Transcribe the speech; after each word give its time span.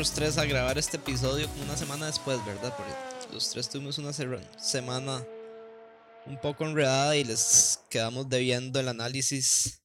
nosotros 0.00 0.18
tres 0.18 0.38
a 0.38 0.46
grabar 0.46 0.78
este 0.78 0.96
episodio 0.96 1.46
una 1.62 1.76
semana 1.76 2.06
después, 2.06 2.42
¿verdad? 2.46 2.74
Porque 2.74 3.34
los 3.34 3.50
tres 3.50 3.68
tuvimos 3.68 3.98
una 3.98 4.14
semana 4.14 5.22
un 6.24 6.40
poco 6.40 6.64
enredada 6.64 7.14
y 7.18 7.24
les 7.24 7.82
quedamos 7.90 8.26
debiendo 8.26 8.80
el 8.80 8.88
análisis. 8.88 9.82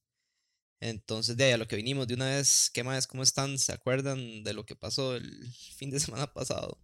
Entonces, 0.80 1.36
de 1.36 1.44
ahí 1.44 1.52
a 1.52 1.58
lo 1.58 1.68
que 1.68 1.76
vinimos 1.76 2.06
de 2.06 2.14
una 2.14 2.30
vez, 2.30 2.70
¿qué 2.72 2.82
más? 2.82 3.06
¿Cómo 3.06 3.22
están? 3.22 3.58
¿Se 3.58 3.74
acuerdan 3.74 4.42
de 4.42 4.54
lo 4.54 4.64
que 4.64 4.74
pasó 4.74 5.16
el 5.16 5.52
fin 5.76 5.90
de 5.90 6.00
semana 6.00 6.32
pasado? 6.32 6.78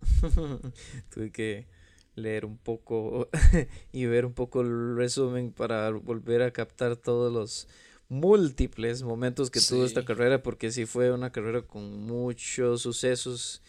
Tuve 1.14 1.30
que 1.30 1.68
leer 2.16 2.44
un 2.44 2.58
poco 2.58 3.30
y 3.92 4.06
ver 4.06 4.26
un 4.26 4.34
poco 4.34 4.62
el 4.62 4.96
resumen 4.96 5.52
para 5.52 5.90
volver 5.90 6.42
a 6.42 6.52
captar 6.52 6.96
todos 6.96 7.32
los 7.32 7.68
múltiples 8.14 9.02
momentos 9.02 9.50
que 9.50 9.60
tuvo 9.60 9.84
esta 9.84 10.04
carrera, 10.04 10.42
porque 10.42 10.70
sí 10.70 10.86
fue 10.86 11.12
una 11.12 11.32
carrera 11.32 11.62
con 11.62 12.06
muchos 12.06 12.82
sucesos 12.82 13.62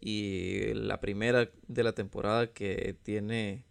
y 0.00 0.72
la 0.74 1.00
primera 1.00 1.50
de 1.68 1.82
la 1.82 1.92
temporada 1.92 2.52
que 2.52 2.96
tiene 3.02 3.64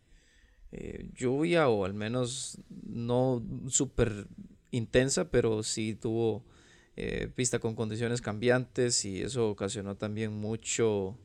eh, 0.72 1.10
lluvia 1.16 1.68
o 1.70 1.86
al 1.86 1.94
menos 1.94 2.60
no 2.70 3.44
súper 3.68 4.28
intensa, 4.72 5.32
pero 5.32 5.64
sí 5.64 5.96
tuvo 5.96 6.46
eh, 6.96 7.32
pista 7.34 7.60
con 7.60 7.76
condiciones 7.76 8.22
cambiantes 8.22 9.06
y 9.06 9.22
eso 9.22 9.50
ocasionó 9.50 9.96
también 9.96 10.34
mucho, 10.34 11.18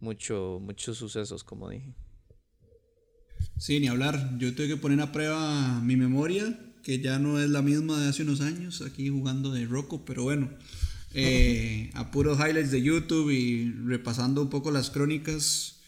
mucho, 0.00 0.58
muchos 0.60 0.98
sucesos, 0.98 1.42
como 1.42 1.70
dije. 1.70 1.94
Sí, 3.56 3.80
ni 3.80 3.88
hablar. 3.88 4.36
Yo 4.38 4.54
tuve 4.54 4.68
que 4.68 4.76
poner 4.76 5.00
a 5.00 5.12
prueba 5.12 5.80
mi 5.80 5.96
memoria, 5.96 6.58
que 6.86 7.00
ya 7.00 7.18
no 7.18 7.40
es 7.40 7.50
la 7.50 7.62
misma 7.62 8.00
de 8.00 8.08
hace 8.08 8.22
unos 8.22 8.40
años, 8.40 8.80
aquí 8.80 9.08
jugando 9.08 9.50
de 9.50 9.66
Rocco, 9.66 10.04
pero 10.04 10.22
bueno, 10.22 10.48
eh, 11.14 11.90
a 11.94 12.12
puros 12.12 12.38
highlights 12.38 12.70
de 12.70 12.80
YouTube 12.80 13.32
y 13.32 13.72
repasando 13.88 14.40
un 14.40 14.50
poco 14.50 14.70
las 14.70 14.90
crónicas, 14.90 15.80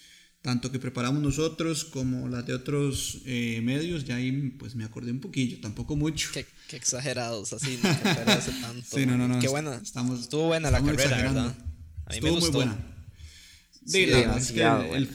tanto 0.42 0.72
que 0.72 0.80
preparamos 0.80 1.22
nosotros 1.22 1.84
como 1.84 2.26
las 2.26 2.46
de 2.46 2.54
otros 2.54 3.20
eh, 3.26 3.60
medios, 3.62 4.06
ya 4.06 4.16
ahí 4.16 4.32
pues 4.58 4.74
me 4.74 4.82
acordé 4.82 5.12
un 5.12 5.20
poquillo, 5.20 5.60
tampoco 5.60 5.94
mucho. 5.94 6.30
Qué, 6.32 6.44
exagerados, 6.72 7.52
así, 7.52 7.78
no, 7.84 7.90
hace 8.32 8.50
tanto. 8.60 8.96
Sí, 8.96 9.06
no, 9.06 9.16
no, 9.16 9.28
no. 9.28 9.38
Qué 9.38 9.46
buena. 9.46 9.76
Estamos, 9.76 10.18
estuvo 10.22 10.48
buena 10.48 10.68
la 10.72 10.82
carrera, 10.82 11.16
¿verdad? 11.16 11.56
A 12.06 12.10
mí 12.10 12.16
Estuvo 12.16 12.22
me 12.22 12.40
gustó. 12.40 12.58
muy 12.58 12.66
buena. 12.66 12.76
Sí, 13.86 14.02
es 14.02 14.50
que 14.50 14.62
el, 14.62 15.08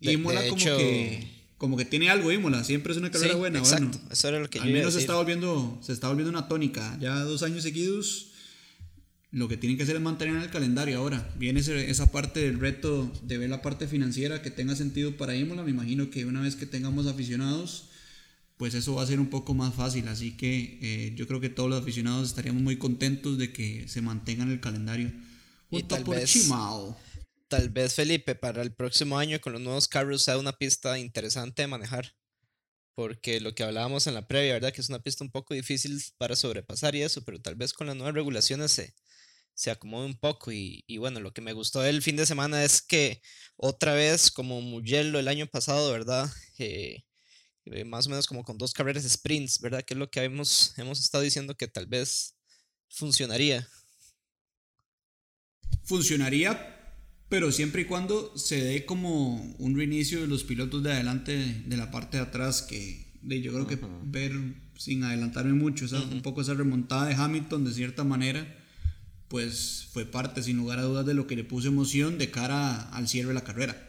el, 0.00 0.12
Imola 0.12 0.48
como 0.48 0.64
que 0.64 1.39
como 1.60 1.76
que 1.76 1.84
tiene 1.84 2.08
algo 2.08 2.32
Imola, 2.32 2.64
siempre 2.64 2.90
es 2.94 2.98
una 2.98 3.10
carrera 3.10 3.34
buena. 3.34 3.58
Exacto, 3.58 3.98
bueno, 3.98 4.08
eso 4.10 4.28
era 4.28 4.40
lo 4.40 4.48
que 4.48 4.60
al 4.60 4.72
menos 4.72 4.94
se 4.94 5.00
está 5.00 5.14
volviendo 5.16 5.78
se 5.82 5.92
está 5.92 6.08
volviendo 6.08 6.30
una 6.30 6.48
tónica, 6.48 6.96
ya 6.98 7.20
dos 7.20 7.42
años 7.42 7.62
seguidos. 7.62 8.28
Lo 9.30 9.46
que 9.46 9.58
tienen 9.58 9.76
que 9.76 9.82
hacer 9.82 9.94
es 9.94 10.00
mantener 10.00 10.42
el 10.42 10.48
calendario 10.48 10.96
ahora. 10.96 11.30
Viene 11.38 11.60
esa 11.60 12.10
parte 12.10 12.40
del 12.40 12.58
reto 12.58 13.12
de 13.22 13.36
ver 13.36 13.50
la 13.50 13.60
parte 13.60 13.86
financiera 13.86 14.40
que 14.40 14.50
tenga 14.50 14.74
sentido 14.74 15.18
para 15.18 15.36
Imola. 15.36 15.62
Me 15.62 15.70
imagino 15.70 16.08
que 16.08 16.24
una 16.24 16.40
vez 16.40 16.56
que 16.56 16.64
tengamos 16.64 17.06
aficionados, 17.06 17.90
pues 18.56 18.72
eso 18.72 18.94
va 18.94 19.02
a 19.02 19.06
ser 19.06 19.20
un 19.20 19.28
poco 19.28 19.52
más 19.52 19.74
fácil. 19.74 20.08
Así 20.08 20.38
que 20.38 20.78
eh, 20.80 21.12
yo 21.14 21.28
creo 21.28 21.40
que 21.40 21.50
todos 21.50 21.68
los 21.68 21.82
aficionados 21.82 22.26
estaríamos 22.26 22.62
muy 22.62 22.76
contentos 22.76 23.36
de 23.36 23.52
que 23.52 23.86
se 23.86 24.00
mantengan 24.00 24.50
el 24.50 24.60
calendario. 24.60 25.12
Junto 25.68 26.00
y 26.00 26.04
por 26.04 26.16
tal 27.50 27.68
vez 27.68 27.94
Felipe 27.94 28.36
para 28.36 28.62
el 28.62 28.72
próximo 28.72 29.18
año 29.18 29.40
con 29.40 29.52
los 29.52 29.60
nuevos 29.60 29.88
carros 29.88 30.22
sea 30.22 30.38
una 30.38 30.52
pista 30.52 30.98
interesante 30.98 31.62
de 31.62 31.68
manejar. 31.68 32.14
Porque 32.94 33.40
lo 33.40 33.54
que 33.54 33.64
hablábamos 33.64 34.06
en 34.06 34.14
la 34.14 34.26
previa, 34.28 34.54
¿verdad? 34.54 34.72
Que 34.72 34.80
es 34.80 34.88
una 34.88 35.02
pista 35.02 35.24
un 35.24 35.30
poco 35.30 35.52
difícil 35.54 36.00
para 36.16 36.36
sobrepasar 36.36 36.94
y 36.94 37.02
eso, 37.02 37.24
pero 37.24 37.40
tal 37.40 37.56
vez 37.56 37.72
con 37.72 37.88
las 37.88 37.96
nuevas 37.96 38.14
regulaciones 38.14 38.70
se, 38.72 38.94
se 39.54 39.70
acomode 39.70 40.06
un 40.06 40.18
poco. 40.18 40.52
Y, 40.52 40.84
bueno, 40.98 41.18
lo 41.18 41.32
que 41.32 41.40
me 41.40 41.52
gustó 41.52 41.80
del 41.80 42.02
fin 42.02 42.16
de 42.16 42.26
semana 42.26 42.62
es 42.64 42.82
que 42.82 43.20
otra 43.56 43.94
vez, 43.94 44.30
como 44.30 44.60
Mugello 44.60 45.18
el 45.18 45.28
año 45.28 45.46
pasado, 45.46 45.90
¿verdad? 45.92 46.30
Eh, 46.58 47.04
eh, 47.64 47.84
más 47.84 48.06
o 48.06 48.10
menos 48.10 48.26
como 48.26 48.44
con 48.44 48.58
dos 48.58 48.74
carreras 48.74 49.04
sprints, 49.08 49.60
¿verdad? 49.60 49.82
Que 49.82 49.94
es 49.94 49.98
lo 49.98 50.10
que 50.10 50.22
hemos, 50.22 50.78
hemos 50.78 51.00
estado 51.00 51.24
diciendo 51.24 51.56
que 51.56 51.68
tal 51.68 51.86
vez 51.86 52.36
funcionaría. 52.90 53.66
Funcionaría, 55.84 56.79
pero 57.30 57.52
siempre 57.52 57.82
y 57.82 57.84
cuando 57.86 58.36
se 58.36 58.60
dé 58.62 58.84
como 58.84 59.36
un 59.58 59.76
reinicio 59.76 60.20
de 60.20 60.26
los 60.26 60.42
pilotos 60.44 60.82
de 60.82 60.92
adelante 60.92 61.62
de 61.64 61.76
la 61.76 61.90
parte 61.92 62.16
de 62.16 62.24
atrás, 62.24 62.60
que 62.60 63.06
yo 63.22 63.52
creo 63.52 63.66
que 63.68 63.78
ver, 64.02 64.32
sin 64.76 65.04
adelantarme 65.04 65.52
mucho, 65.52 65.86
un 66.10 66.22
poco 66.22 66.40
esa 66.40 66.54
remontada 66.54 67.06
de 67.06 67.14
Hamilton 67.14 67.64
de 67.64 67.72
cierta 67.72 68.02
manera, 68.02 68.58
pues 69.28 69.88
fue 69.92 70.06
parte 70.06 70.42
sin 70.42 70.56
lugar 70.56 70.80
a 70.80 70.82
dudas 70.82 71.06
de 71.06 71.14
lo 71.14 71.28
que 71.28 71.36
le 71.36 71.44
puso 71.44 71.68
emoción 71.68 72.18
de 72.18 72.32
cara 72.32 72.90
al 72.90 73.06
cierre 73.06 73.28
de 73.28 73.34
la 73.34 73.44
carrera. 73.44 73.88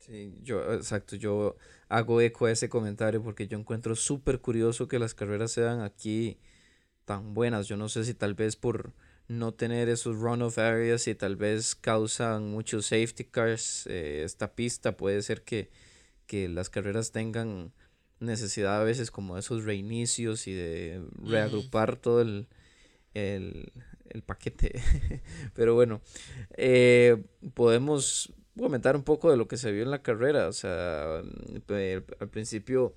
Sí, 0.00 0.34
yo, 0.42 0.74
exacto, 0.74 1.14
yo 1.14 1.56
hago 1.88 2.20
eco 2.20 2.46
a 2.46 2.50
ese 2.50 2.68
comentario 2.68 3.22
porque 3.22 3.46
yo 3.46 3.56
encuentro 3.56 3.94
súper 3.94 4.40
curioso 4.40 4.88
que 4.88 4.98
las 4.98 5.14
carreras 5.14 5.52
sean 5.52 5.80
aquí 5.80 6.38
tan 7.04 7.34
buenas. 7.34 7.68
Yo 7.68 7.76
no 7.76 7.88
sé 7.88 8.04
si 8.04 8.14
tal 8.14 8.34
vez 8.34 8.56
por 8.56 8.92
no 9.28 9.52
tener 9.52 9.88
esos 9.88 10.16
runoff 10.16 10.58
areas 10.58 11.06
y 11.08 11.14
tal 11.14 11.36
vez 11.36 11.74
causan 11.74 12.50
muchos 12.50 12.86
safety 12.86 13.24
cars. 13.24 13.86
Eh, 13.86 14.22
esta 14.24 14.54
pista 14.54 14.96
puede 14.96 15.22
ser 15.22 15.42
que, 15.42 15.70
las 16.30 16.68
carreras 16.68 17.12
tengan 17.12 17.72
necesidad 18.18 18.80
a 18.80 18.84
veces 18.84 19.12
como 19.12 19.34
de 19.34 19.40
esos 19.40 19.64
reinicios 19.64 20.48
y 20.48 20.52
de 20.52 21.00
reagrupar 21.22 21.96
todo 21.96 22.22
el, 22.22 22.48
el, 23.14 23.70
paquete. 24.26 24.82
Pero 25.54 25.74
bueno, 25.74 26.00
eh, 26.56 27.22
podemos 27.54 28.32
comentar 28.58 28.96
un 28.96 29.04
poco 29.04 29.30
de 29.30 29.36
lo 29.36 29.46
que 29.46 29.56
se 29.56 29.70
vio 29.70 29.84
en 29.84 29.92
la 29.92 30.02
carrera. 30.02 30.48
O 30.48 30.52
sea, 30.52 31.18
al 31.18 32.28
principio 32.30 32.96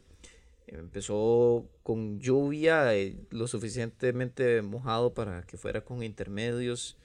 Empezó 0.68 1.70
con 1.82 2.20
lluvia, 2.20 2.94
eh, 2.94 3.16
lo 3.30 3.48
suficientemente 3.48 4.62
mojado 4.62 5.14
para 5.14 5.44
que 5.44 5.58
fuera 5.58 5.82
con 5.82 6.04
intermedios. 6.04 6.98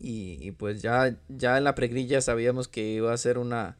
Y, 0.00 0.52
pues 0.52 0.82
ya, 0.82 1.16
ya 1.28 1.58
en 1.58 1.64
la 1.64 1.74
pregrilla 1.74 2.20
sabíamos 2.20 2.68
que 2.68 2.82
iba 2.88 3.12
a 3.12 3.16
ser 3.16 3.38
una 3.38 3.76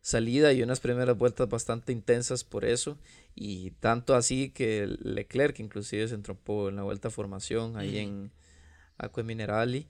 salida 0.00 0.52
y 0.52 0.62
unas 0.62 0.80
primeras 0.80 1.16
vueltas 1.16 1.48
bastante 1.48 1.92
intensas 1.92 2.44
por 2.44 2.64
eso. 2.64 2.98
Y 3.34 3.72
tanto 3.72 4.14
así 4.14 4.50
que 4.50 4.86
Leclerc 5.00 5.60
inclusive 5.60 6.08
se 6.08 6.14
entropó 6.14 6.68
en 6.70 6.76
la 6.76 6.82
vuelta 6.82 7.08
a 7.08 7.10
formación 7.10 7.76
ahí 7.76 7.98
en 7.98 8.30
Aqua 8.96 9.22
Minerali. 9.22 9.86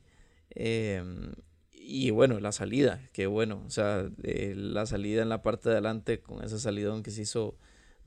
Em, 0.51 1.33
y 1.73 2.11
bueno, 2.11 2.41
la 2.41 2.53
salida, 2.53 3.01
que 3.13 3.27
bueno, 3.27 3.63
o 3.67 3.71
sea, 3.71 4.11
eh, 4.23 4.55
la 4.57 4.87
salida 4.87 5.23
en 5.23 5.29
la 5.29 5.43
parte 5.43 5.69
de 5.69 5.77
adelante 5.77 6.21
con 6.21 6.45
esa 6.45 6.59
salidón 6.59 7.03
que 7.03 7.11
se 7.11 7.23
hizo 7.23 7.57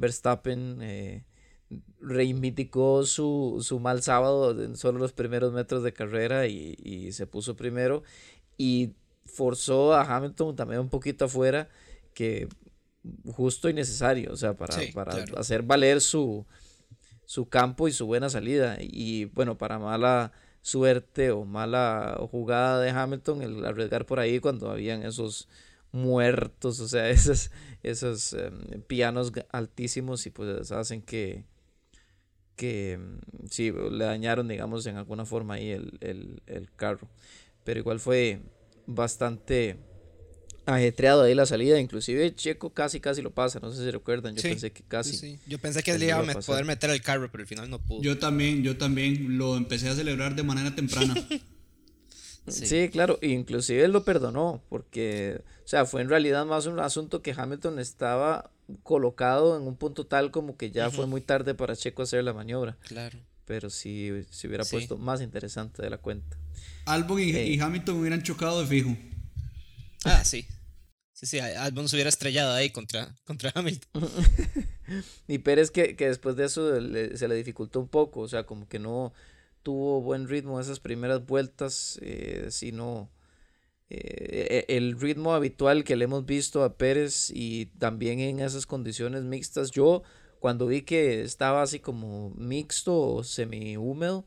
Verstappen 0.01 0.79
eh, 0.81 1.23
reivindicó 2.01 3.06
su, 3.06 3.59
su, 3.62 3.79
mal 3.79 4.01
sábado 4.03 4.62
en 4.62 4.75
solo 4.75 5.00
los 5.00 5.13
primeros 5.13 5.53
metros 5.53 5.84
de 5.84 5.94
carrera 5.94 6.47
y, 6.47 7.12
se 7.13 7.28
puso 7.28 7.56
primero 7.56 8.03
y 8.57 8.95
forzó 9.25 9.94
a 9.94 10.03
Hamilton 10.03 10.56
también 10.56 10.81
un 10.81 10.89
poquito 10.89 11.25
afuera 11.25 11.69
que 12.13 12.50
justo 13.33 13.69
y 13.69 13.74
necesario, 13.74 14.33
o 14.33 14.36
sea, 14.36 14.56
para, 14.56 14.75
para 14.94 15.24
hacer 15.38 15.63
valer 15.63 16.01
su, 16.01 16.45
su 17.25 17.47
campo 17.47 17.88
y 17.88 17.94
su 17.94 18.06
buena 18.06 18.30
salida. 18.30 18.77
Y 18.81 19.25
bueno, 19.25 19.57
para 19.57 19.80
mala 19.80 20.33
suerte 20.62 21.31
o 21.31 21.45
mala 21.45 22.19
jugada 22.30 22.81
de 22.81 22.89
Hamilton, 22.89 23.42
el 23.42 23.65
arriesgar 23.65 24.06
por 24.06 24.19
ahí 24.19 24.39
cuando 24.39 24.69
habían 24.69 25.04
esos 25.04 25.47
muertos, 25.92 26.80
o 26.80 26.88
sea, 26.88 27.10
esos, 27.10 27.52
esos 27.84 28.34
em, 28.34 28.82
pianos 28.88 29.32
altísimos 29.52 30.26
y 30.26 30.30
pues 30.30 30.72
hacen 30.72 31.02
que, 31.02 31.44
que 32.56 32.98
mm, 32.98 33.48
sí, 33.50 33.72
le 33.72 34.06
dañaron, 34.06 34.48
digamos, 34.48 34.86
en 34.86 34.98
alguna 34.98 35.26
forma 35.26 35.56
ahí 35.56 35.70
el, 35.70 36.70
carro. 36.76 37.08
Pero 37.64 37.80
igual 37.80 38.00
fue 38.00 38.42
bastante 38.88 39.78
ajetreado 40.66 41.24
ahí 41.24 41.36
la 41.36 41.46
salida, 41.46 41.80
inclusive 41.80 42.34
Checo 42.34 42.72
casi 42.72 43.00
casi 43.00 43.22
lo 43.22 43.32
pasa, 43.32 43.60
no 43.60 43.72
sé 43.72 43.84
si 43.84 43.92
recuerdan, 43.92 44.36
yo 44.36 44.42
pensé 44.42 44.72
que 44.72 44.84
casi. 44.84 45.40
Yo 45.48 45.60
pensé 45.60 45.84
que 45.84 45.92
él 45.92 46.04
iba 46.04 46.20
a 46.20 46.40
poder 46.40 46.66
meter 46.66 46.90
el 46.90 47.02
carro, 47.02 47.30
pero 47.32 47.44
al 47.44 47.48
final 47.48 47.70
no 47.70 47.80
pudo. 47.80 48.02
Yo 48.02 48.18
también, 48.18 48.64
yo 48.64 48.78
también 48.78 49.38
lo 49.38 49.58
empecé 49.58 49.90
a 49.90 49.96
celebrar 49.96 50.36
de 50.36 50.44
manera 50.44 50.74
temprana. 50.74 51.14
Sí. 52.48 52.90
claro, 52.90 53.20
inclusive 53.22 53.84
él 53.84 53.92
lo 53.92 54.04
perdonó, 54.04 54.64
porque, 54.70 55.42
o 55.64 55.68
sea, 55.68 55.86
fue 55.86 56.02
en 56.02 56.10
realidad 56.10 56.46
más 56.46 56.66
un 56.66 56.80
asunto 56.80 57.22
que 57.22 57.36
Hamilton 57.38 57.80
estaba 57.80 58.52
colocado 58.84 59.58
en 59.58 59.64
un 59.64 59.76
punto 59.76 60.06
tal 60.06 60.32
como 60.32 60.58
que 60.58 60.72
ya 60.72 60.90
fue 60.90 61.06
muy 61.06 61.22
tarde 61.22 61.54
para 61.54 61.76
Checo 61.76 62.04
hacer 62.04 62.24
la 62.24 62.34
maniobra. 62.34 62.78
Claro. 62.88 63.20
Pero 63.46 63.70
si 63.70 64.10
se 64.30 64.48
hubiera 64.48 64.64
puesto 64.64 64.98
más 64.98 65.22
interesante 65.22 65.82
de 65.82 65.90
la 65.90 65.98
cuenta. 65.98 66.38
Albon 66.86 67.20
y, 67.20 67.32
eh. 67.32 67.60
Hamilton 67.62 68.00
hubieran 68.00 68.24
chocado 68.24 68.62
de 68.62 68.68
fijo. 68.68 68.98
Ah, 70.06 70.24
sí. 70.24 70.48
Sí, 71.14 71.26
sí, 71.28 71.40
Albon 71.40 71.88
se 71.88 71.96
hubiera 71.96 72.10
estrellado 72.10 72.54
ahí 72.54 72.72
contra, 72.72 73.14
contra 73.26 73.52
Hamilton. 73.54 74.10
y 75.28 75.38
Pérez 75.38 75.70
que, 75.70 75.96
que 75.96 76.08
después 76.08 76.36
de 76.36 76.46
eso 76.46 76.80
se 77.16 77.28
le 77.28 77.36
dificultó 77.36 77.80
un 77.80 77.88
poco, 77.88 78.22
o 78.22 78.28
sea, 78.28 78.46
como 78.46 78.68
que 78.68 78.80
no, 78.80 79.14
tuvo 79.63 80.02
buen 80.02 80.28
ritmo 80.28 80.60
esas 80.60 80.80
primeras 80.80 81.25
vueltas, 81.25 82.00
eh, 82.02 82.48
sino 82.50 83.10
eh, 83.90 84.66
e, 84.68 84.78
el 84.78 85.00
ritmo 85.00 85.34
habitual 85.34 85.84
que 85.84 85.96
le 85.96 86.06
hemos 86.06 86.25
visto 86.25 86.63
a 86.63 86.78
Pérez 86.78 87.31
y 87.34 87.68
también 87.78 88.19
en 88.19 88.40
esas 88.40 88.66
condiciones 88.66 89.24
mixtas. 89.24 89.72
Yo 89.72 90.04
cuando 90.40 90.68
vi 90.68 90.81
que 90.81 91.22
estaba 91.22 91.62
así 91.62 91.80
como 91.80 92.31
mixto 92.31 92.98
o 93.00 93.24
semi 93.24 93.78
húmedo, 93.78 94.25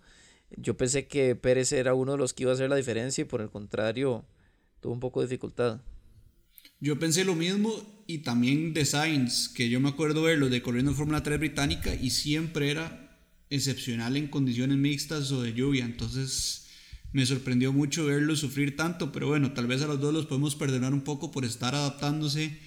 yo 0.57 0.77
pensé 0.77 1.07
que 1.07 1.35
Pérez 1.35 1.73
era 1.73 1.95
uno 1.95 2.13
de 2.13 2.19
los 2.19 2.33
que 2.33 2.45
iba 2.45 2.53
a 2.53 2.55
hacer 2.55 2.71
la 2.71 2.77
diferencia 2.77 3.23
y 3.23 3.25
por 3.25 3.41
el 3.41 3.51
contrario 3.51 4.25
tuvo 4.81 4.93
un 4.93 5.01
poco 5.01 5.21
de 5.21 5.27
dificultad. 5.27 5.81
Yo 6.81 6.99
pensé 6.99 7.25
lo 7.25 7.35
mismo 7.35 7.73
y 8.07 8.19
también 8.19 8.75
de 8.75 8.85
Sainz, 8.85 9.49
que 9.49 9.69
yo 9.71 9.81
me 9.81 9.89
acuerdo 9.89 10.23
verlos 10.23 10.51
de 10.51 10.63
corriendo 10.63 10.91
en 10.91 10.97
Fórmula 10.97 11.23
3 11.23 11.39
británica 11.39 11.95
y 11.95 12.11
siempre 12.11 12.71
era 12.71 13.04
excepcional 13.50 14.17
en 14.17 14.29
condiciones 14.29 14.79
mixtas 14.79 15.31
o 15.32 15.43
de 15.43 15.52
lluvia. 15.52 15.85
Entonces 15.85 16.67
me 17.12 17.25
sorprendió 17.26 17.73
mucho 17.73 18.06
verlos 18.06 18.41
sufrir 18.41 18.76
tanto, 18.76 19.12
pero 19.12 19.29
bueno, 19.29 19.52
tal 19.52 19.67
vez 19.67 19.82
a 19.82 19.87
los 19.87 20.00
dos 20.00 20.12
los 20.12 20.26
podemos 20.26 20.56
perdonar 20.56 20.93
un 20.93 21.02
poco 21.02 21.31
por 21.31 21.44
estar 21.44 21.75
adaptándose 21.75 22.58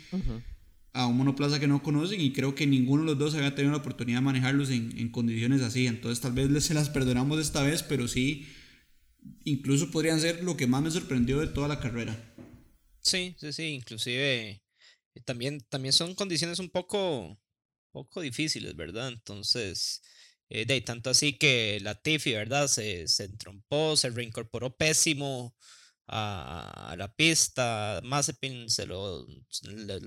a 0.93 1.05
un 1.05 1.17
monoplaza 1.17 1.59
que 1.59 1.67
no 1.67 1.83
conocen 1.83 2.21
y 2.21 2.31
creo 2.31 2.55
que 2.55 2.65
ninguno 2.65 3.03
de 3.03 3.07
los 3.07 3.19
dos 3.19 3.35
había 3.35 3.53
tenido 3.53 3.71
la 3.71 3.79
oportunidad 3.79 4.19
de 4.19 4.25
manejarlos 4.25 4.69
en, 4.69 4.97
en 4.97 5.09
condiciones 5.09 5.61
así. 5.61 5.85
Entonces 5.85 6.21
tal 6.21 6.31
vez 6.31 6.63
se 6.63 6.73
las 6.73 6.89
perdonamos 6.89 7.39
esta 7.39 7.61
vez, 7.61 7.83
pero 7.83 8.07
sí, 8.07 8.47
incluso 9.43 9.91
podrían 9.91 10.19
ser 10.19 10.43
lo 10.43 10.57
que 10.57 10.67
más 10.67 10.81
me 10.81 10.91
sorprendió 10.91 11.39
de 11.39 11.47
toda 11.47 11.67
la 11.67 11.79
carrera. 11.79 12.33
Sí, 13.01 13.35
sí, 13.37 13.53
sí, 13.53 13.63
inclusive 13.63 14.49
eh, 14.49 14.61
también, 15.23 15.61
también 15.69 15.93
son 15.93 16.15
condiciones 16.15 16.59
un 16.59 16.69
poco, 16.69 17.37
poco 17.91 18.21
difíciles, 18.21 18.75
¿verdad? 18.75 19.09
Entonces, 19.09 20.01
eh, 20.49 20.65
de 20.65 20.81
tanto 20.81 21.09
así 21.09 21.37
que 21.37 21.79
la 21.81 21.95
Tiffy, 21.95 22.33
¿verdad? 22.33 22.67
Se, 22.67 23.07
se 23.07 23.25
entrompó, 23.25 23.95
se 23.97 24.09
reincorporó 24.09 24.75
pésimo 24.75 25.55
a, 26.07 26.95
la 26.97 27.13
pista, 27.13 28.01
Mazepin 28.03 28.69
se 28.69 28.85
lo, 28.85 29.27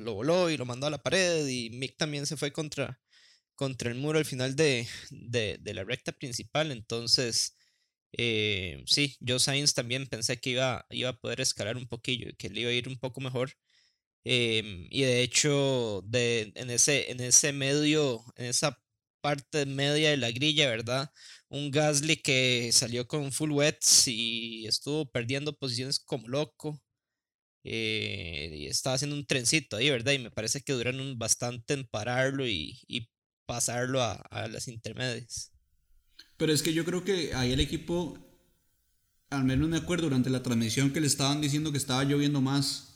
voló 0.04 0.50
y 0.50 0.56
lo 0.56 0.64
mandó 0.66 0.86
a 0.86 0.90
la 0.90 1.02
pared 1.02 1.46
y 1.46 1.70
Mick 1.70 1.96
también 1.98 2.26
se 2.26 2.36
fue 2.36 2.52
contra, 2.52 3.00
contra 3.54 3.90
el 3.90 3.98
muro 3.98 4.18
al 4.18 4.24
final 4.24 4.56
de, 4.56 4.88
de, 5.10 5.58
de 5.60 5.74
la 5.74 5.84
recta 5.84 6.12
principal, 6.12 6.72
entonces 6.72 7.54
eh, 8.12 8.82
sí, 8.86 9.16
yo 9.20 9.38
Sainz 9.38 9.74
también 9.74 10.06
pensé 10.06 10.40
que 10.40 10.50
iba, 10.50 10.86
iba 10.90 11.10
a 11.10 11.20
poder 11.20 11.40
escalar 11.40 11.76
un 11.76 11.88
poquillo 11.88 12.28
y 12.30 12.34
que 12.34 12.48
le 12.50 12.62
iba 12.62 12.70
a 12.70 12.74
ir 12.74 12.88
un 12.88 12.98
poco 12.98 13.20
mejor. 13.20 13.52
Em, 14.24 14.86
y 14.90 15.02
de 15.02 15.22
hecho, 15.22 16.02
de, 16.06 16.52
en, 16.56 16.70
ese, 16.70 17.10
en 17.10 17.20
ese 17.20 17.52
medio, 17.52 18.24
en 18.36 18.46
esa 18.46 18.82
parte 19.20 19.66
media 19.66 20.10
de 20.10 20.16
la 20.16 20.30
grilla, 20.30 20.68
¿verdad? 20.68 21.10
Un 21.48 21.70
Gasly 21.70 22.16
que 22.16 22.70
salió 22.72 23.06
con 23.06 23.32
full 23.32 23.52
wets 23.52 24.08
y 24.08 24.66
estuvo 24.66 25.10
perdiendo 25.10 25.56
posiciones 25.56 25.98
como 26.00 26.28
loco. 26.28 26.80
Eh, 27.62 28.50
y 28.54 28.66
estaba 28.66 28.94
haciendo 28.94 29.16
un 29.16 29.26
trencito 29.26 29.76
ahí, 29.76 29.90
¿verdad? 29.90 30.12
Y 30.12 30.18
me 30.18 30.30
parece 30.30 30.62
que 30.62 30.72
duraron 30.72 31.18
bastante 31.18 31.74
en 31.74 31.86
pararlo 31.86 32.46
y, 32.46 32.80
pasarlo 33.46 34.00
a, 34.00 34.12
a 34.12 34.46
las 34.46 34.68
intermedias. 34.68 35.52
Pero 36.36 36.52
es 36.52 36.62
que 36.62 36.72
yo 36.72 36.84
creo 36.84 37.04
que 37.04 37.34
ahí 37.34 37.52
el 37.52 37.58
equipo, 37.58 38.16
al 39.28 39.44
menos 39.44 39.68
me 39.68 39.76
acuerdo 39.76 40.04
durante 40.04 40.30
la 40.30 40.42
transmisión 40.42 40.92
que 40.92 41.00
le 41.00 41.08
estaban 41.08 41.40
diciendo 41.40 41.72
que 41.72 41.78
estaba 41.78 42.04
lloviendo 42.04 42.40
más. 42.40 42.89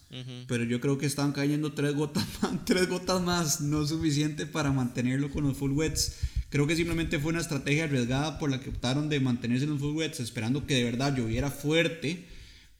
Pero 0.46 0.62
yo 0.64 0.80
creo 0.80 0.96
que 0.96 1.06
estaban 1.06 1.32
cayendo 1.32 1.72
tres 1.72 1.94
gotas, 1.94 2.24
más, 2.42 2.64
tres 2.64 2.88
gotas 2.88 3.20
más, 3.22 3.60
no 3.60 3.86
suficiente 3.86 4.46
para 4.46 4.70
mantenerlo 4.72 5.30
con 5.30 5.44
los 5.44 5.56
full 5.56 5.72
wets. 5.72 6.18
Creo 6.50 6.66
que 6.66 6.76
simplemente 6.76 7.18
fue 7.18 7.32
una 7.32 7.40
estrategia 7.40 7.84
arriesgada 7.84 8.38
por 8.38 8.50
la 8.50 8.60
que 8.60 8.70
optaron 8.70 9.08
de 9.08 9.18
mantenerse 9.18 9.64
en 9.64 9.70
los 9.70 9.80
full 9.80 9.96
wets, 9.96 10.20
esperando 10.20 10.66
que 10.66 10.74
de 10.74 10.84
verdad 10.84 11.16
lloviera 11.16 11.50
fuerte 11.50 12.26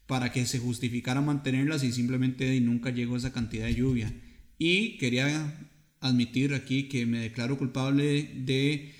para 0.07 0.31
que 0.31 0.45
se 0.45 0.59
justificara 0.59 1.19
mantenerlas 1.19 1.83
y 1.83 1.91
simplemente 1.91 2.59
nunca 2.61 2.91
llegó 2.91 3.17
esa 3.17 3.33
cantidad 3.33 3.65
de 3.65 3.75
lluvia. 3.75 4.13
Y 4.57 4.97
quería 4.97 5.59
admitir 5.99 6.53
aquí 6.53 6.87
que 6.87 7.05
me 7.05 7.19
declaro 7.19 7.57
culpable 7.57 8.31
de 8.35 8.93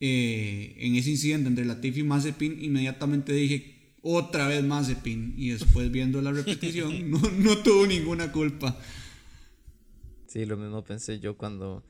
eh, 0.00 0.76
en 0.78 0.96
ese 0.96 1.10
incidente 1.10 1.48
entre 1.48 1.64
Latifi 1.64 2.00
y 2.00 2.04
Mazepin, 2.04 2.62
inmediatamente 2.62 3.32
dije 3.32 3.77
otra 4.02 4.48
vez 4.48 4.62
Mazepin 4.62 5.34
y 5.36 5.50
después 5.50 5.90
viendo 5.90 6.20
la 6.22 6.32
repetición 6.32 7.10
no, 7.10 7.18
no 7.18 7.58
tuvo 7.58 7.86
ninguna 7.86 8.32
culpa. 8.32 8.76
Sí, 10.26 10.44
lo 10.44 10.56
mismo 10.56 10.84
pensé 10.84 11.20
yo 11.20 11.36
cuando, 11.36 11.82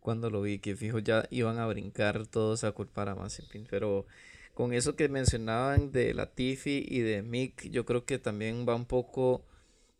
cuando 0.00 0.30
lo 0.30 0.42
vi, 0.42 0.58
que 0.58 0.76
fijo 0.76 0.98
ya 0.98 1.26
iban 1.30 1.58
a 1.58 1.66
brincar 1.66 2.26
todos 2.26 2.64
a 2.64 2.72
culpar 2.72 3.08
a 3.08 3.14
Mazepin, 3.14 3.66
pero 3.70 4.06
con 4.54 4.74
eso 4.74 4.96
que 4.96 5.08
mencionaban 5.08 5.90
de 5.90 6.12
Latifi 6.12 6.84
y 6.86 7.00
de 7.00 7.22
Mick, 7.22 7.70
yo 7.70 7.86
creo 7.86 8.04
que 8.04 8.18
también 8.18 8.66
va 8.68 8.74
un 8.74 8.84
poco 8.84 9.46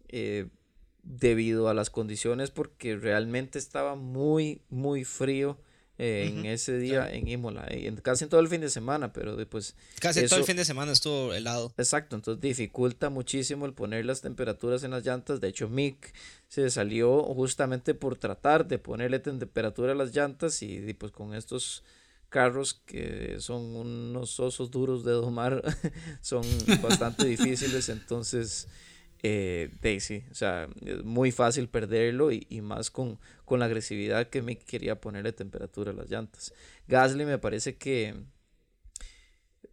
eh, 0.08 0.48
debido 1.02 1.68
a 1.68 1.74
las 1.74 1.88
condiciones 1.88 2.50
porque 2.50 2.96
realmente 2.96 3.58
estaba 3.58 3.94
muy, 3.94 4.60
muy 4.68 5.04
frío 5.04 5.58
en 6.02 6.46
ese 6.46 6.78
día 6.78 7.12
en 7.12 7.28
Imola, 7.28 7.66
en, 7.68 7.96
casi 7.96 8.26
todo 8.26 8.40
el 8.40 8.48
fin 8.48 8.62
de 8.62 8.70
semana, 8.70 9.12
pero 9.12 9.36
después... 9.36 9.74
Casi 10.00 10.26
todo 10.26 10.38
el 10.38 10.46
fin 10.46 10.56
de 10.56 10.64
semana 10.64 10.92
estuvo 10.92 11.34
helado. 11.34 11.74
Exacto, 11.76 12.16
entonces 12.16 12.40
dificulta 12.40 13.10
muchísimo 13.10 13.66
el 13.66 13.74
poner 13.74 14.06
las 14.06 14.22
temperaturas 14.22 14.82
en 14.82 14.92
las 14.92 15.04
llantas. 15.04 15.42
De 15.42 15.48
hecho, 15.48 15.68
Mick 15.68 16.14
se 16.48 16.70
salió 16.70 17.22
justamente 17.34 17.92
por 17.92 18.16
tratar 18.16 18.66
de 18.66 18.78
ponerle 18.78 19.18
temperatura 19.18 19.92
a 19.92 19.94
las 19.94 20.14
llantas 20.14 20.62
y, 20.62 20.76
y 20.76 20.94
pues 20.94 21.12
con 21.12 21.34
estos 21.34 21.84
carros 22.30 22.80
que 22.86 23.36
son 23.40 23.62
unos 23.76 24.40
osos 24.40 24.70
duros 24.70 25.04
de 25.04 25.12
domar, 25.12 25.62
son 26.22 26.42
bastante 26.80 27.26
difíciles, 27.26 27.90
entonces 27.90 28.68
eh, 29.22 29.70
Daisy. 29.80 30.24
O 30.30 30.34
sea, 30.34 30.68
es 30.84 31.04
muy 31.04 31.32
fácil 31.32 31.68
perderlo 31.68 32.32
y, 32.32 32.46
más 32.62 32.90
con, 32.90 33.18
con, 33.44 33.60
la 33.60 33.66
agresividad 33.66 34.28
que 34.28 34.42
me 34.42 34.58
quería 34.58 35.00
ponerle 35.00 35.32
temperatura 35.32 35.90
a 35.90 35.94
las 35.94 36.10
llantas. 36.10 36.54
Gasly 36.88 37.24
me 37.24 37.38
parece 37.38 37.76
que, 37.76 38.14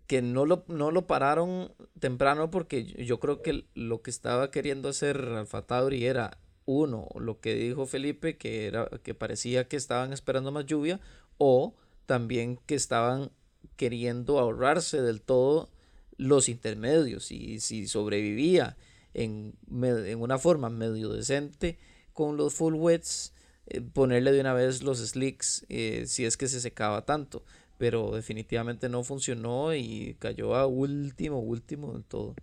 que 0.06 0.22
no, 0.22 0.46
lo, 0.46 0.66
no 0.68 0.92
lo 0.92 1.08
pararon 1.08 1.72
temprano 2.00 2.52
porque 2.52 2.86
yo 2.86 3.20
creo 3.20 3.42
que 3.42 3.66
lo 3.74 4.02
que 4.02 4.10
estaba 4.10 4.52
queriendo 4.52 4.90
hacer 4.90 5.18
Alfa 5.18 5.66
Tauri 5.66 6.06
era 6.06 6.38
uno, 6.66 7.08
lo 7.16 7.40
que 7.40 7.56
dijo 7.56 7.86
Felipe, 7.86 8.38
que, 8.38 8.68
era, 8.68 8.90
que 9.02 9.14
parecía 9.14 9.70
que 9.70 9.78
estaban 9.78 10.12
esperando 10.12 10.52
más 10.52 10.66
lluvia, 10.66 11.00
o 11.38 11.76
también 12.06 12.60
que 12.66 12.76
estaban 12.76 13.32
queriendo 13.78 14.40
ahorrarse 14.40 15.02
del 15.02 15.22
todo 15.22 15.70
los 16.18 16.50
intermedios 16.50 17.32
y 17.32 17.60
si 17.60 17.88
sobrevivía 17.88 18.76
en, 19.18 19.56
en 19.84 20.22
una 20.22 20.38
forma 20.38 20.70
medio 20.70 21.10
decente 21.10 21.78
con 22.14 22.38
los 22.38 22.54
full 22.54 22.76
wets, 22.76 23.34
eh, 23.68 23.82
ponerle 23.82 24.32
de 24.32 24.40
una 24.40 24.54
vez 24.54 24.84
los 24.84 25.00
slicks 25.00 25.66
eh, 25.70 26.06
si 26.08 26.26
es 26.26 26.38
que 26.38 26.48
se 26.48 26.62
secaba 26.62 27.06
tanto. 27.06 27.44
Pero 27.78 28.12
definitivamente 28.12 28.90
no 28.90 29.04
funcionó 29.04 29.76
y 29.76 30.16
cayó 30.20 30.56
a 30.56 30.66
último, 30.66 31.40
último 31.40 31.94
del 31.94 32.04
todo. 32.04 32.36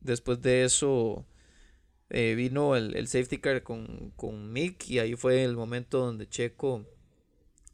Después 0.00 0.40
de 0.40 0.64
eso 0.64 1.26
eh, 2.08 2.34
vino 2.34 2.74
el, 2.74 2.96
el, 2.96 3.06
safety 3.06 3.38
car 3.38 3.62
con, 3.62 4.12
con 4.16 4.50
Mick 4.50 4.88
y 4.88 4.98
ahí 4.98 5.14
fue 5.14 5.44
el 5.44 5.56
momento 5.56 5.98
donde 5.98 6.26
Checo, 6.26 6.86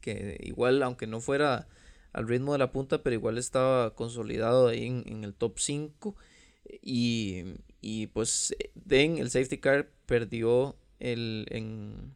que 0.01 0.37
igual 0.41 0.83
aunque 0.83 1.07
no 1.07 1.21
fuera 1.21 1.67
al 2.11 2.27
ritmo 2.27 2.51
de 2.51 2.59
la 2.59 2.71
punta, 2.73 3.01
pero 3.01 3.13
igual 3.13 3.37
estaba 3.37 3.95
consolidado 3.95 4.67
ahí 4.67 4.85
en, 4.85 5.03
en 5.05 5.23
el 5.23 5.33
top 5.33 5.57
5 5.57 6.15
y, 6.81 7.43
y 7.81 8.07
pues 8.07 8.55
Den, 8.75 9.17
el 9.17 9.29
safety 9.29 9.57
car, 9.57 9.89
perdió 10.05 10.75
el, 10.99 11.45
en, 11.49 12.15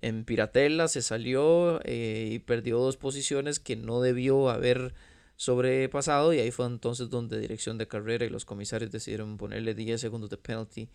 en 0.00 0.24
Piratella, 0.24 0.88
se 0.88 1.02
salió 1.02 1.80
eh, 1.84 2.28
y 2.32 2.38
perdió 2.40 2.78
dos 2.78 2.96
posiciones 2.96 3.60
que 3.60 3.76
no 3.76 4.00
debió 4.00 4.50
haber 4.50 4.94
sobrepasado 5.36 6.32
y 6.32 6.40
ahí 6.40 6.50
fue 6.50 6.66
entonces 6.66 7.10
donde 7.10 7.38
dirección 7.38 7.78
de 7.78 7.88
carrera 7.88 8.24
y 8.24 8.30
los 8.30 8.44
comisarios 8.44 8.90
decidieron 8.90 9.36
ponerle 9.36 9.74
10 9.74 10.00
segundos 10.00 10.30
de 10.30 10.38
penalty 10.38 10.88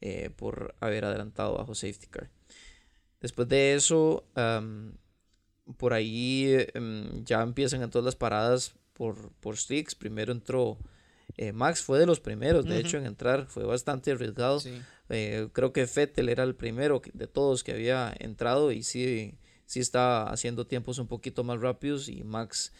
eh, 0.00 0.30
por 0.34 0.74
haber 0.80 1.04
adelantado 1.04 1.56
bajo 1.56 1.74
safety 1.74 2.06
car. 2.06 2.30
Después 3.20 3.48
de 3.48 3.74
eso, 3.74 4.24
por 5.78 5.94
ahí 5.94 6.56
em, 6.74 7.24
ya 7.24 7.42
empiezan 7.42 7.88
todas 7.90 8.04
las 8.04 8.16
paradas 8.16 8.74
por, 8.92 9.32
por 9.40 9.56
sticks. 9.56 9.94
Primero 9.94 10.32
entró 10.32 10.78
eh, 11.36 11.52
Max 11.52 11.82
fue 11.82 11.98
de 11.98 12.06
los 12.06 12.20
primeros, 12.20 12.64
de 12.64 12.78
hecho, 12.78 12.96
en 12.96 13.06
entrar, 13.06 13.46
fue 13.46 13.64
bastante 13.64 14.12
arriesgado. 14.12 14.62
Eh, 15.08 15.48
creo 15.52 15.72
que 15.72 15.86
Fettel 15.86 16.28
era 16.28 16.44
el 16.44 16.54
primero 16.54 17.02
de 17.12 17.26
todos 17.26 17.64
que 17.64 17.72
había 17.72 18.14
entrado 18.18 18.72
y 18.72 18.82
sí, 18.82 19.34
sí 19.66 19.80
estaba 19.80 20.30
haciendo 20.30 20.66
tiempos 20.66 20.98
un 20.98 21.08
poquito 21.08 21.44
más 21.44 21.60
rápidos 21.60 22.08
y 22.08 22.22
Max 22.24 22.72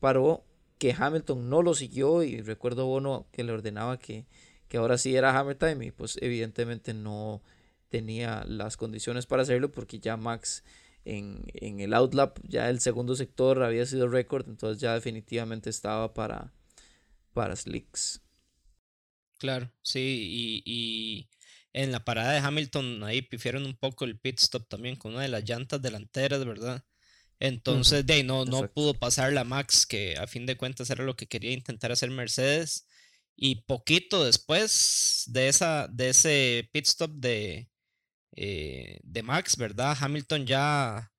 paró, 0.00 0.44
que 0.78 0.94
Hamilton 0.98 1.48
no 1.50 1.62
lo 1.62 1.74
siguió 1.74 2.22
y 2.22 2.40
recuerdo 2.40 2.86
Bono 2.86 3.26
que 3.32 3.44
le 3.44 3.52
ordenaba 3.52 3.98
que, 3.98 4.24
que 4.68 4.78
ahora 4.78 4.96
sí 4.98 5.14
era 5.14 5.38
Hammer 5.38 5.58
y 5.82 5.90
pues 5.90 6.18
evidentemente 6.22 6.94
no 6.94 7.42
tenía 7.90 8.44
las 8.46 8.76
condiciones 8.76 9.26
para 9.26 9.42
hacerlo 9.42 9.70
porque 9.70 9.98
ya 9.98 10.16
Max 10.16 10.64
en, 11.04 11.44
en 11.54 11.80
el 11.80 11.92
outlap 11.92 12.38
ya 12.44 12.70
el 12.70 12.80
segundo 12.80 13.14
sector 13.14 13.62
había 13.62 13.84
sido 13.84 14.08
récord, 14.08 14.48
entonces 14.48 14.80
ya 14.80 14.94
definitivamente 14.94 15.68
estaba 15.68 16.14
para, 16.14 16.52
para 17.32 17.56
slicks. 17.56 18.22
Claro, 19.38 19.72
sí, 19.82 20.62
y, 20.66 21.28
en 21.72 21.92
la 21.92 22.04
parada 22.04 22.32
de 22.32 22.40
Hamilton 22.40 23.04
ahí 23.04 23.22
pifieron 23.22 23.64
un 23.64 23.76
poco 23.76 24.04
el 24.04 24.18
pit 24.18 24.40
stop 24.40 24.68
también 24.68 24.96
con 24.96 25.12
una 25.12 25.22
de 25.22 25.28
las 25.28 25.48
llantas 25.48 25.80
delanteras, 25.80 26.44
¿verdad? 26.44 26.84
Entonces, 27.38 28.04
de 28.04 28.14
ahí 28.14 28.22
no, 28.22 28.44
no 28.44 28.70
pudo 28.70 28.92
pasar 28.94 29.32
la 29.32 29.44
Max, 29.44 29.86
que 29.86 30.16
a 30.18 30.26
fin 30.26 30.44
de 30.46 30.56
cuentas 30.56 30.90
era 30.90 31.04
lo 31.04 31.16
que 31.16 31.26
quería 31.26 31.52
intentar 31.52 31.90
hacer 31.90 32.10
Mercedes. 32.10 32.86
Y 33.34 33.62
poquito 33.62 34.24
después 34.24 35.24
de, 35.28 35.48
esa, 35.48 35.88
de 35.88 36.10
ese 36.10 36.68
pit 36.72 36.86
stop 36.86 37.12
de, 37.12 37.70
eh, 38.36 39.00
de 39.02 39.22
Max, 39.22 39.56
¿verdad? 39.56 39.96
Hamilton 39.98 40.46
ya, 40.46 41.10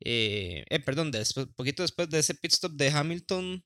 eh, 0.00 0.64
eh, 0.70 0.80
perdón, 0.80 1.10
después, 1.10 1.46
poquito 1.54 1.82
después 1.82 2.08
de 2.08 2.20
ese 2.20 2.34
pit 2.34 2.52
stop 2.52 2.72
de 2.72 2.90
Hamilton, 2.90 3.64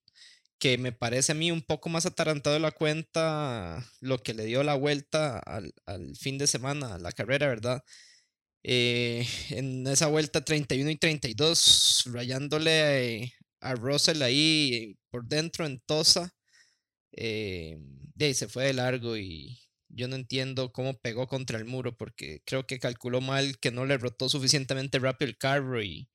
que 0.60 0.78
me 0.78 0.92
parece 0.92 1.32
a 1.32 1.34
mí 1.34 1.50
un 1.50 1.62
poco 1.62 1.88
más 1.88 2.06
atarantado 2.06 2.58
la 2.60 2.70
cuenta 2.72 3.84
lo 4.00 4.18
que 4.22 4.34
le 4.34 4.44
dio 4.44 4.62
la 4.62 4.74
vuelta 4.74 5.38
al, 5.38 5.72
fin 6.16 6.38
de 6.38 6.46
semana, 6.46 6.94
a 6.94 6.98
la 6.98 7.12
carrera, 7.12 7.48
¿verdad? 7.48 7.82
en 8.62 9.86
esa 9.86 10.08
vuelta 10.08 10.44
31 10.44 10.90
y 10.90 10.96
32, 10.96 12.04
rayándole 12.12 13.32
a 13.60 13.74
Russell 13.74 14.22
ahí 14.22 14.98
por 15.10 15.26
dentro 15.26 15.66
en 15.66 15.80
Tosa, 15.80 16.34
de 17.12 17.78
ahí 18.20 18.34
se 18.34 18.48
fue 18.48 18.66
de 18.66 18.74
largo 18.74 19.16
y, 19.16 19.58
yo 19.92 20.08
no 20.08 20.16
entiendo 20.16 20.72
cómo 20.72 20.98
pegó 21.00 21.26
contra 21.26 21.58
el 21.58 21.64
muro 21.64 21.96
porque 21.96 22.42
creo 22.44 22.66
que 22.66 22.78
calculó 22.78 23.20
mal 23.20 23.58
que 23.58 23.70
no 23.70 23.86
le 23.86 23.98
rotó 23.98 24.28
suficientemente 24.28 24.98
rápido 24.98 25.28
el 25.28 25.38
carro 25.38 25.82
y, 25.82 26.08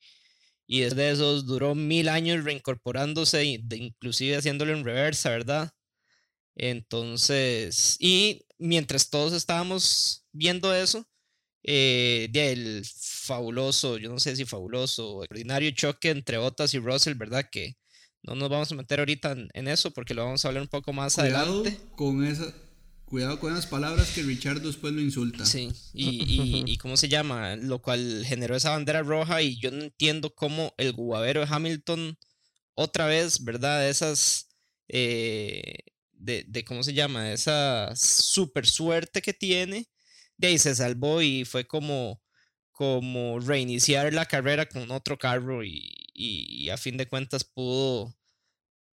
y 0.67 0.81
desde 0.81 1.11
eso 1.11 1.41
duró 1.41 1.75
mil 1.75 2.09
años 2.09 2.43
reincorporándose, 2.43 3.43
inclusive 3.43 4.37
haciéndolo 4.37 4.73
en 4.73 4.83
reversa, 4.83 5.29
¿verdad? 5.29 5.71
Entonces, 6.55 7.97
y 7.99 8.45
mientras 8.57 9.09
todos 9.09 9.33
estábamos 9.33 10.25
viendo 10.31 10.73
eso, 10.73 11.05
eh, 11.63 12.27
del 12.31 12.83
fabuloso, 12.85 13.97
yo 13.97 14.09
no 14.09 14.19
sé 14.19 14.35
si 14.35 14.45
fabuloso, 14.45 15.23
extraordinario 15.23 15.71
choque 15.71 16.09
entre 16.09 16.37
Bottas 16.37 16.73
y 16.73 16.79
Russell, 16.79 17.15
¿verdad? 17.15 17.45
Que 17.51 17.75
no 18.21 18.35
nos 18.35 18.49
vamos 18.49 18.71
a 18.71 18.75
meter 18.75 18.99
ahorita 18.99 19.35
en, 19.53 19.67
eso 19.67 19.91
porque 19.91 20.13
lo 20.13 20.23
vamos 20.23 20.43
a 20.43 20.47
hablar 20.47 20.63
un 20.63 20.69
poco 20.69 20.93
más 20.93 21.17
adelante. 21.19 21.77
Con 21.95 22.25
esa, 22.25 22.53
Cuidado 23.15 23.39
con 23.39 23.53
las 23.53 23.65
palabras 23.65 24.11
que 24.11 24.23
Richard 24.23 24.59
después 24.59 24.91
lo 24.91 24.99
insulta. 24.99 25.45
Sí, 25.45 25.69
y, 25.93 26.63
y, 26.67 26.75
¿cómo 26.75 26.97
se 26.97 27.07
llama? 27.07 27.55
Lo 27.55 27.81
cual 27.81 28.25
generó 28.27 28.57
esa 28.57 28.71
bandera 28.71 29.03
roja 29.03 29.41
y 29.41 29.57
yo 29.57 29.71
no 29.71 29.83
entiendo 29.83 30.35
cómo 30.35 30.73
el 30.77 30.91
guavero 30.91 31.39
de 31.39 31.47
Hamilton, 31.49 32.17
otra 32.73 33.05
vez, 33.05 33.41
¿verdad? 33.45 33.87
Esas, 33.87 34.49
eh, 34.89 35.77
de, 36.11 36.43
de, 36.49 36.65
¿cómo 36.65 36.83
se 36.83 36.93
llama? 36.93 37.31
Esa 37.31 37.95
super 37.95 38.67
suerte 38.67 39.21
que 39.21 39.31
tiene, 39.31 39.87
de 40.35 40.47
ahí 40.47 40.59
se 40.59 40.75
salvó 40.75 41.21
y 41.21 41.45
fue 41.45 41.65
como, 41.65 42.21
como 42.73 43.39
reiniciar 43.39 44.13
la 44.13 44.25
carrera 44.25 44.65
con 44.65 44.91
otro 44.91 45.17
carro 45.17 45.63
y, 45.63 45.89
y 46.13 46.69
a 46.69 46.75
fin 46.75 46.97
de 46.97 47.07
cuentas 47.07 47.45
pudo, 47.45 48.13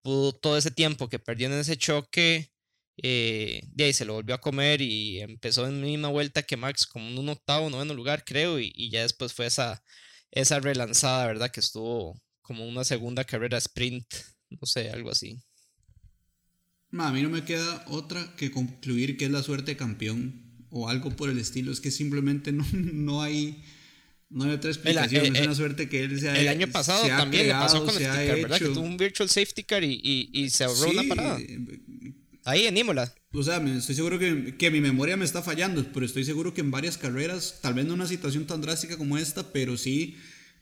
pudo 0.01 0.33
todo 0.33 0.57
ese 0.57 0.71
tiempo 0.71 1.09
que 1.09 1.19
perdió 1.19 1.49
en 1.49 1.55
ese 1.55 1.77
choque 1.77 2.52
eh, 2.99 3.63
de 3.73 3.85
ahí 3.85 3.93
se 3.93 4.05
lo 4.05 4.15
volvió 4.15 4.35
a 4.35 4.41
comer 4.41 4.81
y 4.83 5.21
empezó 5.21 5.67
en 5.67 5.81
misma 5.81 6.09
vuelta 6.09 6.43
que 6.43 6.57
Max, 6.57 6.87
como 6.87 7.09
en 7.09 7.19
un 7.19 7.29
octavo, 7.31 7.71
noveno 7.71 7.95
lugar, 7.95 8.25
creo, 8.25 8.59
y, 8.61 8.91
ya 8.91 9.03
después 9.03 9.33
fue 9.33 9.47
esa, 9.47 9.83
esa 10.31 10.61
relanzada, 10.61 11.27
¿verdad? 11.27 11.51
Que 11.51 11.61
estuvo 11.61 12.21
como 12.43 12.67
una 12.67 12.85
segunda 12.85 13.25
carrera 13.25 13.59
sprint, 13.59 14.07
no 14.51 14.67
sé, 14.67 14.91
algo 14.91 15.11
así. 15.11 15.41
a 16.99 17.13
mí 17.13 17.23
no 17.23 17.31
me 17.31 17.45
queda 17.45 17.85
otra 17.89 18.35
que 18.37 18.51
concluir 18.51 19.17
que 19.17 19.25
es 19.25 19.31
la 19.31 19.43
suerte 19.43 19.77
campeón 19.77 20.67
o 20.71 20.89
algo 20.89 21.11
por 21.11 21.31
el 21.31 21.39
estilo. 21.39 21.73
Es 21.73 21.81
que 21.81 21.91
simplemente 21.91 22.53
no, 22.53 22.67
no 22.73 23.23
hay. 23.23 23.63
No 24.29 24.45
hay 24.45 24.53
otra 24.53 24.71
explicación, 24.71 25.27
eh, 25.27 25.41
es 25.41 25.45
una 25.45 25.55
suerte 25.55 25.91
que 25.91 26.05
él 26.05 26.19
se 26.19 26.31
ha 26.31 26.41
El 26.41 26.49
año 26.49 26.67
pasado 26.69 27.07
también 27.07 27.49
le 27.49 27.53
pasó 27.53 27.85
con 27.85 27.95
el 27.95 28.03
sticker, 28.03 28.41
¿verdad? 28.41 28.59
Que 28.59 28.65
tuvo 28.65 28.81
un 28.81 28.97
virtual 28.97 29.29
safety 29.29 29.63
car 29.63 29.85
y, 29.85 30.31
y, 30.33 30.49
se 30.49 30.65
ahorró 30.65 30.89
una 30.89 31.03
parada. 31.07 31.39
Ahí 32.45 32.67
en 32.67 32.77
Imola. 32.77 33.15
O 33.33 33.43
sea, 33.43 33.59
estoy 33.59 33.95
seguro 33.95 34.19
que, 34.19 34.57
que, 34.59 34.71
mi 34.71 34.81
memoria 34.81 35.17
me 35.17 35.25
está 35.25 35.43
fallando, 35.43 35.85
pero 35.93 36.05
estoy 36.05 36.25
seguro 36.25 36.55
que 36.55 36.61
en 36.61 36.71
varias 36.71 36.99
carreras, 36.99 37.61
tal 37.63 37.75
vez 37.75 37.87
no 37.87 37.95
una 37.95 38.07
situación 38.07 38.47
tan 38.47 38.61
drástica 38.61 38.97
como 38.97 39.17
esta, 39.17 39.53
pero 39.53 39.77
sí 39.77 40.17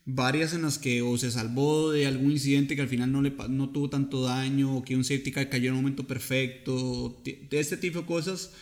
varias 0.05 0.55
en 0.55 0.63
las 0.63 0.79
que 0.79 1.03
o 1.03 1.17
se 1.19 1.31
salvó 1.31 1.93
de 1.93 2.07
algún 2.07 2.33
incidente 2.33 2.75
que 2.75 2.83
al 2.83 2.89
final 2.89 3.13
no, 3.13 3.23
le, 3.23 3.33
no 3.49 3.71
tuvo 3.71 3.91
tanto 3.91 4.23
daño, 4.23 4.79
o 4.79 4.85
que 4.85 4.97
un 4.97 5.05
safety 5.05 5.33
car 5.33 5.49
cayó 5.49 5.69
en 5.69 5.75
un 5.75 5.83
momento 5.83 6.07
perfecto, 6.07 7.21
de 7.25 7.49
este 7.59 7.77
tipo 7.77 8.01
de 8.01 8.07
cosas. 8.07 8.53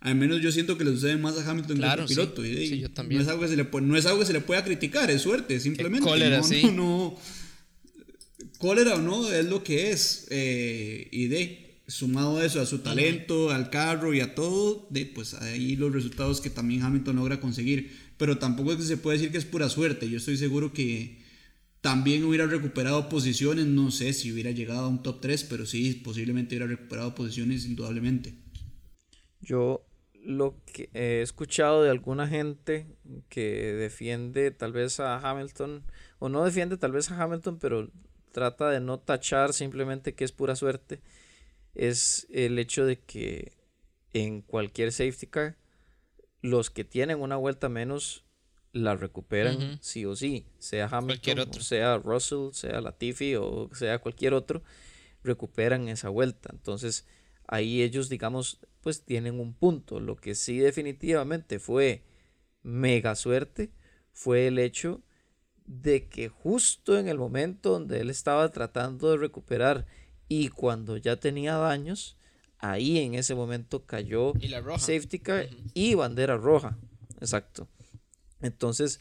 Al 0.00 0.16
menos 0.16 0.42
yo 0.42 0.52
siento 0.52 0.76
que 0.76 0.84
le 0.84 0.90
sucede 0.90 1.16
más 1.16 1.38
a 1.38 1.50
Hamilton 1.50 1.78
que 1.78 1.84
al 1.84 2.04
piloto. 2.04 2.42
Sí, 2.42 2.78
yo 2.78 2.90
también. 2.90 3.20
No 3.20 3.24
es, 3.24 3.28
algo 3.30 3.42
que 3.42 3.48
se 3.48 3.56
le, 3.56 3.64
no 3.64 3.96
es 3.96 4.04
algo 4.04 4.20
que 4.20 4.26
se 4.26 4.34
le 4.34 4.40
pueda 4.42 4.62
criticar, 4.62 5.10
es 5.10 5.22
suerte, 5.22 5.58
simplemente. 5.60 6.06
Cólera, 6.06 6.38
no, 6.38 6.44
sí. 6.44 6.64
no, 6.74 7.18
cólera 8.58 8.96
o 8.96 9.00
no, 9.00 9.30
es 9.32 9.46
lo 9.46 9.64
que 9.64 9.92
es. 9.92 10.26
Eh, 10.30 11.08
y 11.10 11.28
de 11.28 11.63
sumado 11.86 12.38
a 12.38 12.44
eso, 12.44 12.60
a 12.60 12.66
su 12.66 12.78
talento, 12.78 13.50
al 13.50 13.70
carro 13.70 14.14
y 14.14 14.20
a 14.20 14.34
todo, 14.34 14.86
de, 14.90 15.06
pues 15.06 15.34
ahí 15.34 15.76
los 15.76 15.92
resultados 15.92 16.40
que 16.40 16.50
también 16.50 16.82
Hamilton 16.82 17.16
logra 17.16 17.40
conseguir. 17.40 17.92
Pero 18.16 18.38
tampoco 18.38 18.72
es 18.72 18.78
que 18.78 18.84
se 18.84 18.96
puede 18.96 19.18
decir 19.18 19.32
que 19.32 19.38
es 19.38 19.44
pura 19.44 19.68
suerte. 19.68 20.08
Yo 20.08 20.18
estoy 20.18 20.36
seguro 20.36 20.72
que 20.72 21.22
también 21.80 22.24
hubiera 22.24 22.46
recuperado 22.46 23.08
posiciones, 23.08 23.66
no 23.66 23.90
sé 23.90 24.12
si 24.12 24.32
hubiera 24.32 24.50
llegado 24.50 24.86
a 24.86 24.88
un 24.88 25.02
top 25.02 25.20
3, 25.20 25.44
pero 25.44 25.66
sí, 25.66 26.00
posiblemente 26.02 26.54
hubiera 26.54 26.66
recuperado 26.66 27.14
posiciones 27.14 27.66
indudablemente. 27.66 28.34
Yo 29.42 29.84
lo 30.24 30.56
que 30.72 30.88
he 30.94 31.20
escuchado 31.20 31.82
de 31.82 31.90
alguna 31.90 32.26
gente 32.26 32.86
que 33.28 33.74
defiende 33.74 34.50
tal 34.50 34.72
vez 34.72 34.98
a 35.00 35.18
Hamilton, 35.18 35.82
o 36.18 36.30
no 36.30 36.44
defiende 36.44 36.78
tal 36.78 36.92
vez 36.92 37.10
a 37.10 37.22
Hamilton, 37.22 37.58
pero 37.58 37.90
trata 38.32 38.70
de 38.70 38.80
no 38.80 38.98
tachar 38.98 39.52
simplemente 39.52 40.14
que 40.14 40.24
es 40.24 40.32
pura 40.32 40.56
suerte 40.56 41.00
es 41.74 42.26
el 42.30 42.58
hecho 42.58 42.86
de 42.86 43.00
que 43.00 43.52
en 44.12 44.42
cualquier 44.42 44.92
safety 44.92 45.26
car, 45.26 45.56
los 46.40 46.70
que 46.70 46.84
tienen 46.84 47.20
una 47.20 47.36
vuelta 47.36 47.68
menos 47.68 48.24
la 48.72 48.96
recuperan 48.96 49.78
sí 49.80 50.04
o 50.04 50.16
sí, 50.16 50.46
sea 50.58 50.88
Hamilton, 50.90 51.52
sea 51.54 51.96
Russell, 51.98 52.50
sea 52.52 52.80
Latifi 52.80 53.36
o 53.36 53.70
sea 53.72 54.00
cualquier 54.00 54.34
otro, 54.34 54.62
recuperan 55.22 55.88
esa 55.88 56.08
vuelta. 56.08 56.50
Entonces 56.52 57.06
ahí 57.46 57.82
ellos, 57.82 58.08
digamos, 58.08 58.60
pues 58.80 59.04
tienen 59.04 59.40
un 59.40 59.54
punto. 59.54 60.00
Lo 60.00 60.16
que 60.16 60.34
sí 60.34 60.58
definitivamente 60.58 61.58
fue 61.58 62.02
mega 62.62 63.14
suerte 63.14 63.70
fue 64.12 64.46
el 64.46 64.58
hecho 64.58 65.02
de 65.66 66.08
que 66.08 66.28
justo 66.28 66.98
en 66.98 67.08
el 67.08 67.18
momento 67.18 67.70
donde 67.70 68.00
él 68.00 68.10
estaba 68.10 68.50
tratando 68.50 69.10
de 69.10 69.16
recuperar 69.16 69.86
y 70.28 70.48
cuando 70.48 70.96
ya 70.96 71.16
tenía 71.16 71.56
daños, 71.56 72.16
ahí 72.58 72.98
en 72.98 73.14
ese 73.14 73.34
momento 73.34 73.84
cayó 73.84 74.32
safety 74.78 75.18
car 75.18 75.48
y 75.74 75.94
bandera 75.94 76.36
roja. 76.36 76.78
Exacto. 77.20 77.68
Entonces, 78.40 79.00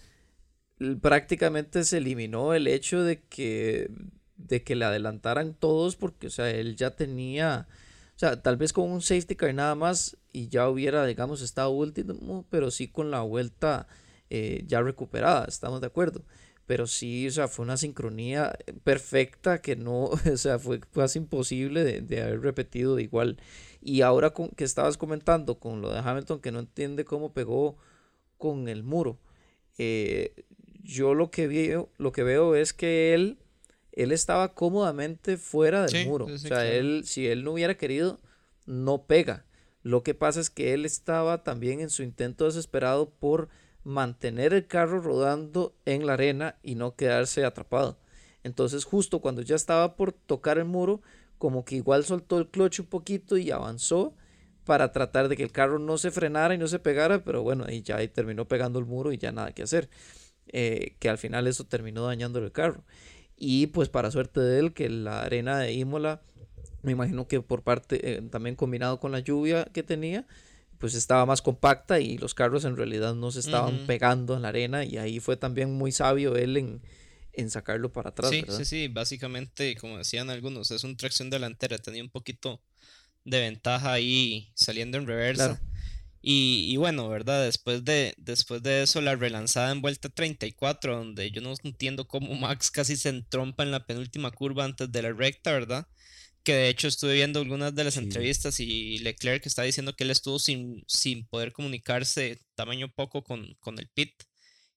prácticamente 1.01 1.83
se 1.83 1.97
eliminó 1.97 2.53
el 2.53 2.67
hecho 2.67 3.03
de 3.03 3.21
que, 3.23 3.89
de 4.37 4.63
que 4.63 4.75
le 4.75 4.85
adelantaran 4.85 5.53
todos 5.53 5.95
porque, 5.95 6.27
o 6.27 6.29
sea, 6.29 6.49
él 6.49 6.75
ya 6.75 6.91
tenía, 6.91 7.67
o 8.15 8.19
sea, 8.19 8.41
tal 8.41 8.57
vez 8.57 8.73
con 8.73 8.89
un 8.91 9.01
safety 9.01 9.35
car 9.35 9.53
nada 9.53 9.75
más 9.75 10.17
y 10.31 10.47
ya 10.47 10.69
hubiera, 10.69 11.05
digamos, 11.05 11.41
estado 11.41 11.69
último, 11.69 12.45
pero 12.49 12.71
sí 12.71 12.87
con 12.87 13.11
la 13.11 13.21
vuelta 13.21 13.87
eh, 14.29 14.63
ya 14.67 14.81
recuperada, 14.81 15.45
estamos 15.45 15.81
de 15.81 15.87
acuerdo 15.87 16.23
pero 16.65 16.87
sí, 16.87 17.27
o 17.27 17.31
sea, 17.31 17.47
fue 17.47 17.63
una 17.63 17.77
sincronía 17.77 18.57
perfecta 18.83 19.61
que 19.61 19.75
no, 19.75 20.03
o 20.33 20.37
sea, 20.37 20.59
fue 20.59 20.79
casi 20.79 21.19
imposible 21.19 21.83
de, 21.83 22.21
haber 22.21 22.41
repetido 22.41 22.99
igual. 22.99 23.37
Y 23.81 24.01
ahora 24.01 24.31
con, 24.31 24.49
que 24.49 24.63
estabas 24.63 24.97
comentando 24.97 25.59
con 25.59 25.81
lo 25.81 25.91
de 25.91 25.99
Hamilton, 25.99 26.39
que 26.39 26.51
no 26.51 26.59
entiende 26.59 27.03
cómo 27.05 27.33
pegó 27.33 27.77
con 28.37 28.69
el 28.69 28.83
muro, 28.83 29.19
eh, 29.77 30.33
yo 30.83 31.13
lo 31.13 31.31
que, 31.31 31.47
veo, 31.47 31.89
lo 31.97 32.11
que 32.11 32.23
veo 32.23 32.55
es 32.55 32.73
que 32.73 33.13
él, 33.13 33.37
él 33.91 34.11
estaba 34.11 34.53
cómodamente 34.53 35.37
fuera 35.37 35.85
del 35.85 36.07
muro. 36.07 36.25
o 36.25 36.37
sea, 36.37 36.65
él, 36.65 37.03
si 37.05 37.27
él 37.27 37.43
no 37.43 37.53
hubiera 37.53 37.75
querido, 37.75 38.19
no 38.65 39.05
pega. 39.05 39.45
Lo 39.81 40.03
que 40.03 40.13
pasa 40.13 40.39
es 40.39 40.49
que 40.49 40.73
él 40.73 40.85
estaba 40.85 41.43
también 41.43 41.81
en 41.81 41.89
su 41.89 42.03
intento 42.03 42.45
desesperado 42.45 43.09
por 43.09 43.49
mantener 43.83 44.53
el 44.53 44.67
carro 44.67 45.01
rodando 45.01 45.75
en 45.85 46.05
la 46.05 46.13
arena 46.13 46.57
y 46.63 46.75
no 46.75 46.95
quedarse 46.95 47.45
atrapado. 47.45 47.97
Entonces 48.43 48.85
justo 48.85 49.19
cuando 49.21 49.41
ya 49.41 49.55
estaba 49.55 49.95
por 49.95 50.11
tocar 50.13 50.57
el 50.57 50.65
muro, 50.65 51.01
como 51.37 51.65
que 51.65 51.75
igual 51.75 52.05
soltó 52.05 52.37
el 52.39 52.47
clutch 52.49 52.79
un 52.81 52.85
poquito 52.87 53.37
y 53.37 53.51
avanzó 53.51 54.15
para 54.65 54.91
tratar 54.91 55.27
de 55.29 55.35
que 55.37 55.43
el 55.43 55.51
carro 55.51 55.79
no 55.79 55.97
se 55.97 56.11
frenara 56.11 56.53
y 56.53 56.57
no 56.57 56.67
se 56.67 56.79
pegara, 56.79 57.23
pero 57.23 57.43
bueno, 57.43 57.65
y 57.69 57.81
ya 57.81 58.05
terminó 58.09 58.47
pegando 58.47 58.79
el 58.79 58.85
muro 58.85 59.11
y 59.11 59.17
ya 59.17 59.31
nada 59.31 59.51
que 59.53 59.63
hacer. 59.63 59.89
eh, 60.47 60.95
que 60.99 61.09
al 61.09 61.17
final 61.17 61.47
eso 61.47 61.65
terminó 61.65 62.05
dañando 62.05 62.39
el 62.39 62.51
carro. 62.51 62.83
Y 63.37 63.67
pues 63.67 63.89
para 63.89 64.11
suerte 64.11 64.39
de 64.41 64.59
él, 64.59 64.73
que 64.73 64.89
la 64.89 65.23
arena 65.23 65.59
de 65.59 65.73
Imola, 65.73 66.21
me 66.83 66.91
imagino 66.93 67.27
que 67.27 67.41
por 67.41 67.63
parte, 67.63 68.17
eh, 68.17 68.21
también 68.31 68.55
combinado 68.55 68.99
con 68.99 69.11
la 69.11 69.19
lluvia 69.19 69.65
que 69.73 69.83
tenía, 69.83 70.25
pues 70.83 70.95
estaba 70.95 71.25
más 71.25 71.41
compacta 71.41 72.01
y 72.01 72.17
los 72.17 72.33
carros 72.33 72.65
en 72.65 72.75
realidad 72.75 73.15
no 73.15 73.31
se 73.31 73.39
estaban 73.39 73.87
pegando 73.87 74.35
en 74.35 74.41
la 74.41 74.49
arena 74.49 74.83
y 74.83 74.97
ahí 74.97 75.21
fue 75.21 75.37
también 75.37 75.71
muy 75.71 75.93
sabio 75.93 76.35
él 76.35 76.57
en, 76.57 76.81
en 77.31 77.49
sacarlo 77.49 77.93
para 77.93 78.09
atrás. 78.09 78.31
Sí, 78.31 78.43
sí, 78.49 78.65
sí, 78.65 78.87
básicamente, 78.89 79.77
como 79.77 79.97
decían 79.97 80.29
algunos, 80.29 80.71
es 80.71 80.83
una 80.83 80.97
tracción 80.97 81.29
delantera, 81.29 81.77
tenía 81.77 82.03
un 82.03 82.09
poquito 82.09 82.61
de 83.23 83.39
ventaja 83.39 83.93
ahí 83.93 84.51
saliendo 84.55 84.97
en 84.97 85.07
reversa. 85.07 85.61
Y, 86.21 86.65
y, 86.67 86.75
bueno, 86.75 87.07
¿verdad? 87.07 87.45
Después 87.45 87.85
de, 87.85 88.13
después 88.17 88.61
de 88.61 88.83
eso, 88.83 88.99
la 88.99 89.15
relanzada 89.15 89.71
en 89.71 89.79
vuelta 89.79 90.09
34, 90.09 90.97
donde 90.97 91.31
yo 91.31 91.39
no 91.39 91.53
entiendo 91.63 92.09
cómo 92.09 92.35
Max 92.35 92.71
casi 92.71 92.97
se 92.97 93.07
entrompa 93.07 93.63
en 93.63 93.71
la 93.71 93.85
penúltima 93.85 94.31
curva 94.31 94.65
antes 94.65 94.91
de 94.91 95.01
la 95.01 95.13
recta, 95.13 95.53
¿verdad? 95.53 95.87
Que 96.43 96.53
de 96.53 96.69
hecho 96.69 96.87
estuve 96.87 97.13
viendo 97.13 97.39
algunas 97.39 97.73
de 97.73 97.83
las 97.83 97.97
entrevistas 97.97 98.59
y 98.59 98.97
Leclerc 98.99 99.45
está 99.45 99.63
diciendo 99.63 99.95
que 99.95 100.03
él 100.03 100.11
estuvo 100.11 100.39
sin, 100.39 100.83
sin 100.87 101.25
poder 101.27 101.53
comunicarse 101.53 102.41
tamaño 102.55 102.91
poco 102.93 103.23
con, 103.23 103.55
con, 103.59 103.79
el 103.79 103.89
pit 103.89 104.11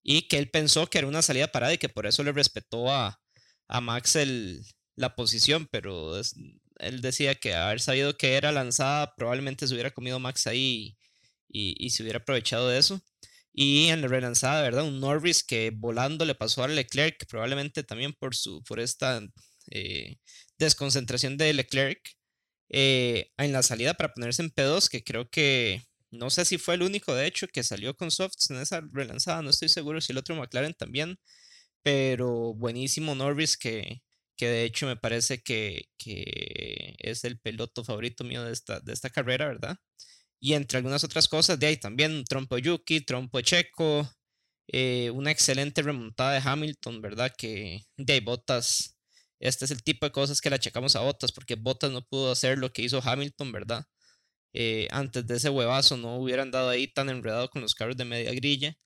y 0.03 0.23
que 0.29 0.39
él 0.39 0.51
pensó 0.51 0.87
que 0.87 0.99
era 0.99 1.07
una 1.09 1.23
salida 1.23 1.49
parada 1.49 1.75
y 1.75 1.79
que 1.79 1.89
por 1.89 2.07
eso 2.07 2.23
le 2.23 2.33
respetó 2.33 2.91
a, 2.91 3.21
a 3.69 3.81
Max 3.81 4.17
el, 4.17 4.65
la 4.97 5.15
posición, 5.17 5.69
pero 5.71 6.17
él 6.19 7.01
decía 7.03 7.35
que 7.35 7.55
haber 7.55 7.81
sabido 7.81 8.17
que 8.17 8.35
era 8.35 8.53
lanzada 8.53 9.15
probablemente 9.17 9.67
se 9.67 9.75
hubiera 9.75 9.91
comido 9.93 10.19
Max 10.21 10.47
ahí 10.47 10.97
y, 11.49 11.75
y, 11.85 11.91
se 11.91 12.03
hubiera 12.03 12.19
aprovechado 12.19 12.69
de 12.69 12.79
eso. 12.79 13.01
Y 13.53 13.89
en 13.89 14.03
la 14.03 14.09
relanzada, 14.09 14.63
¿verdad? 14.63 14.85
Un 14.85 15.01
Norris 15.01 15.43
que 15.43 15.73
volando 15.75 16.25
le 16.27 16.35
pasó 16.35 16.63
a 16.65 16.69
Leclerc, 16.69 17.27
probablemente 17.27 17.83
también 17.85 18.13
por, 18.13 18.35
su, 18.37 18.63
por 18.65 18.81
esta 18.81 19.23
eh, 19.71 20.19
desconcentración 20.59 21.37
de 21.37 21.53
Leclerc 21.53 22.17
eh, 22.71 23.31
en 23.39 23.53
la 23.53 23.63
salida 23.63 23.95
para 23.95 24.13
ponerse 24.13 24.43
en 24.43 24.51
P2, 24.51 24.89
que 24.89 25.05
creo 25.05 25.29
que 25.31 25.83
no 26.11 26.31
sé 26.31 26.45
si 26.45 26.59
fue 26.59 26.75
el 26.75 26.83
único, 26.83 27.15
de 27.15 27.27
hecho, 27.27 27.49
que 27.49 27.63
salió 27.63 27.97
con 27.97 28.11
softs 28.11 28.51
en 28.51 28.59
esa 28.59 28.83
relanzada. 28.93 29.43
No 29.43 29.51
estoy 29.51 29.69
seguro 29.69 30.01
si 30.01 30.13
el 30.13 30.19
otro 30.19 30.37
McLaren 30.37 30.75
también. 30.75 31.19
Pero 31.83 32.55
buenísimo 32.55 33.15
Norris, 33.15 33.57
que, 33.57 34.03
que 34.37 34.49
de 34.49 34.65
hecho 34.65 34.87
me 34.87 34.97
parece 34.97 35.43
que, 35.43 35.89
que, 35.99 36.97
es 36.99 37.25
el 37.25 37.39
piloto 37.41 37.85
favorito 37.85 38.25
mío 38.25 38.45
de 38.45 38.53
esta, 38.53 38.81
de 38.81 38.93
esta 38.93 39.11
carrera, 39.11 39.47
¿verdad? 39.49 39.77
Y 40.41 40.55
entre 40.55 40.79
algunas 40.79 41.05
otras 41.05 41.29
cosas, 41.29 41.59
de 41.61 41.67
ahí 41.69 41.77
también 41.79 42.25
trompo 42.25 42.59
Yuki, 42.59 43.03
trompo 43.03 43.41
Checo, 43.41 44.09
eh, 44.69 45.11
una 45.11 45.31
excelente 45.31 45.83
remontada 45.83 46.33
de 46.33 46.43
Hamilton, 46.45 47.01
¿verdad? 47.03 47.33
Que 47.37 47.83
de 47.97 48.13
ahí 48.15 48.21
Botas 48.21 48.96
este 49.41 49.65
es 49.67 49.71
el 49.71 49.83
tipo 49.83 50.07
de 50.07 50.13
cosas 50.13 50.41
que 50.41 50.51
le 50.51 50.57
achacamos 50.57 50.97
a 50.97 51.01
Bottas, 51.01 51.33
porque 51.33 51.57
Bottas 51.57 51.91
no 51.91 52.07
pudo 52.07 52.33
hacer 52.33 52.59
lo 52.59 52.73
que 52.73 52.83
hizo 52.83 53.01
Hamilton, 53.03 53.53
¿verdad? 53.53 53.87
Eh, 54.53 54.89
antes 54.91 55.27
de 55.27 55.37
ese 55.37 55.51
huevazo 55.51 55.97
no 55.99 56.17
hubieran 56.19 56.51
dado 56.51 56.71
ahí 56.71 56.89
tan 56.89 57.11
enredado 57.11 57.51
con 57.51 57.63
los 57.63 57.75
carros 57.75 57.97
de 57.97 58.07
media 58.07 58.33
grilla. 58.33 58.77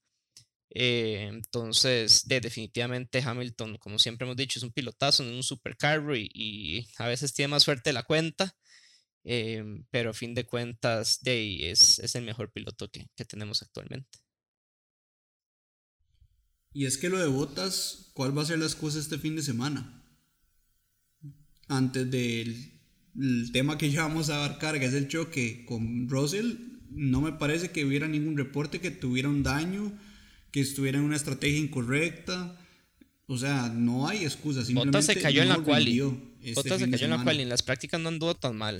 Eh, 0.72 1.26
entonces, 1.28 2.26
definitivamente 2.26 3.22
Hamilton, 3.24 3.76
como 3.78 3.98
siempre 3.98 4.24
hemos 4.26 4.36
dicho, 4.36 4.58
es 4.58 4.62
un 4.64 4.72
pilotazo, 4.72 5.22
en 5.24 5.34
un 5.34 5.42
supercarro 5.42 6.16
y, 6.16 6.30
y, 6.34 6.88
a 6.98 7.08
veces 7.08 7.34
tiene 7.34 7.48
más 7.48 7.62
suerte 7.64 7.90
de 7.90 7.94
la 7.94 8.04
cuenta. 8.04 8.56
Eh, 9.24 9.62
pero 9.90 10.10
a 10.10 10.14
fin 10.14 10.34
de 10.34 10.46
cuentas, 10.46 11.20
de, 11.22 11.70
es, 11.70 11.98
es 11.98 12.14
el 12.14 12.24
mejor 12.24 12.52
piloto 12.52 12.90
que, 12.90 13.06
que 13.16 13.24
tenemos 13.24 13.62
actualmente. 13.62 14.18
Y 16.72 16.86
es 16.86 16.98
que 16.98 17.08
lo 17.08 17.18
de 17.18 17.26
Botas, 17.26 18.10
¿cuál 18.14 18.36
va 18.36 18.42
a 18.42 18.46
ser 18.46 18.58
la 18.58 18.66
excusa 18.66 18.98
este 18.98 19.18
fin 19.18 19.36
de 19.36 19.42
semana? 19.42 19.99
Antes 21.70 22.10
del 22.10 23.52
tema 23.52 23.78
que 23.78 23.90
ya 23.90 24.02
vamos 24.02 24.28
a 24.28 24.44
abarcar, 24.44 24.78
que 24.78 24.86
es 24.86 24.94
el 24.94 25.08
choque 25.08 25.64
con 25.66 26.08
Russell, 26.08 26.54
no 26.90 27.20
me 27.20 27.32
parece 27.32 27.70
que 27.70 27.84
hubiera 27.84 28.08
ningún 28.08 28.36
reporte 28.36 28.80
que 28.80 28.90
tuviera 28.90 29.28
un 29.28 29.42
daño, 29.42 29.92
que 30.50 30.60
estuviera 30.60 30.98
en 30.98 31.04
una 31.04 31.16
estrategia 31.16 31.58
incorrecta. 31.58 32.56
O 33.26 33.38
sea, 33.38 33.68
no 33.68 34.08
hay 34.08 34.24
excusa. 34.24 34.62
Bota 34.72 35.00
se 35.00 35.14
cayó 35.20 35.42
en 35.42 35.50
la 35.50 35.58
quali. 35.58 36.00
Este 36.42 36.54
Bota 36.54 36.78
se 36.78 36.90
cayó 36.90 37.04
en 37.04 37.10
la 37.12 37.22
quali. 37.22 37.42
En 37.42 37.48
las 37.48 37.62
prácticas 37.62 38.00
no 38.00 38.08
anduvo 38.08 38.34
tan 38.34 38.56
mal. 38.56 38.76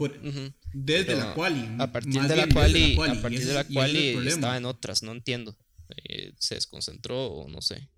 Desde 0.72 1.14
la 1.14 1.33
quali. 1.35 1.64
A 1.79 1.92
partir 1.92 2.20
de 2.22 2.37
la 2.37 2.48
quali, 2.48 2.96
a 2.98 3.22
partir 3.22 3.46
de 3.46 3.55
la 3.55 3.64
quali 3.64 4.09
estaba 4.26 4.57
en 4.57 4.64
otras, 4.64 5.05
no 5.05 5.12
entiendo. 5.12 5.57
Eh, 6.05 6.33
se 6.38 6.57
desconcentró 6.57 7.26
o 7.26 7.48
no 7.48 7.62
sé. 7.62 7.88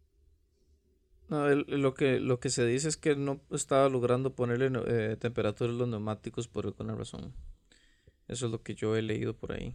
No, 1.32 1.48
lo, 1.48 1.94
que, 1.94 2.20
lo 2.20 2.40
que 2.40 2.50
se 2.50 2.66
dice 2.66 2.88
es 2.88 2.98
que 2.98 3.16
no 3.16 3.40
estaba 3.52 3.88
logrando 3.88 4.34
ponerle 4.34 4.70
eh, 4.86 5.16
temperatura 5.18 5.72
a 5.72 5.74
los 5.74 5.88
neumáticos 5.88 6.46
por 6.46 6.66
alguna 6.66 6.94
razón. 6.94 7.32
Eso 8.28 8.44
es 8.44 8.52
lo 8.52 8.62
que 8.62 8.74
yo 8.74 8.96
he 8.96 9.00
leído 9.00 9.34
por 9.34 9.52
ahí. 9.52 9.74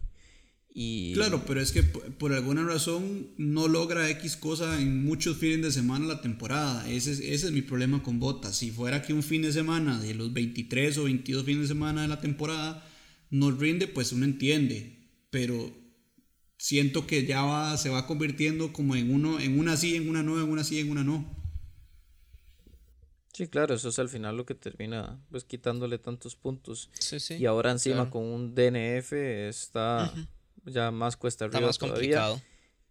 Y... 0.72 1.14
Claro, 1.14 1.42
pero 1.48 1.60
es 1.60 1.72
que 1.72 1.82
por, 1.82 2.32
alguna 2.32 2.62
razón 2.62 3.30
no 3.38 3.66
logra 3.66 4.08
X 4.08 4.36
cosa 4.36 4.80
en 4.80 5.04
muchos 5.04 5.38
fines 5.38 5.60
de 5.62 5.72
semana 5.72 6.06
la 6.06 6.20
temporada. 6.20 6.88
Ese 6.88 7.10
es, 7.10 7.18
ese 7.18 7.46
es 7.48 7.52
mi 7.52 7.62
problema 7.62 8.04
con 8.04 8.20
Botas. 8.20 8.56
Si 8.56 8.70
fuera 8.70 9.02
que 9.02 9.12
un 9.12 9.24
fin 9.24 9.42
de 9.42 9.52
semana 9.52 9.98
de 9.98 10.14
los 10.14 10.32
23 10.32 10.96
o 10.98 11.04
22 11.04 11.44
fines 11.44 11.62
de 11.62 11.74
semana 11.74 12.02
de 12.02 12.08
la 12.08 12.20
temporada 12.20 12.88
no 13.30 13.50
rinde, 13.50 13.88
pues 13.88 14.12
uno 14.12 14.24
entiende. 14.24 15.08
Pero 15.30 15.72
siento 16.56 17.04
que 17.08 17.26
ya 17.26 17.42
va, 17.42 17.76
se 17.78 17.88
va 17.88 18.06
convirtiendo 18.06 18.72
como 18.72 18.94
en 18.94 19.12
uno, 19.12 19.40
en 19.40 19.58
una 19.58 19.76
sí, 19.76 19.96
en 19.96 20.08
una 20.08 20.22
no, 20.22 20.40
en 20.40 20.48
una 20.48 20.62
sí, 20.62 20.78
en 20.78 20.92
una 20.92 21.02
no. 21.02 21.37
Sí, 23.38 23.46
claro, 23.46 23.72
eso 23.72 23.90
es 23.90 24.00
al 24.00 24.08
final 24.08 24.36
lo 24.36 24.44
que 24.44 24.56
termina 24.56 25.16
pues 25.30 25.44
quitándole 25.44 26.00
tantos 26.00 26.34
puntos. 26.34 26.90
y 27.38 27.46
ahora 27.46 27.70
encima 27.70 28.10
con 28.10 28.24
un 28.24 28.52
DNF 28.52 29.12
está 29.12 30.12
ya 30.66 30.90
más 30.90 31.16
cuesta 31.16 31.44
arriba 31.44 31.60
más 31.68 31.78
complicado. 31.78 32.42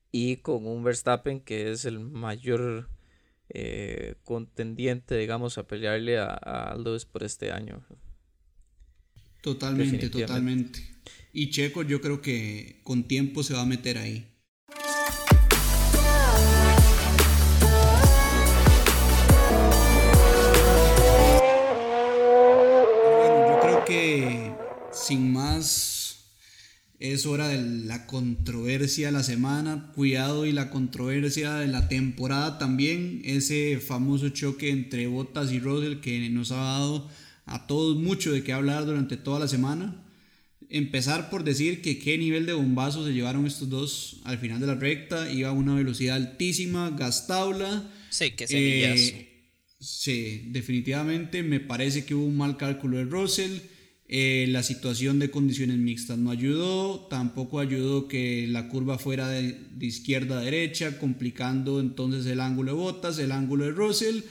Y 0.10 0.38
con 0.38 0.66
un 0.66 0.86
Verstappen 0.86 1.42
que 1.42 1.74
es 1.74 1.84
el 1.84 2.00
mayor 2.00 2.90
eh, 3.50 4.16
contendiente, 4.24 5.18
digamos, 5.18 5.58
a 5.58 5.68
pelearle 5.68 6.18
a, 6.18 6.28
a 6.28 6.78
por 7.12 7.24
este 7.26 7.52
año. 7.52 7.86
Totalmente, 9.42 10.10
totalmente. 10.10 10.80
Y 11.34 11.50
Checo 11.50 11.84
yo 11.84 12.00
creo 12.00 12.22
que 12.22 12.80
con 12.86 13.04
tiempo 13.04 13.44
se 13.44 13.54
va 13.54 13.64
a 13.64 13.66
meter 13.66 13.98
ahí. 13.98 14.26
Que 23.88 24.52
sin 24.92 25.32
más 25.32 26.26
es 27.00 27.26
hora 27.26 27.48
de 27.48 27.86
la 27.86 28.06
controversia 28.06 29.08
de 29.08 29.14
la 29.14 29.24
semana, 29.24 29.92
cuidado 29.96 30.46
y 30.46 30.52
la 30.52 30.70
controversia 30.70 31.56
de 31.56 31.68
la 31.68 31.88
temporada 31.88 32.58
también, 32.58 33.22
ese 33.24 33.80
famoso 33.80 34.30
choque 34.30 34.72
entre 34.72 35.08
Bottas 35.08 35.52
y 35.52 35.60
Russell 35.60 36.00
que 36.00 36.30
nos 36.30 36.52
ha 36.52 36.58
dado 36.58 37.10
a 37.46 37.66
todos 37.68 37.96
mucho 37.98 38.32
de 38.32 38.44
qué 38.44 38.52
hablar 38.52 38.86
durante 38.86 39.16
toda 39.16 39.40
la 39.40 39.48
semana. 39.48 40.04
Empezar 40.70 41.30
por 41.30 41.46
decir 41.46 41.82
que 41.82 41.98
qué 41.98 42.18
nivel 42.18 42.46
de 42.46 42.54
bombazo 42.54 43.06
se 43.06 43.14
llevaron 43.14 43.46
estos 43.46 43.70
dos 43.70 44.20
al 44.26 44.38
final 44.38 44.60
de 44.60 44.68
la 44.68 44.76
recta, 44.76 45.32
iba 45.32 45.50
a 45.50 45.54
una 45.54 45.76
velocidad 45.76 46.18
altísima, 46.18 46.90
gastabla. 46.90 47.90
Sí, 48.10 48.32
que 48.32 48.48
se 48.48 49.28
Sí, 49.80 50.42
definitivamente 50.48 51.44
me 51.44 51.60
parece 51.60 52.04
que 52.04 52.16
hubo 52.16 52.26
un 52.26 52.36
mal 52.36 52.58
cálculo 52.58 52.98
de 52.98 53.06
Russell 53.06 53.60
eh, 54.10 54.46
la 54.50 54.64
situación 54.64 55.20
de 55.20 55.30
condiciones 55.30 55.78
mixtas 55.78 56.18
no 56.18 56.32
ayudó, 56.32 57.08
tampoco 57.10 57.60
ayudó 57.60 58.08
que 58.08 58.48
la 58.48 58.70
curva 58.70 58.98
fuera 58.98 59.28
de, 59.28 59.68
izquierda 59.82 60.40
a 60.40 60.44
derecha, 60.44 60.98
complicando 60.98 61.82
entonces 61.82 62.26
el 62.26 62.40
ángulo 62.40 62.72
de 62.72 62.78
botas, 62.78 63.20
el 63.20 63.34
ángulo 63.34 63.66
de 63.66 63.72
Russell. 63.72 64.22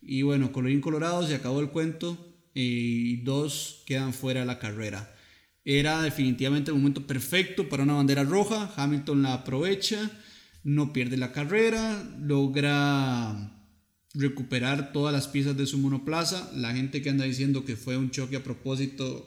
Y 0.00 0.22
bueno, 0.22 0.50
colorín 0.50 0.80
colorado, 0.80 1.26
se 1.26 1.34
acabó 1.34 1.60
el 1.60 1.68
cuento 1.68 2.16
y 2.54 3.16
dos 3.18 3.82
quedan 3.86 4.14
fuera 4.14 4.40
de 4.40 4.46
la 4.46 4.58
carrera. 4.58 5.14
Era 5.62 6.02
definitivamente 6.02 6.70
el 6.70 6.78
momento 6.78 7.06
perfecto 7.06 7.68
para 7.68 7.82
una 7.82 7.94
bandera 7.94 8.24
roja. 8.24 8.72
Hamilton 8.76 9.22
la 9.22 9.34
aprovecha, 9.34 10.10
no 10.64 10.94
pierde 10.94 11.18
la 11.18 11.32
carrera, 11.32 12.02
logra 12.18 13.57
recuperar 14.14 14.92
todas 14.92 15.12
las 15.12 15.28
piezas 15.28 15.56
de 15.56 15.66
su 15.66 15.78
monoplaza. 15.78 16.50
La 16.56 16.74
gente 16.74 17.02
que 17.02 17.10
anda 17.10 17.24
diciendo 17.24 17.64
que 17.64 17.76
fue 17.76 17.96
un 17.96 18.10
choque 18.10 18.36
a 18.36 18.44
propósito, 18.44 19.26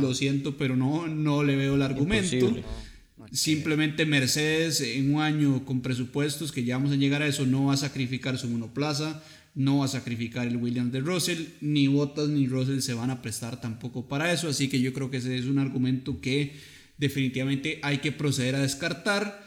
lo 0.00 0.14
siento, 0.14 0.56
pero 0.56 0.76
no, 0.76 1.06
no 1.06 1.42
le 1.42 1.56
veo 1.56 1.74
el 1.74 1.82
argumento. 1.82 2.54
Simplemente 3.32 4.06
Mercedes 4.06 4.80
en 4.80 5.14
un 5.14 5.20
año 5.20 5.64
con 5.64 5.82
presupuestos 5.82 6.52
que 6.52 6.64
ya 6.64 6.76
vamos 6.76 6.92
a 6.92 6.96
llegar 6.96 7.22
a 7.22 7.26
eso, 7.26 7.46
no 7.46 7.66
va 7.66 7.74
a 7.74 7.76
sacrificar 7.76 8.38
su 8.38 8.48
monoplaza, 8.48 9.22
no 9.54 9.78
va 9.78 9.84
a 9.84 9.88
sacrificar 9.88 10.46
el 10.46 10.56
Williams 10.56 10.92
de 10.92 11.00
Russell, 11.00 11.44
ni 11.60 11.86
Bottas 11.86 12.28
ni 12.28 12.46
Russell 12.46 12.80
se 12.80 12.94
van 12.94 13.10
a 13.10 13.20
prestar 13.20 13.60
tampoco 13.60 14.08
para 14.08 14.32
eso, 14.32 14.48
así 14.48 14.68
que 14.68 14.80
yo 14.80 14.92
creo 14.92 15.10
que 15.10 15.18
ese 15.18 15.36
es 15.36 15.46
un 15.46 15.58
argumento 15.58 16.20
que 16.20 16.54
definitivamente 16.96 17.78
hay 17.82 17.98
que 17.98 18.12
proceder 18.12 18.54
a 18.54 18.62
descartar. 18.62 19.46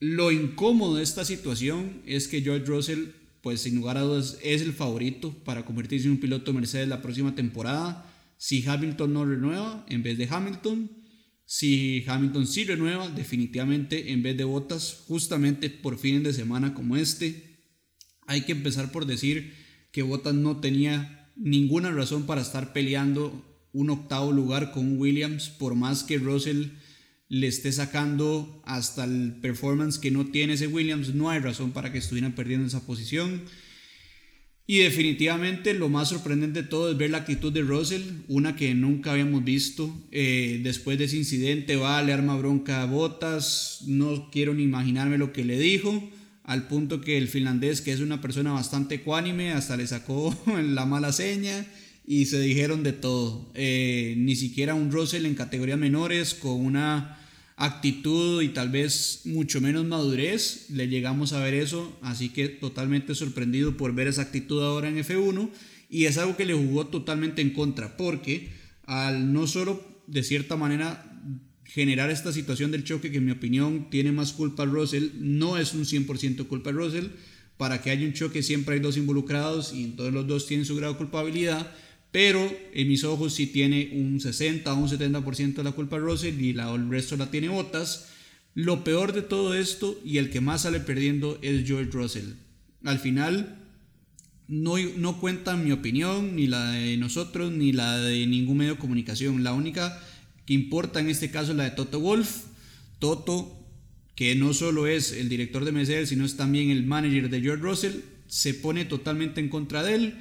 Lo 0.00 0.30
incómodo 0.30 0.96
de 0.96 1.02
esta 1.02 1.24
situación 1.24 2.02
es 2.06 2.28
que 2.28 2.42
George 2.42 2.66
Russell, 2.66 3.04
pues 3.46 3.60
sin 3.60 3.76
lugar 3.76 3.96
a 3.96 4.00
dudas, 4.00 4.38
es 4.42 4.60
el 4.60 4.72
favorito 4.72 5.32
para 5.44 5.64
convertirse 5.64 6.06
en 6.06 6.14
un 6.14 6.18
piloto 6.18 6.52
Mercedes 6.52 6.88
la 6.88 7.00
próxima 7.00 7.36
temporada. 7.36 8.12
Si 8.36 8.66
Hamilton 8.66 9.12
no 9.12 9.24
renueva 9.24 9.86
en 9.88 10.02
vez 10.02 10.18
de 10.18 10.26
Hamilton, 10.28 10.90
si 11.44 12.04
Hamilton 12.08 12.44
sí 12.48 12.64
renueva, 12.64 13.08
definitivamente 13.08 14.10
en 14.10 14.24
vez 14.24 14.36
de 14.36 14.42
Bottas, 14.42 15.04
justamente 15.06 15.70
por 15.70 15.96
fines 15.96 16.24
de 16.24 16.32
semana 16.32 16.74
como 16.74 16.96
este, 16.96 17.60
hay 18.26 18.40
que 18.40 18.50
empezar 18.50 18.90
por 18.90 19.06
decir 19.06 19.54
que 19.92 20.02
Bottas 20.02 20.34
no 20.34 20.56
tenía 20.56 21.30
ninguna 21.36 21.92
razón 21.92 22.26
para 22.26 22.42
estar 22.42 22.72
peleando 22.72 23.44
un 23.72 23.90
octavo 23.90 24.32
lugar 24.32 24.72
con 24.72 24.98
Williams, 24.98 25.50
por 25.50 25.76
más 25.76 26.02
que 26.02 26.18
Russell 26.18 26.70
le 27.28 27.46
esté 27.48 27.72
sacando 27.72 28.62
hasta 28.64 29.04
el 29.04 29.34
performance 29.40 29.98
que 29.98 30.10
no 30.10 30.26
tiene 30.26 30.54
ese 30.54 30.68
Williams, 30.68 31.14
no 31.14 31.30
hay 31.30 31.40
razón 31.40 31.72
para 31.72 31.92
que 31.92 31.98
estuvieran 31.98 32.34
perdiendo 32.34 32.66
esa 32.66 32.86
posición. 32.86 33.42
Y 34.68 34.78
definitivamente 34.78 35.74
lo 35.74 35.88
más 35.88 36.08
sorprendente 36.08 36.62
de 36.62 36.68
todo 36.68 36.90
es 36.90 36.98
ver 36.98 37.10
la 37.10 37.18
actitud 37.18 37.52
de 37.52 37.62
Russell, 37.62 38.02
una 38.26 38.56
que 38.56 38.74
nunca 38.74 39.12
habíamos 39.12 39.44
visto. 39.44 39.96
Eh, 40.10 40.60
después 40.64 40.98
de 40.98 41.04
ese 41.04 41.16
incidente 41.16 41.76
va, 41.76 42.02
le 42.02 42.12
arma 42.12 42.36
bronca 42.36 42.84
botas, 42.84 43.84
no 43.86 44.28
quiero 44.30 44.54
ni 44.54 44.64
imaginarme 44.64 45.18
lo 45.18 45.32
que 45.32 45.44
le 45.44 45.56
dijo, 45.56 46.10
al 46.42 46.66
punto 46.66 47.00
que 47.00 47.16
el 47.16 47.28
finlandés, 47.28 47.80
que 47.80 47.92
es 47.92 48.00
una 48.00 48.20
persona 48.20 48.52
bastante 48.52 48.96
ecuánime, 48.96 49.52
hasta 49.52 49.76
le 49.76 49.86
sacó 49.86 50.36
la 50.60 50.84
mala 50.84 51.12
seña 51.12 51.64
y 52.04 52.26
se 52.26 52.40
dijeron 52.40 52.82
de 52.82 52.92
todo. 52.92 53.52
Eh, 53.54 54.14
ni 54.16 54.34
siquiera 54.34 54.74
un 54.74 54.90
Russell 54.90 55.26
en 55.26 55.36
categorías 55.36 55.78
menores 55.78 56.34
con 56.34 56.64
una 56.64 57.15
actitud 57.56 58.42
y 58.42 58.50
tal 58.50 58.68
vez 58.68 59.22
mucho 59.24 59.60
menos 59.60 59.86
madurez, 59.86 60.68
le 60.70 60.88
llegamos 60.88 61.32
a 61.32 61.40
ver 61.40 61.54
eso, 61.54 61.98
así 62.02 62.28
que 62.28 62.48
totalmente 62.48 63.14
sorprendido 63.14 63.76
por 63.78 63.94
ver 63.94 64.08
esa 64.08 64.22
actitud 64.22 64.62
ahora 64.62 64.88
en 64.88 64.98
F1 64.98 65.50
y 65.88 66.04
es 66.04 66.18
algo 66.18 66.36
que 66.36 66.44
le 66.44 66.54
jugó 66.54 66.86
totalmente 66.86 67.40
en 67.40 67.50
contra, 67.50 67.96
porque 67.96 68.50
al 68.84 69.32
no 69.32 69.46
solo 69.46 69.82
de 70.06 70.22
cierta 70.22 70.56
manera 70.56 71.12
generar 71.64 72.10
esta 72.10 72.32
situación 72.32 72.70
del 72.70 72.84
choque, 72.84 73.10
que 73.10 73.18
en 73.18 73.24
mi 73.24 73.32
opinión 73.32 73.88
tiene 73.90 74.12
más 74.12 74.32
culpa 74.32 74.64
Russell, 74.64 75.10
no 75.18 75.58
es 75.58 75.72
un 75.74 75.84
100% 75.84 76.46
culpa 76.46 76.72
Russell, 76.72 77.06
para 77.56 77.80
que 77.80 77.90
haya 77.90 78.06
un 78.06 78.12
choque 78.12 78.42
siempre 78.42 78.74
hay 78.74 78.80
dos 78.80 78.96
involucrados 78.96 79.72
y 79.72 79.84
entonces 79.84 80.12
los 80.12 80.26
dos 80.26 80.46
tienen 80.46 80.66
su 80.66 80.76
grado 80.76 80.92
de 80.92 80.98
culpabilidad, 80.98 81.74
pero 82.12 82.50
en 82.72 82.88
mis 82.88 83.04
ojos 83.04 83.34
sí 83.34 83.46
tiene 83.46 83.90
un 83.92 84.20
60 84.20 84.72
o 84.72 84.76
un 84.76 84.88
70% 84.88 85.54
de 85.54 85.64
la 85.64 85.72
culpa 85.72 85.98
Russell 85.98 86.40
y 86.40 86.52
la, 86.52 86.72
el 86.74 86.88
resto 86.88 87.16
la 87.16 87.30
tiene 87.30 87.48
Bottas. 87.48 88.08
Lo 88.54 88.84
peor 88.84 89.12
de 89.12 89.22
todo 89.22 89.54
esto 89.54 90.00
y 90.04 90.18
el 90.18 90.30
que 90.30 90.40
más 90.40 90.62
sale 90.62 90.80
perdiendo 90.80 91.38
es 91.42 91.66
George 91.66 91.90
Russell. 91.90 92.32
Al 92.84 92.98
final 92.98 93.58
no, 94.48 94.78
no 94.96 95.20
cuenta 95.20 95.56
mi 95.56 95.72
opinión, 95.72 96.36
ni 96.36 96.46
la 96.46 96.70
de 96.70 96.96
nosotros, 96.96 97.52
ni 97.52 97.72
la 97.72 97.98
de 97.98 98.26
ningún 98.26 98.58
medio 98.58 98.74
de 98.74 98.80
comunicación. 98.80 99.44
La 99.44 99.52
única 99.52 100.00
que 100.46 100.54
importa 100.54 101.00
en 101.00 101.10
este 101.10 101.30
caso 101.30 101.50
es 101.50 101.56
la 101.58 101.64
de 101.64 101.72
Toto 101.72 102.00
Wolf. 102.00 102.44
Toto, 102.98 103.52
que 104.14 104.34
no 104.36 104.54
solo 104.54 104.86
es 104.86 105.12
el 105.12 105.28
director 105.28 105.64
de 105.66 105.72
Mercedes, 105.72 106.08
sino 106.08 106.24
es 106.24 106.36
también 106.36 106.70
el 106.70 106.86
manager 106.86 107.28
de 107.28 107.42
George 107.42 107.62
Russell, 107.62 108.00
se 108.26 108.54
pone 108.54 108.84
totalmente 108.84 109.40
en 109.40 109.48
contra 109.48 109.82
de 109.82 109.94
él 109.94 110.14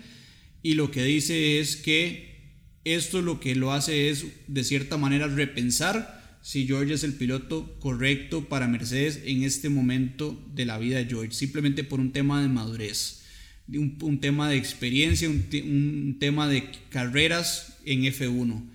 y 0.66 0.74
lo 0.74 0.90
que 0.90 1.04
dice 1.04 1.60
es 1.60 1.76
que 1.76 2.40
esto 2.86 3.22
lo 3.22 3.40
que 3.40 3.54
lo 3.54 3.72
hace 3.72 4.10
es 4.10 4.26
de 4.48 4.64
cierta 4.64 4.98
manera 4.98 5.28
repensar 5.28 6.40
si 6.42 6.66
George 6.66 6.96
es 6.96 7.04
el 7.04 7.14
piloto 7.14 7.78
correcto 7.80 8.50
para 8.50 8.68
Mercedes 8.68 9.22
en 9.26 9.44
este 9.44 9.70
momento 9.70 10.44
de 10.56 10.66
la 10.66 10.80
vida 10.80 10.98
de 10.98 11.06
George, 11.06 11.34
simplemente 11.34 11.84
por 11.84 12.00
un 12.00 12.14
tema 12.14 12.42
de 12.42 12.48
madurez, 12.48 13.22
un, 13.68 14.20
tema 14.20 14.50
de 14.50 14.58
experiencia, 14.58 15.30
un, 15.30 15.46
un 15.66 16.18
tema 16.20 16.50
de 16.50 16.68
carreras 16.90 17.78
en 17.86 18.02
F1 18.02 18.68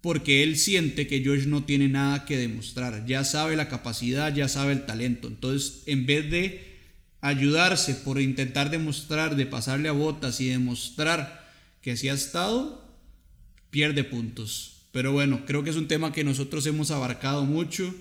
porque 0.00 0.42
él 0.42 0.56
siente 0.56 1.06
que 1.06 1.20
George 1.20 1.46
no 1.46 1.62
tiene 1.62 1.86
nada 1.86 2.24
que 2.24 2.36
demostrar, 2.36 3.06
ya 3.06 3.22
sabe 3.22 3.54
la 3.54 3.68
capacidad, 3.68 4.34
ya 4.34 4.48
sabe 4.48 4.72
el 4.72 4.86
talento, 4.86 5.28
entonces 5.28 5.84
en 5.86 6.06
vez 6.06 6.28
de 6.32 6.69
ayudarse 7.20 7.94
por 7.94 8.20
intentar 8.20 8.70
demostrar, 8.70 9.36
de 9.36 9.46
pasarle 9.46 9.88
a 9.88 9.92
botas 9.92 10.40
y 10.40 10.48
demostrar 10.48 11.48
que 11.82 11.92
así 11.92 12.08
ha 12.08 12.14
estado, 12.14 12.84
pierde 13.70 14.04
puntos. 14.04 14.86
Pero 14.92 15.12
bueno, 15.12 15.44
creo 15.46 15.62
que 15.62 15.70
es 15.70 15.76
un 15.76 15.88
tema 15.88 16.12
que 16.12 16.24
nosotros 16.24 16.66
hemos 16.66 16.90
abarcado 16.90 17.44
mucho. 17.44 17.94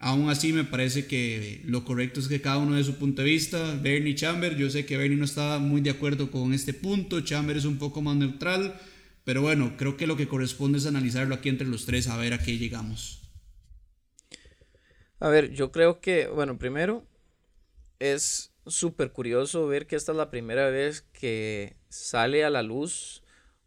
Aún 0.00 0.30
así 0.30 0.52
me 0.52 0.64
parece 0.64 1.06
que 1.06 1.62
lo 1.64 1.84
correcto 1.84 2.20
es 2.20 2.28
que 2.28 2.40
cada 2.40 2.58
uno 2.58 2.76
de 2.76 2.84
su 2.84 2.96
punto 2.96 3.22
de 3.22 3.30
vista, 3.30 3.74
Bernie 3.82 4.14
Chamber, 4.14 4.56
yo 4.56 4.70
sé 4.70 4.86
que 4.86 4.96
Bernie 4.96 5.16
no 5.16 5.24
estaba 5.24 5.58
muy 5.58 5.80
de 5.80 5.90
acuerdo 5.90 6.30
con 6.30 6.54
este 6.54 6.72
punto, 6.72 7.22
Chamber 7.22 7.56
es 7.56 7.64
un 7.64 7.78
poco 7.78 8.00
más 8.00 8.16
neutral, 8.16 8.78
pero 9.24 9.42
bueno, 9.42 9.74
creo 9.76 9.96
que 9.96 10.06
lo 10.06 10.16
que 10.16 10.28
corresponde 10.28 10.78
es 10.78 10.86
analizarlo 10.86 11.34
aquí 11.34 11.48
entre 11.48 11.66
los 11.66 11.84
tres 11.84 12.06
a 12.06 12.16
ver 12.16 12.32
a 12.32 12.38
qué 12.38 12.58
llegamos. 12.58 13.22
A 15.18 15.28
ver, 15.28 15.52
yo 15.52 15.72
creo 15.72 16.00
que, 16.00 16.28
bueno, 16.28 16.58
primero 16.58 17.04
es 17.98 18.52
súper 18.66 19.12
curioso 19.12 19.66
ver 19.66 19.86
que 19.86 19.96
esta 19.96 20.12
es 20.12 20.18
la 20.18 20.30
primera 20.30 20.70
vez 20.70 21.02
que 21.12 21.76
sale 21.88 22.44
a 22.44 22.50
la 22.50 22.62
luz 22.62 23.22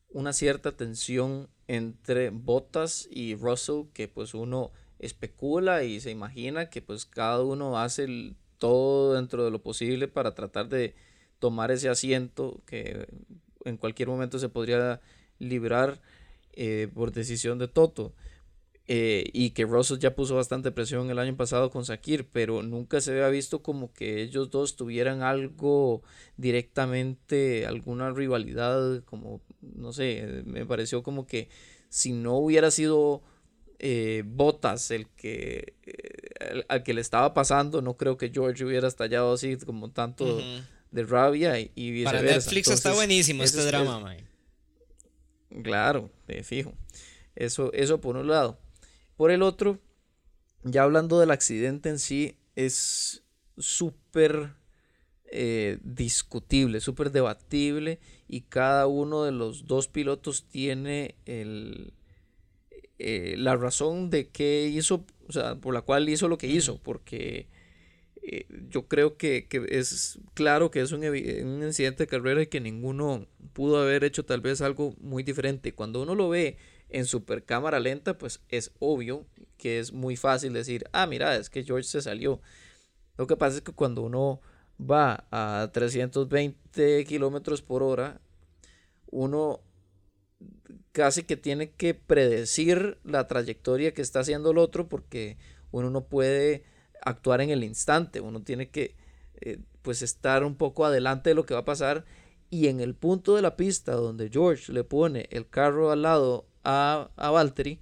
una 0.09 0.33
cierta 0.33 0.73
tensión 0.73 1.49
entre 1.67 2.29
Bottas 2.29 3.07
y 3.09 3.35
Russell, 3.35 3.85
que 3.93 4.07
pues 4.07 4.33
uno 4.33 4.71
especula 4.99 5.83
y 5.83 5.99
se 5.99 6.11
imagina 6.11 6.69
que 6.69 6.81
pues 6.81 7.05
cada 7.05 7.41
uno 7.41 7.79
hace 7.79 8.35
todo 8.57 9.15
dentro 9.15 9.43
de 9.43 9.51
lo 9.51 9.63
posible 9.63 10.07
para 10.07 10.35
tratar 10.35 10.69
de 10.69 10.93
tomar 11.39 11.71
ese 11.71 11.89
asiento 11.89 12.61
que 12.65 13.07
en 13.65 13.77
cualquier 13.77 14.09
momento 14.09 14.37
se 14.37 14.49
podría 14.49 15.01
librar 15.39 15.99
eh, 16.53 16.87
por 16.93 17.11
decisión 17.11 17.57
de 17.57 17.67
Toto. 17.67 18.13
Eh, 18.87 19.29
y 19.31 19.51
que 19.51 19.65
Russell 19.65 19.99
ya 19.99 20.15
puso 20.15 20.35
bastante 20.35 20.71
presión 20.71 21.09
el 21.09 21.19
año 21.19 21.37
pasado 21.37 21.69
con 21.69 21.85
Sakir, 21.85 22.27
pero 22.27 22.63
nunca 22.63 22.99
se 22.99 23.11
había 23.11 23.29
visto 23.29 23.61
como 23.61 23.93
que 23.93 24.21
ellos 24.21 24.49
dos 24.49 24.75
tuvieran 24.75 25.21
algo 25.21 26.01
directamente, 26.35 27.65
alguna 27.67 28.11
rivalidad, 28.11 29.03
como, 29.05 29.41
no 29.61 29.93
sé, 29.93 30.43
me 30.45 30.65
pareció 30.65 31.03
como 31.03 31.25
que 31.25 31.47
si 31.89 32.11
no 32.11 32.35
hubiera 32.37 32.71
sido 32.71 33.21
eh, 33.79 34.23
Botas 34.25 34.91
el 34.91 35.07
que, 35.07 35.75
eh, 35.83 36.63
al 36.67 36.83
que 36.83 36.93
le 36.93 37.01
estaba 37.01 37.33
pasando, 37.33 37.81
no 37.81 37.97
creo 37.97 38.17
que 38.17 38.29
George 38.29 38.65
hubiera 38.65 38.87
estallado 38.87 39.33
así 39.33 39.57
como 39.57 39.91
tanto 39.91 40.41
de 40.91 41.03
rabia 41.03 41.59
y, 41.59 41.69
viceversa. 41.91 42.11
Para 42.11 42.35
Netflix 42.35 42.67
está 42.69 42.93
buenísimo 42.93 43.43
este 43.43 43.63
drama, 43.63 44.17
Claro, 45.63 46.11
fijo. 46.43 46.73
Eso, 47.35 47.71
eso 47.73 48.01
por 48.01 48.17
un 48.17 48.27
lado. 48.27 48.59
Por 49.21 49.29
el 49.29 49.43
otro, 49.43 49.77
ya 50.63 50.81
hablando 50.81 51.19
del 51.19 51.29
accidente 51.29 51.89
en 51.89 51.99
sí, 51.99 52.37
es 52.55 53.21
súper 53.55 54.55
eh, 55.25 55.77
discutible, 55.83 56.79
súper 56.79 57.11
debatible 57.11 57.99
y 58.27 58.41
cada 58.41 58.87
uno 58.87 59.23
de 59.23 59.31
los 59.31 59.67
dos 59.67 59.87
pilotos 59.87 60.47
tiene 60.49 61.13
eh, 61.27 61.91
la 63.37 63.55
razón 63.57 64.09
de 64.09 64.29
qué 64.29 64.67
hizo, 64.73 65.05
o 65.27 65.31
sea, 65.31 65.53
por 65.53 65.75
la 65.75 65.83
cual 65.83 66.09
hizo 66.09 66.27
lo 66.27 66.39
que 66.39 66.47
hizo, 66.47 66.81
porque 66.81 67.45
eh, 68.23 68.47
yo 68.71 68.87
creo 68.87 69.17
que, 69.17 69.47
es 69.69 70.17
claro 70.33 70.71
que 70.71 70.81
es 70.81 70.93
un, 70.93 71.03
incidente 71.03 72.05
de 72.05 72.07
carrera 72.07 72.41
y 72.41 72.47
que 72.47 72.59
ninguno 72.59 73.27
pudo 73.53 73.83
haber 73.83 74.03
hecho 74.03 74.25
tal 74.25 74.41
vez 74.41 74.61
algo 74.61 74.95
muy 74.99 75.21
diferente. 75.21 75.73
Cuando 75.73 76.01
uno 76.01 76.15
lo 76.15 76.27
ve 76.27 76.57
en 76.91 77.05
super 77.05 77.43
cámara 77.45 77.79
lenta, 77.79 78.17
pues 78.17 78.41
es 78.49 78.71
obvio 78.79 79.25
que 79.57 79.79
es 79.79 79.93
muy 79.93 80.15
fácil 80.15 80.53
decir, 80.53 80.85
ah, 80.91 81.07
mira, 81.07 81.35
es 81.35 81.49
que 81.49 81.63
George 81.63 81.87
se 81.87 82.01
salió. 82.01 82.41
Lo 83.17 83.27
que 83.27 83.37
pasa 83.37 83.57
es 83.57 83.61
que 83.61 83.73
cuando 83.73 84.01
uno 84.01 84.41
va 84.79 85.25
a 85.31 85.69
320 85.71 87.05
kilómetros 87.05 87.61
por 87.61 87.83
hora, 87.83 88.21
uno 89.07 89.61
casi 90.91 91.23
que 91.23 91.37
tiene 91.37 91.71
que 91.71 91.93
predecir 91.93 92.97
la 93.03 93.27
trayectoria 93.27 93.93
que 93.93 94.01
está 94.01 94.21
haciendo 94.21 94.51
el 94.51 94.57
otro 94.57 94.89
porque 94.89 95.37
uno 95.71 95.89
no 95.89 96.05
puede 96.05 96.63
actuar 97.01 97.41
en 97.41 97.49
el 97.49 97.63
instante, 97.63 98.21
uno 98.21 98.41
tiene 98.41 98.69
que 98.69 98.95
eh, 99.35 99.59
pues 99.81 100.01
estar 100.01 100.43
un 100.43 100.55
poco 100.55 100.85
adelante 100.85 101.29
de 101.29 101.35
lo 101.35 101.45
que 101.45 101.53
va 101.53 101.61
a 101.61 101.65
pasar 101.65 102.05
y 102.49 102.67
en 102.67 102.79
el 102.79 102.95
punto 102.95 103.35
de 103.35 103.41
la 103.41 103.55
pista 103.55 103.93
donde 103.93 104.29
George 104.29 104.71
le 104.73 104.83
pone 104.83 105.27
el 105.31 105.47
carro 105.49 105.91
al 105.91 106.01
lado 106.01 106.45
a, 106.63 107.09
a 107.15 107.29
Valtteri 107.31 107.79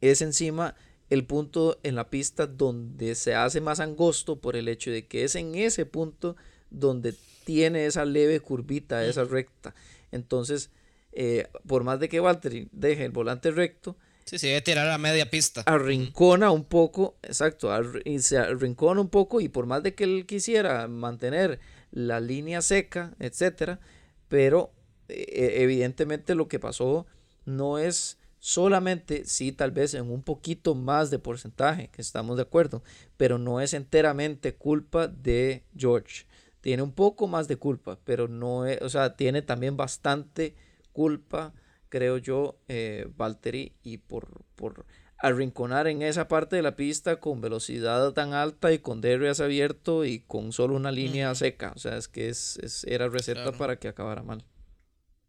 es 0.00 0.22
encima 0.22 0.74
el 1.08 1.24
punto 1.24 1.78
en 1.82 1.94
la 1.94 2.10
pista 2.10 2.46
donde 2.46 3.14
se 3.14 3.34
hace 3.34 3.60
más 3.60 3.80
angosto 3.80 4.40
por 4.40 4.56
el 4.56 4.68
hecho 4.68 4.90
de 4.90 5.06
que 5.06 5.24
es 5.24 5.34
en 5.36 5.54
ese 5.54 5.86
punto 5.86 6.36
donde 6.70 7.14
tiene 7.44 7.86
esa 7.86 8.04
leve 8.04 8.40
curvita, 8.40 9.04
esa 9.04 9.24
recta. 9.24 9.74
Entonces, 10.10 10.70
eh, 11.12 11.48
por 11.66 11.84
más 11.84 12.00
de 12.00 12.08
que 12.08 12.20
Valtteri 12.20 12.68
deje 12.72 13.04
el 13.04 13.12
volante 13.12 13.50
recto, 13.50 13.96
Sí, 14.26 14.40
sí, 14.40 14.48
debe 14.48 14.60
tirar 14.60 14.90
a 14.90 14.98
media 14.98 15.30
pista. 15.30 15.62
Arrincona 15.66 16.50
un 16.50 16.64
poco, 16.64 17.16
exacto, 17.22 17.70
y 18.04 18.18
se 18.18 18.38
arrincona 18.38 19.00
un 19.00 19.08
poco 19.08 19.40
y 19.40 19.48
por 19.48 19.66
más 19.66 19.84
de 19.84 19.94
que 19.94 20.02
él 20.02 20.26
quisiera 20.26 20.88
mantener 20.88 21.60
la 21.92 22.18
línea 22.18 22.60
seca, 22.60 23.14
etcétera, 23.20 23.78
pero 24.26 24.72
eh, 25.08 25.58
evidentemente 25.58 26.34
lo 26.34 26.48
que 26.48 26.58
pasó 26.58 27.06
no 27.46 27.78
es 27.78 28.18
solamente, 28.38 29.24
sí, 29.24 29.50
tal 29.50 29.70
vez 29.72 29.94
en 29.94 30.10
un 30.10 30.22
poquito 30.22 30.74
más 30.74 31.10
de 31.10 31.18
porcentaje, 31.18 31.88
que 31.88 32.02
estamos 32.02 32.36
de 32.36 32.42
acuerdo, 32.42 32.82
pero 33.16 33.38
no 33.38 33.60
es 33.60 33.74
enteramente 33.74 34.54
culpa 34.54 35.08
de 35.08 35.64
George. 35.76 36.26
Tiene 36.60 36.82
un 36.82 36.92
poco 36.92 37.26
más 37.26 37.48
de 37.48 37.56
culpa, 37.56 37.98
pero 38.04 38.28
no 38.28 38.66
es, 38.66 38.80
o 38.82 38.88
sea, 38.88 39.16
tiene 39.16 39.42
también 39.42 39.76
bastante 39.76 40.54
culpa, 40.92 41.54
creo 41.88 42.18
yo, 42.18 42.58
eh, 42.68 43.08
Valtteri, 43.16 43.72
y 43.82 43.98
por, 43.98 44.44
por 44.54 44.86
arrinconar 45.18 45.86
en 45.86 46.02
esa 46.02 46.28
parte 46.28 46.56
de 46.56 46.62
la 46.62 46.76
pista 46.76 47.20
con 47.20 47.40
velocidad 47.40 48.12
tan 48.12 48.34
alta 48.34 48.72
y 48.72 48.78
con 48.78 49.00
DRS 49.00 49.40
abierto 49.40 50.04
y 50.04 50.20
con 50.20 50.52
solo 50.52 50.76
una 50.76 50.92
línea 50.92 51.34
seca. 51.34 51.72
O 51.74 51.78
sea, 51.78 51.96
es 51.96 52.08
que 52.08 52.28
es, 52.28 52.84
era 52.86 53.08
receta 53.08 53.52
para 53.52 53.78
que 53.78 53.88
acabara 53.88 54.22
mal. 54.22 54.44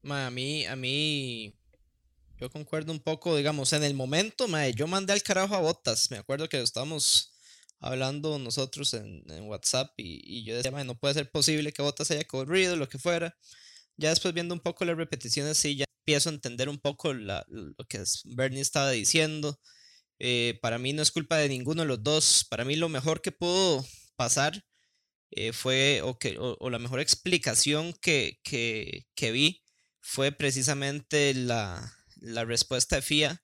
a 0.10 0.30
mí, 0.30 0.66
a 0.66 0.76
mí, 0.76 1.54
yo 2.40 2.50
concuerdo 2.50 2.92
un 2.92 3.00
poco, 3.00 3.36
digamos, 3.36 3.74
en 3.74 3.84
el 3.84 3.94
momento, 3.94 4.48
yo 4.76 4.88
mandé 4.88 5.14
al 5.14 5.24
carajo 5.24 5.56
a 5.56 5.60
Botas. 5.60 6.12
Me 6.12 6.18
acuerdo 6.18 6.48
que 6.48 6.62
estábamos 6.62 7.34
hablando 7.80 8.40
nosotros 8.40 8.94
en, 8.94 9.24
WhatsApp 9.44 9.94
y, 9.98 10.44
yo 10.44 10.56
decía, 10.56 10.72
no 10.84 10.98
puede 10.98 11.16
ser 11.16 11.32
posible 11.32 11.72
que 11.72 11.82
Botas 11.82 12.12
haya 12.12 12.24
corrido, 12.26 12.76
lo 12.76 12.90
que 12.90 13.00
fuera. 13.00 13.36
Ya 13.98 14.10
después 14.10 14.34
viendo 14.34 14.54
un 14.54 14.62
poco 14.62 14.86
las 14.86 14.98
repeticiones, 14.98 15.58
sí, 15.58 15.76
ya 15.76 15.86
empiezo 16.02 16.30
a 16.30 16.34
entender 16.34 16.70
un 16.70 16.78
poco 16.80 17.14
lo 17.14 17.44
que 17.90 18.04
Bernie 18.26 18.62
estaba 18.62 18.92
diciendo. 18.92 19.60
Eh, 20.20 20.60
para 20.62 20.80
mí 20.80 20.94
no 20.94 21.02
es 21.02 21.12
culpa 21.12 21.38
de 21.38 21.50
ninguno 21.50 21.82
de 21.82 21.88
los 21.88 22.04
dos. 22.04 22.46
Para 22.50 22.66
mí 22.66 22.76
lo 22.76 22.90
mejor 22.90 23.22
que 23.22 23.32
pudo 23.32 23.86
pasar 24.16 24.64
eh, 25.32 25.54
fue, 25.54 26.02
o, 26.04 26.70
la 26.70 26.80
mejor 26.80 27.00
explicación 27.00 27.94
que, 27.94 28.40
que, 28.44 29.32
vi 29.32 29.64
fue 30.00 30.32
precisamente 30.32 31.34
la, 31.34 31.97
la, 32.22 32.46
respuesta 32.46 32.98
de 32.98 33.02
FIA, 33.02 33.44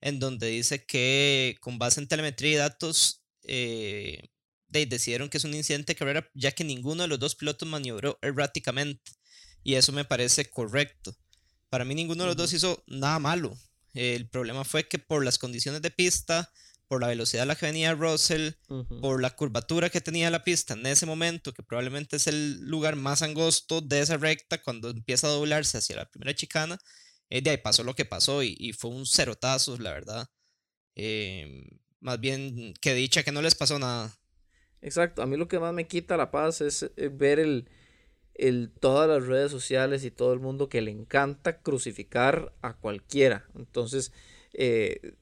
en 0.00 0.18
donde 0.18 0.48
dice 0.48 0.84
que 0.84 1.56
con 1.60 1.78
base 1.78 2.00
en 2.00 2.08
telemetría 2.08 2.52
y 2.52 2.56
datos 2.56 3.22
eh, 3.42 4.30
decidieron 4.68 5.28
que 5.28 5.38
es 5.38 5.44
un 5.44 5.54
incidente 5.54 5.92
de 5.92 5.98
carrera 5.98 6.28
ya 6.34 6.52
que 6.52 6.64
ninguno 6.64 7.02
de 7.02 7.08
los 7.08 7.18
dos 7.18 7.36
pilotos 7.36 7.68
maniobró 7.68 8.18
erráticamente. 8.22 9.12
Y 9.62 9.74
eso 9.74 9.92
me 9.92 10.04
parece 10.04 10.50
correcto. 10.50 11.16
Para 11.70 11.84
mí 11.84 11.94
ninguno 11.94 12.24
de 12.24 12.28
los 12.28 12.36
dos 12.36 12.52
hizo 12.52 12.84
nada 12.86 13.18
malo. 13.18 13.56
El 13.94 14.28
problema 14.28 14.64
fue 14.64 14.88
que 14.88 14.98
por 14.98 15.24
las 15.24 15.38
condiciones 15.38 15.80
de 15.80 15.90
pista, 15.90 16.52
por 16.88 17.00
la 17.00 17.08
velocidad 17.08 17.44
a 17.44 17.46
la 17.46 17.56
que 17.56 17.66
venía 17.66 17.94
Russell, 17.94 18.50
por 19.00 19.22
la 19.22 19.34
curvatura 19.34 19.88
que 19.88 20.00
tenía 20.00 20.30
la 20.30 20.44
pista 20.44 20.74
en 20.74 20.84
ese 20.86 21.06
momento, 21.06 21.54
que 21.54 21.62
probablemente 21.62 22.16
es 22.16 22.26
el 22.26 22.60
lugar 22.60 22.96
más 22.96 23.22
angosto 23.22 23.80
de 23.80 24.00
esa 24.00 24.16
recta 24.16 24.60
cuando 24.62 24.90
empieza 24.90 25.28
a 25.28 25.30
doblarse 25.30 25.78
hacia 25.78 25.96
la 25.96 26.10
primera 26.10 26.34
chicana, 26.34 26.78
eh, 27.30 27.42
de 27.42 27.50
ahí 27.50 27.56
pasó 27.58 27.82
lo 27.84 27.94
que 27.94 28.04
pasó 28.04 28.42
y, 28.42 28.72
fue 28.72 28.90
un 28.90 29.06
cerotazo, 29.06 29.76
la 29.78 29.92
verdad. 29.92 30.26
Em, 30.94 31.66
más 32.00 32.20
bien 32.20 32.74
que 32.80 32.94
dicha 32.94 33.22
que 33.22 33.32
no 33.32 33.42
les 33.42 33.54
pasó 33.54 33.78
nada. 33.78 34.14
Exacto, 34.82 35.22
a 35.22 35.26
mí 35.26 35.36
lo 35.36 35.48
que 35.48 35.58
más 35.58 35.72
me 35.72 35.86
quita 35.86 36.16
la 36.16 36.30
paz 36.30 36.60
es 36.60 36.82
eh, 36.82 37.08
ver 37.08 37.38
el, 37.40 37.68
el, 38.34 38.70
todas 38.78 39.08
las 39.08 39.26
redes 39.26 39.50
sociales 39.50 40.04
y 40.04 40.10
todo 40.10 40.34
el 40.34 40.40
mundo 40.40 40.68
que 40.68 40.82
le 40.82 40.90
encanta 40.90 41.60
crucificar 41.62 42.52
a 42.60 42.74
cualquiera. 42.74 43.46
Entonces, 43.56 44.12
eh, 44.52 45.14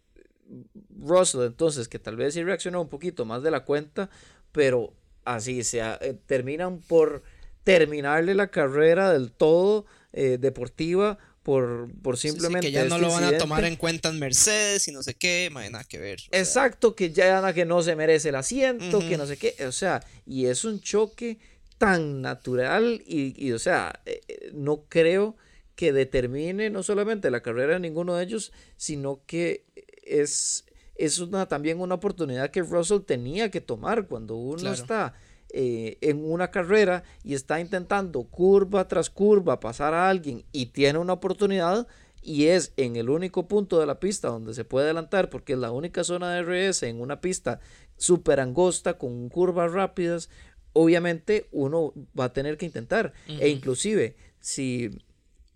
Russell, 0.99 1.43
entonces, 1.43 1.89
que 1.89 2.01
tal 2.01 2.17
vez 2.17 2.35
sí 2.35 2.43
reaccionó 2.43 2.81
un 2.83 2.89
poquito 2.89 3.25
más 3.25 3.45
de 3.45 3.53
la 3.53 3.65
cuenta, 3.65 4.11
pero 4.51 4.93
así 5.25 5.63
se 5.63 5.81
eh, 5.81 6.19
terminan 6.27 6.81
por 6.81 7.23
terminarle 7.63 8.35
la 8.35 8.49
carrera 8.49 9.13
del 9.13 9.31
todo 9.31 9.87
deportiva 10.13 11.17
por, 11.43 11.91
por 12.03 12.17
simplemente. 12.17 12.69
que 12.69 12.73
ya 12.73 12.85
no 12.85 12.97
este 12.97 13.07
lo 13.07 13.13
van 13.13 13.25
a 13.25 13.39
tomar 13.39 13.65
en 13.65 13.77
cuenta 13.77 14.09
en 14.09 14.19
Mercedes 14.19 14.87
y 14.89 14.93
no 14.93 15.03
sé 15.03 15.15
qué, 15.15 15.51
nada 15.53 15.85
que 15.85 15.99
ver. 15.99 16.21
Exacto, 16.31 16.95
que 16.95 17.11
ya 17.13 17.53
que 17.53 17.65
no 17.65 17.83
se 17.83 17.97
merece 17.97 18.29
el 18.29 18.37
asiento, 18.37 19.01
que 19.01 19.17
no 19.17 19.27
sé 19.27 19.37
qué, 19.37 19.55
o 19.67 19.73
sea, 19.73 20.05
y 20.27 20.47
es 20.47 20.65
un 20.65 20.81
choque 20.81 21.39
tan 21.79 22.23
natural 22.23 23.03
y, 23.07 23.51
o 23.51 23.59
sea, 23.59 24.01
eh, 24.07 24.21
eh, 24.29 24.51
no 24.55 24.85
creo 24.89 25.37
que 25.75 25.93
determine 25.93 26.71
no 26.71 26.83
solamente 26.85 27.31
la 27.31 27.43
carrera 27.43 27.75
de 27.75 27.81
ninguno 27.81 28.15
de 28.15 28.25
ellos, 28.25 28.53
sino 28.77 29.21
que 29.27 29.65
es, 30.05 30.65
es 30.95 31.19
una, 31.19 31.47
también 31.47 31.81
una 31.81 31.97
oportunidad 31.97 32.51
que 32.51 32.63
Russell 32.63 33.01
tenía 33.01 33.51
que 33.51 33.61
tomar 33.61 34.07
cuando 34.07 34.37
uno 34.37 34.73
está 34.73 35.15
eh, 35.53 35.99
en 36.01 36.25
una 36.25 36.51
carrera 36.51 37.05
y 37.25 37.35
está 37.35 37.61
intentando 37.61 38.25
curva 38.25 38.89
tras 38.89 39.11
curva 39.11 39.61
pasar 39.61 39.95
a 39.95 40.09
alguien 40.09 40.45
y 40.53 40.67
tiene 40.67 40.99
una 40.99 41.13
oportunidad 41.15 41.87
y 42.25 42.47
es 42.47 42.73
en 42.77 42.97
el 42.97 43.11
único 43.11 43.49
punto 43.49 43.81
de 43.81 43.87
la 43.87 43.99
pista 43.99 44.29
donde 44.29 44.55
se 44.55 44.65
puede 44.65 44.87
adelantar 44.87 45.29
porque 45.29 45.55
es 45.55 45.59
la 45.59 45.73
única 45.73 46.05
zona 46.05 46.33
de 46.33 46.43
RS 46.43 46.85
en 46.85 47.01
una 47.01 47.21
pista 47.21 47.61
súper 47.97 48.41
angosta 48.41 48.97
con 48.97 49.29
curvas 49.29 49.73
rápidas 49.73 50.31
obviamente 50.73 51.49
uno 51.53 51.93
va 52.19 52.25
a 52.25 52.33
tener 52.33 52.57
que 52.57 52.67
intentar. 52.67 53.13
E 53.27 53.49
inclusive, 53.49 54.17
si 54.41 54.91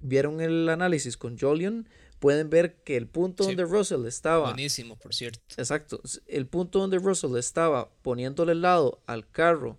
vieron 0.00 0.40
el 0.40 0.68
análisis 0.68 1.16
con 1.16 1.38
Jolion, 1.38 1.88
pueden 2.18 2.50
ver 2.50 2.76
que 2.82 2.96
el 2.96 3.06
punto 3.06 3.44
donde 3.44 3.64
Russell 3.64 4.06
estaba... 4.06 4.48
Buenísimo, 4.48 4.96
por 4.96 5.14
cierto. 5.14 5.40
Exacto. 5.56 6.00
El 6.26 6.46
punto 6.46 6.80
donde 6.80 6.98
Russell 6.98 7.36
estaba 7.36 7.90
poniéndole 8.02 8.52
el 8.52 8.62
lado 8.62 9.00
al 9.06 9.28
carro 9.28 9.78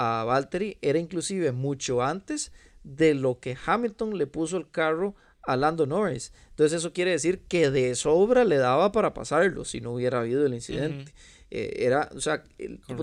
a 0.00 0.22
Valtteri 0.22 0.78
era 0.80 1.00
inclusive 1.00 1.50
mucho 1.50 2.02
antes 2.02 2.52
de 2.84 3.14
lo 3.14 3.40
que 3.40 3.56
Hamilton 3.66 4.16
le 4.16 4.28
puso 4.28 4.56
el 4.56 4.70
carro 4.70 5.16
a 5.42 5.56
Lando 5.56 5.86
Norris. 5.86 6.32
Entonces 6.50 6.78
eso 6.78 6.92
quiere 6.92 7.10
decir 7.10 7.40
que 7.48 7.70
de 7.70 7.96
sobra 7.96 8.44
le 8.44 8.58
daba 8.58 8.92
para 8.92 9.12
pasarlo 9.12 9.64
si 9.64 9.80
no 9.80 9.92
hubiera 9.92 10.20
habido 10.20 10.46
el 10.46 10.54
incidente. 10.54 11.12
Eh, 11.50 11.78
era, 11.80 12.08
o 12.14 12.20
sea, 12.20 12.44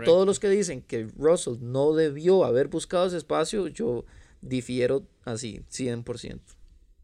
todos 0.05 0.25
los 0.25 0.39
que 0.39 0.47
dicen 0.49 0.81
que 0.81 1.07
Russell 1.17 1.55
no 1.59 1.93
debió 1.93 2.45
haber 2.45 2.69
buscado 2.69 3.07
ese 3.07 3.17
espacio, 3.17 3.67
yo 3.67 4.05
difiero 4.41 5.05
así, 5.25 5.61
100%. 5.69 6.39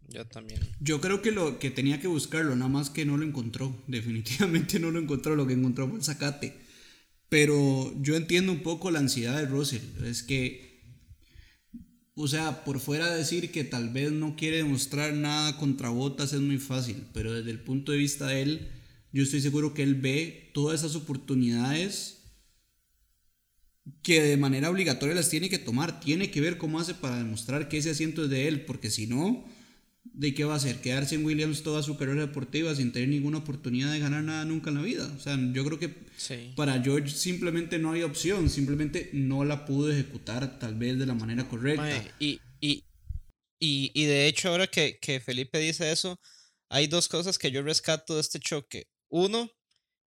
Yo 0.08 0.26
también. 0.26 0.62
Yo 0.80 1.02
creo 1.02 1.22
que 1.22 1.32
lo 1.32 1.60
que 1.60 1.70
tenía 1.70 2.00
que 2.00 2.08
buscarlo, 2.08 2.56
nada 2.56 2.70
más 2.70 2.90
que 2.90 3.06
no 3.06 3.18
lo 3.18 3.26
encontró. 3.26 3.76
Definitivamente 3.88 4.80
no 4.80 4.90
lo 4.92 5.00
encontró. 5.00 5.36
Lo 5.36 5.48
que 5.48 5.54
encontró 5.54 5.88
fue 5.90 5.98
el 5.98 6.04
zacate. 6.04 6.71
Pero 7.32 7.96
yo 8.02 8.18
entiendo 8.18 8.52
un 8.52 8.60
poco 8.60 8.92
la 8.92 9.00
ansiedad 9.00 9.38
de 9.38 9.46
Russell. 9.46 10.04
Es 10.04 10.22
que, 10.22 10.84
o 12.14 12.28
sea, 12.28 12.66
por 12.66 12.82
fuera 12.82 13.10
de 13.10 13.20
decir 13.20 13.54
que 13.54 13.64
tal 13.64 13.88
vez 13.88 14.12
no 14.12 14.36
quiere 14.36 14.58
demostrar 14.58 15.14
nada 15.14 15.56
contra 15.56 15.88
Botas 15.88 16.34
es 16.34 16.42
muy 16.42 16.58
fácil. 16.58 17.06
Pero 17.14 17.32
desde 17.32 17.52
el 17.52 17.62
punto 17.62 17.94
de 17.94 18.00
vista 18.00 18.28
de 18.28 18.42
él, 18.42 18.68
yo 19.14 19.24
estoy 19.24 19.40
seguro 19.40 19.74
que 19.74 19.82
él 19.82 19.96
ve 19.96 20.52
todas 20.54 20.82
esas 20.82 20.98
oportunidades 20.98 22.18
que 24.04 24.22
de 24.22 24.36
manera 24.36 24.70
obligatoria 24.70 25.16
las 25.16 25.30
tiene 25.30 25.50
que 25.50 25.58
tomar. 25.58 26.02
Tiene 26.02 26.32
que 26.32 26.42
ver 26.42 26.58
cómo 26.58 26.82
hace 26.82 26.96
para 26.96 27.18
demostrar 27.18 27.70
que 27.70 27.78
ese 27.78 27.92
asiento 27.92 28.26
es 28.26 28.30
de 28.30 28.50
él, 28.50 28.66
porque 28.66 28.92
si 28.92 29.08
no, 29.08 29.46
¿de 30.04 30.34
qué 30.34 30.44
va 30.44 30.54
a 30.54 30.58
hacer? 30.58 30.82
Quedarse 30.82 31.16
en 31.16 31.26
Williams 31.26 31.64
toda 31.64 31.84
su 31.84 31.98
carrera 31.98 32.22
deportiva 32.22 32.74
sin 32.76 32.92
tener 32.92 33.10
ninguna 33.10 33.40
oportunidad 33.40 33.92
de 33.92 34.00
ganar 34.00 34.24
nada 34.24 34.46
nunca 34.46 34.70
en 34.70 34.76
la 34.76 34.82
vida. 34.82 35.12
O 35.16 35.20
sea, 35.20 35.38
yo 35.54 35.66
creo 35.66 35.80
que 35.80 35.94
para 36.56 36.82
George 36.82 37.10
simplemente 37.10 37.80
no 37.80 37.92
hay 37.92 38.04
opción, 38.04 38.50
simplemente 38.50 39.10
no 39.14 39.44
la 39.46 39.66
pudo 39.66 39.92
ejecutar 39.92 40.60
tal 40.60 40.76
vez 40.76 40.98
de 41.00 41.06
la 41.06 41.14
manera 41.14 41.48
correcta. 41.48 42.04
y, 42.20 42.40
y, 42.60 42.84
y, 43.60 43.92
y, 43.94 44.06
de 44.06 44.28
hecho, 44.28 44.50
ahora 44.50 44.68
que, 44.68 44.98
que 45.00 45.20
Felipe 45.20 45.60
dice 45.60 45.92
eso, 45.92 46.20
hay 46.70 46.88
dos 46.88 47.08
cosas 47.08 47.38
que 47.38 47.52
yo 47.52 47.62
rescato 47.62 48.16
de 48.16 48.22
este 48.22 48.40
choque. 48.40 48.88
Uno, 49.10 49.52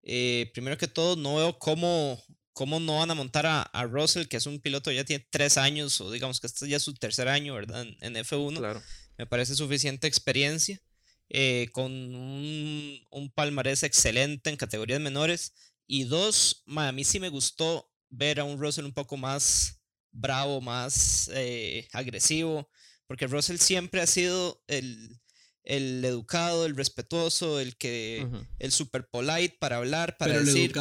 eh, 0.02 0.50
primero 0.54 0.78
que 0.78 0.88
todo, 0.88 1.14
no 1.14 1.36
veo 1.36 1.58
cómo, 1.58 2.22
cómo 2.52 2.80
no 2.80 2.98
van 2.98 3.10
a 3.10 3.14
montar 3.14 3.44
a, 3.46 3.84
Russell, 3.84 4.26
que 4.26 4.38
es 4.38 4.46
un 4.46 4.60
piloto 4.60 4.90
ya 4.90 5.04
tiene 5.04 5.26
tres 5.30 5.58
años, 5.58 6.00
o 6.00 6.10
digamos 6.10 6.40
que 6.40 6.46
este 6.46 6.66
ya 6.68 6.78
es 6.78 6.82
su 6.82 6.94
tercer 6.94 7.28
año, 7.28 7.54
¿verdad? 7.54 7.86
En, 8.00 8.14
F1. 8.14 8.56
Claro. 8.56 8.82
Me 9.18 9.26
parece 9.26 9.54
suficiente 9.54 10.06
experiencia, 10.06 10.80
eh, 11.28 11.68
con 11.72 11.92
un, 11.92 13.32
palmarés 13.34 13.82
excelente 13.82 14.50
en 14.50 14.56
categorías 14.56 15.00
menores. 15.00 15.52
Y 15.86 16.04
dos, 16.04 16.64
a 16.66 16.92
mí 16.92 17.04
sí 17.04 17.20
me 17.20 17.28
gustó 17.28 17.90
ver 18.10 18.40
a 18.40 18.44
un 18.44 18.60
Russell 18.60 18.84
un 18.84 18.92
poco 18.92 19.16
más 19.16 19.80
bravo, 20.12 20.60
más 20.60 21.30
eh, 21.34 21.88
agresivo, 21.92 22.68
porque 23.06 23.26
Russell 23.26 23.58
siempre 23.58 24.00
ha 24.00 24.06
sido 24.06 24.62
el, 24.66 25.20
el 25.66 26.04
educado, 26.04 26.64
el 26.64 26.76
respetuoso, 26.76 27.60
el 27.60 27.76
que, 27.76 28.26
el 28.58 28.72
super 28.72 29.08
polite 29.08 29.56
para 29.58 29.76
hablar, 29.76 30.16
para 30.16 30.40
decir, 30.40 30.72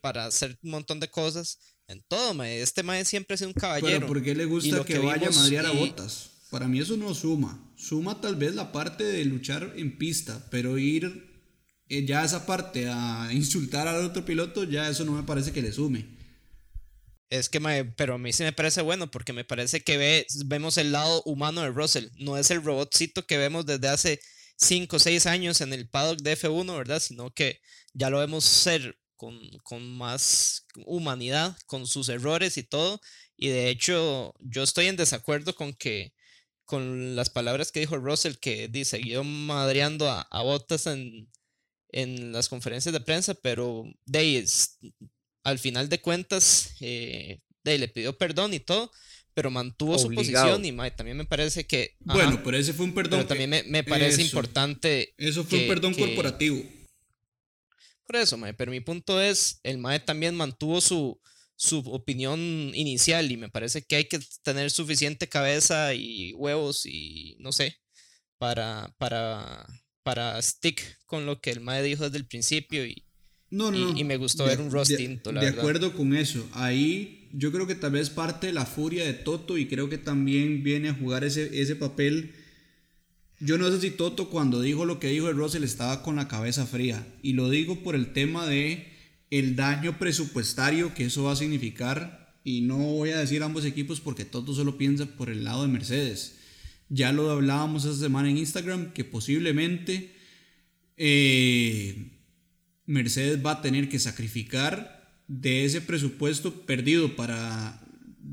para, 0.00 0.24
hacer 0.24 0.58
un 0.62 0.70
montón 0.70 1.00
de 1.00 1.10
cosas. 1.10 1.58
En 1.86 2.00
todo. 2.06 2.40
Este 2.44 2.84
mae 2.84 3.04
siempre 3.04 3.34
ha 3.34 3.36
sido 3.36 3.48
un 3.48 3.54
caballero. 3.54 3.92
Pero 3.92 4.06
¿por 4.06 4.22
qué 4.22 4.32
le 4.32 4.44
gusta 4.44 4.84
que, 4.84 4.98
vaya 4.98 5.26
a 5.26 5.32
madrear 5.32 5.66
a 5.66 5.72
botas? 5.72 6.30
Para 6.50 6.66
mí 6.66 6.80
eso 6.80 6.96
no 6.96 7.14
suma. 7.14 7.72
Suma 7.76 8.20
tal 8.20 8.36
vez 8.36 8.54
la 8.54 8.72
parte 8.72 9.04
de 9.04 9.24
luchar 9.24 9.72
en 9.76 9.96
pista, 9.96 10.46
pero 10.50 10.78
ir 10.78 11.30
eh, 11.88 12.04
ya 12.04 12.24
esa 12.24 12.44
parte 12.44 12.88
a 12.88 13.30
insultar 13.32 13.88
al 13.88 14.04
otro 14.04 14.24
piloto, 14.24 14.64
ya 14.64 14.88
eso 14.88 15.04
no 15.04 15.12
me 15.12 15.22
parece 15.22 15.52
que 15.52 15.62
le 15.62 15.72
sume. 15.72 16.06
Es 17.30 17.48
que, 17.48 17.60
pero 17.96 18.14
a 18.14 18.18
mí 18.18 18.32
sí 18.32 18.42
me 18.42 18.52
parece 18.52 18.82
bueno 18.82 19.08
porque 19.08 19.32
me 19.32 19.44
parece 19.44 19.80
que 19.80 19.96
ve, 19.96 20.26
vemos 20.46 20.76
el 20.78 20.90
lado 20.90 21.22
humano 21.22 21.62
de 21.62 21.70
Russell. 21.70 22.08
No 22.18 22.36
es 22.36 22.50
el 22.50 22.62
robotcito 22.62 23.24
que 23.24 23.38
vemos 23.38 23.66
desde 23.66 23.88
hace 23.88 24.20
5 24.56 24.96
o 24.96 24.98
6 24.98 25.26
años 25.26 25.60
en 25.60 25.72
el 25.72 25.88
paddock 25.88 26.20
de 26.20 26.36
F1, 26.36 26.76
¿verdad? 26.76 27.00
Sino 27.00 27.30
que 27.30 27.60
ya 27.92 28.10
lo 28.10 28.18
vemos 28.18 28.44
ser 28.44 28.96
con, 29.14 29.38
con, 29.62 29.96
más 29.96 30.66
humanidad, 30.86 31.56
con 31.66 31.86
sus 31.86 32.08
errores 32.08 32.56
y 32.56 32.64
todo. 32.64 33.00
Y 33.36 33.48
de 33.48 33.70
hecho, 33.70 34.34
yo 34.40 34.64
estoy 34.64 34.86
en 34.86 34.96
desacuerdo 34.96 35.54
con 35.54 35.72
que 35.72 36.12
con 36.70 37.16
las 37.16 37.30
palabras 37.30 37.72
que 37.72 37.80
dijo 37.80 37.98
Russell, 37.98 38.36
que 38.36 38.68
dice, 38.68 38.98
siguió 38.98 39.24
madreando 39.24 40.08
a, 40.08 40.22
a 40.22 40.42
Bottas 40.42 40.86
en, 40.86 41.28
en 41.88 42.30
las 42.30 42.48
conferencias 42.48 42.92
de 42.92 43.00
prensa, 43.00 43.34
pero 43.34 43.84
de 44.06 44.46
al 45.42 45.58
final 45.58 45.88
de 45.88 46.00
cuentas, 46.00 46.76
eh, 46.80 47.40
de 47.64 47.78
le 47.78 47.88
pidió 47.88 48.16
perdón 48.16 48.54
y 48.54 48.60
todo, 48.60 48.92
pero 49.34 49.50
mantuvo 49.50 49.98
su 49.98 50.14
posición 50.14 50.64
y 50.64 50.72
también 50.92 51.16
me 51.16 51.24
parece 51.24 51.66
que... 51.66 51.96
Bueno, 51.98 52.40
pero 52.44 52.56
ese 52.56 52.72
fue 52.72 52.84
un 52.84 52.94
perdón. 52.94 53.18
Pero 53.18 53.28
también 53.28 53.64
me, 53.68 53.82
parece 53.82 54.22
importante... 54.22 55.12
Eso 55.18 55.44
fue 55.44 55.62
un 55.62 55.68
perdón 55.68 55.94
corporativo. 55.94 56.62
Por 58.06 58.16
eso, 58.16 58.36
mae, 58.36 58.54
pero 58.54 58.70
mi 58.70 58.80
punto 58.80 59.20
es, 59.20 59.58
el 59.64 59.78
Mae 59.78 59.98
también 59.98 60.36
mantuvo 60.36 60.80
su, 60.80 61.20
su 61.60 61.80
opinión 61.80 62.40
inicial 62.74 63.30
y 63.30 63.36
me 63.36 63.50
parece 63.50 63.82
que 63.82 63.96
hay 63.96 64.04
que 64.06 64.18
tener 64.42 64.70
suficiente 64.70 65.28
cabeza 65.28 65.92
y 65.92 66.32
huevos 66.32 66.86
y 66.86 67.36
no 67.38 67.52
sé, 67.52 67.76
para, 68.38 68.94
para, 68.96 69.66
para 70.02 70.40
stick 70.40 70.80
con 71.04 71.26
lo 71.26 71.42
que 71.42 71.50
el 71.50 71.60
Mae 71.60 71.82
dijo 71.82 72.04
desde 72.04 72.16
el 72.16 72.26
principio 72.26 72.86
y, 72.86 73.04
no, 73.50 73.70
no, 73.70 73.94
y, 73.94 74.04
me 74.04 74.16
gustó 74.16 74.46
ver 74.46 74.58
un 74.58 74.70
Ross 74.70 74.88
tinto, 74.88 75.32
De 75.32 75.48
acuerdo 75.48 75.92
con 75.92 76.16
eso. 76.16 76.48
Ahí 76.52 77.28
yo 77.34 77.52
creo 77.52 77.66
que 77.66 77.74
tal 77.74 77.92
vez 77.92 78.08
parte 78.08 78.46
de 78.46 78.54
la 78.54 78.64
furia 78.64 79.04
de 79.04 79.12
Toto 79.12 79.58
y 79.58 79.66
creo 79.66 79.90
que 79.90 79.98
también 79.98 80.62
viene 80.62 80.88
a 80.88 80.94
jugar 80.94 81.24
ese, 81.24 81.60
ese 81.60 81.76
papel. 81.76 82.32
Yo 83.38 83.58
no 83.58 83.70
sé 83.70 83.82
si 83.82 83.90
Toto 83.90 84.30
cuando 84.30 84.62
dijo 84.62 84.86
lo 84.86 84.98
que 84.98 85.08
dijo 85.08 85.26
de 85.26 85.34
Russell 85.34 85.64
estaba 85.64 86.02
con 86.02 86.16
la 86.16 86.26
cabeza 86.26 86.64
fría. 86.64 87.06
Y 87.20 87.34
lo 87.34 87.50
digo 87.50 87.82
por 87.82 87.94
el 87.94 88.14
tema 88.14 88.46
de 88.46 88.90
el 89.30 89.56
daño 89.56 89.98
presupuestario 89.98 90.94
que 90.94 91.06
eso 91.06 91.24
va 91.24 91.32
a 91.32 91.36
significar. 91.36 92.38
Y 92.42 92.62
no 92.62 92.78
voy 92.78 93.10
a 93.10 93.18
decir 93.18 93.42
ambos 93.42 93.64
equipos 93.64 94.00
porque 94.00 94.24
Toto 94.24 94.54
solo 94.54 94.78
piensa 94.78 95.06
por 95.06 95.30
el 95.30 95.44
lado 95.44 95.62
de 95.62 95.68
Mercedes. 95.68 96.36
Ya 96.88 97.12
lo 97.12 97.30
hablábamos 97.30 97.84
esta 97.84 97.98
semana 97.98 98.30
en 98.30 98.38
Instagram 98.38 98.92
que 98.92 99.04
posiblemente... 99.04 100.16
Eh, 100.96 102.16
Mercedes 102.90 103.44
va 103.44 103.52
a 103.52 103.62
tener 103.62 103.88
que 103.88 104.00
sacrificar 104.00 105.14
de 105.28 105.64
ese 105.64 105.80
presupuesto 105.80 106.66
perdido 106.66 107.14
para 107.14 107.80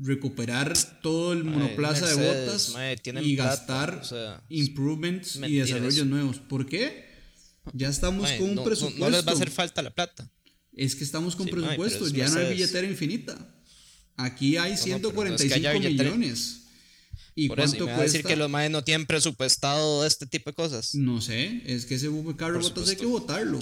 recuperar 0.02 0.76
todo 1.00 1.32
el 1.32 1.44
monoplaza 1.44 2.08
de 2.08 2.14
botas 2.16 2.74
y 3.22 3.36
gastar 3.36 4.02
improvements 4.48 5.36
y 5.36 5.56
desarrollos 5.58 6.06
nuevos. 6.06 6.38
¿Por 6.40 6.66
qué? 6.66 7.06
Ya 7.72 7.88
estamos 7.88 8.30
con 8.32 8.58
un 8.58 8.64
presupuesto. 8.64 8.98
No, 8.98 9.10
les 9.10 9.24
va 9.24 9.30
a 9.30 9.34
hacer 9.34 9.50
falta 9.50 9.80
la 9.80 9.90
plata. 9.90 10.28
Es 10.78 10.94
que 10.94 11.04
estamos 11.04 11.36
con 11.36 11.46
presupuesto, 11.48 12.08
ya 12.08 12.28
no 12.28 12.38
hay 12.38 12.52
billetera 12.52 12.86
infinita. 12.86 13.36
Aquí 14.16 14.56
hay 14.56 14.76
145 14.76 15.80
millones. 15.80 16.62
¿Y 17.34 17.48
Por 17.48 17.58
cuánto 17.58 17.76
eso, 17.76 17.84
¿y 17.84 17.86
me 17.86 17.92
va 17.92 17.98
a 17.98 18.02
decir 18.02 18.24
que 18.24 18.36
los 18.36 18.48
maes 18.48 18.70
no 18.70 18.82
tienen 18.82 19.06
presupuestado 19.06 20.06
este 20.06 20.26
tipo 20.26 20.50
de 20.50 20.54
cosas? 20.54 20.94
No 20.94 21.20
sé, 21.20 21.62
es 21.66 21.84
que 21.84 21.96
ese 21.96 22.08
carro 22.36 22.60
botas 22.60 22.88
hay 22.88 22.96
que 22.96 23.06
votarlo. 23.06 23.58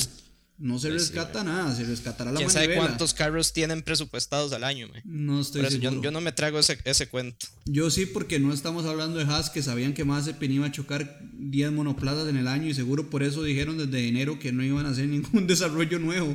No 0.59 0.79
se 0.79 0.89
pues 0.89 1.03
rescata 1.03 1.45
nada, 1.45 1.75
se 1.77 1.85
rescatará 1.85 2.33
la 2.33 2.39
¿Quién 2.39 2.49
sabe 2.49 2.77
cuántos 2.77 3.13
carros 3.13 3.53
tienen 3.53 3.83
presupuestados 3.83 4.55
al 4.55 4.65
año? 4.65 4.89
No 5.05 5.43
estoy 5.43 5.71
seguro. 5.71 6.01
Yo, 6.03 6.11
no 6.11 6.23
me 6.23 6.33
trago 6.33 6.59
ese, 6.59 6.79
ese, 6.85 7.09
cuento. 7.09 7.47
Yo 7.67 7.91
sí, 7.91 8.07
porque 8.07 8.41
no 8.41 8.55
estamos 8.55 8.87
hablando 8.87 9.19
de 9.19 9.25
Haas, 9.25 9.51
que 9.51 9.63
sabían 9.63 9.93
que 9.93 10.05
más 10.05 10.25
se 10.25 10.35
iba 10.41 10.67
a 10.67 10.73
chocar 10.73 11.21
10 11.35 11.73
monoplazas 11.73 12.29
en 12.29 12.39
el 12.39 12.49
año 12.49 12.69
y 12.69 12.75
seguro 12.75 13.11
por 13.11 13.23
eso 13.23 13.43
dijeron 13.43 13.77
desde 13.77 14.09
enero 14.09 14.39
que 14.39 14.53
no 14.53 14.65
iban 14.65 14.87
a 14.87 14.91
hacer 14.91 15.09
ningún 15.09 15.47
desarrollo 15.47 15.99
nuevo, 15.99 16.35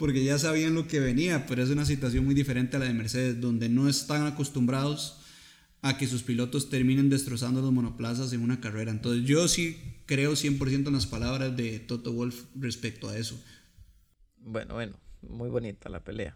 porque 0.00 0.24
ya 0.24 0.38
sabían 0.38 0.74
lo 0.74 0.88
que 0.88 0.98
venía, 0.98 1.44
pero 1.46 1.62
es 1.62 1.68
una 1.68 1.84
situación 1.84 2.24
muy 2.24 2.34
diferente 2.34 2.78
a 2.78 2.80
la 2.80 2.86
de 2.86 2.94
Mercedes, 2.94 3.38
donde 3.38 3.68
no 3.68 3.86
están 3.86 4.26
acostumbrados 4.26 5.20
a 5.82 5.98
que 5.98 6.06
sus 6.06 6.22
pilotos 6.22 6.70
terminen 6.70 7.10
destrozando 7.10 7.60
los 7.60 7.70
monoplazas 7.70 8.32
en 8.32 8.40
una 8.40 8.62
carrera. 8.62 8.92
Entonces 8.92 9.26
yo 9.26 9.46
sí 9.46 9.78
creo 10.06 10.32
100% 10.32 10.86
en 10.86 10.94
las 10.94 11.04
palabras 11.04 11.54
de 11.54 11.80
Toto 11.80 12.14
Wolf 12.14 12.44
respecto 12.54 13.10
a 13.10 13.18
eso. 13.18 13.38
Bueno, 14.38 14.72
bueno, 14.72 14.98
muy 15.20 15.50
bonita 15.50 15.90
la 15.90 16.02
pelea. 16.02 16.34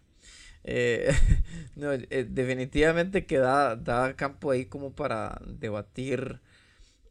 Eh, 0.62 1.11
no, 1.74 1.90
eh, 1.94 2.27
definitivamente 2.29 3.24
que 3.24 3.38
da, 3.38 4.14
campo 4.14 4.50
ahí 4.50 4.66
como 4.66 4.92
para 4.92 5.40
debatir 5.46 6.38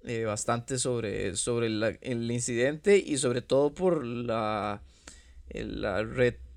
eh, 0.03 0.25
bastante 0.25 0.77
sobre, 0.77 1.35
sobre 1.35 1.65
el 1.65 2.31
incidente 2.31 2.99
y 2.99 3.17
sobre 3.17 3.41
todo 3.41 3.73
por 3.73 4.05
la, 4.05 4.83
la 5.49 6.03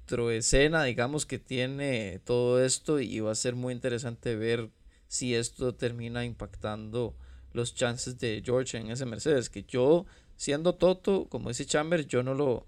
retroescena, 0.07 0.85
digamos, 0.85 1.27
que 1.27 1.38
tiene 1.38 2.21
todo 2.25 2.64
esto 2.64 3.01
y 3.01 3.19
va 3.21 3.33
a 3.33 3.35
ser 3.35 3.57
muy 3.57 3.75
interesante 3.75 4.37
ver 4.37 4.71
si 5.09 5.35
esto 5.35 5.75
termina 5.75 6.25
impactando 6.25 7.16
los 7.53 7.75
chances 7.75 8.19
de 8.19 8.42
George 8.45 8.79
en 8.79 8.90
ese 8.90 9.05
Mercedes, 9.05 9.51
que 9.51 9.64
yo, 9.64 10.07
siendo 10.37 10.75
Toto, 10.77 11.29
como 11.29 11.49
dice 11.49 11.66
Chamber, 11.66 12.07
yo 12.07 12.23
no 12.23 12.35
lo, 12.35 12.66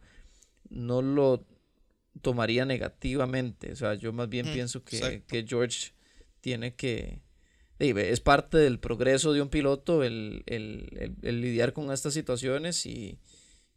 no 0.68 1.00
lo 1.02 1.46
tomaría 2.22 2.64
negativamente. 2.64 3.72
O 3.72 3.76
sea, 3.76 3.94
yo 3.94 4.12
más 4.12 4.28
bien 4.28 4.46
pienso 4.52 4.82
que, 4.82 5.24
George 5.46 5.92
tiene 6.40 6.74
que... 6.74 7.20
Es 7.78 8.18
parte 8.18 8.58
del 8.58 8.80
progreso 8.80 9.32
de 9.32 9.42
un 9.42 9.50
piloto 9.50 10.02
el, 10.02 10.42
lidiar 11.22 11.72
con 11.72 11.92
estas 11.92 12.14
situaciones 12.14 12.84
y, 12.86 13.20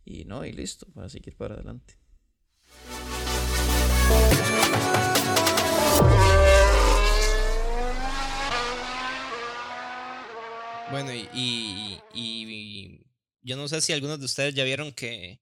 y 0.05 0.25
no, 0.25 0.43
y 0.45 0.51
listo, 0.51 0.87
para 0.93 1.09
seguir 1.09 1.35
para 1.35 1.53
adelante. 1.53 2.00
Bueno, 10.91 11.13
y, 11.33 13.01
yo 13.43 13.55
no 13.55 13.67
sé 13.67 13.81
si 13.81 13.93
algunos 13.93 14.19
de 14.19 14.25
ustedes 14.25 14.53
ya 14.53 14.63
vieron 14.65 14.91
que 14.91 15.39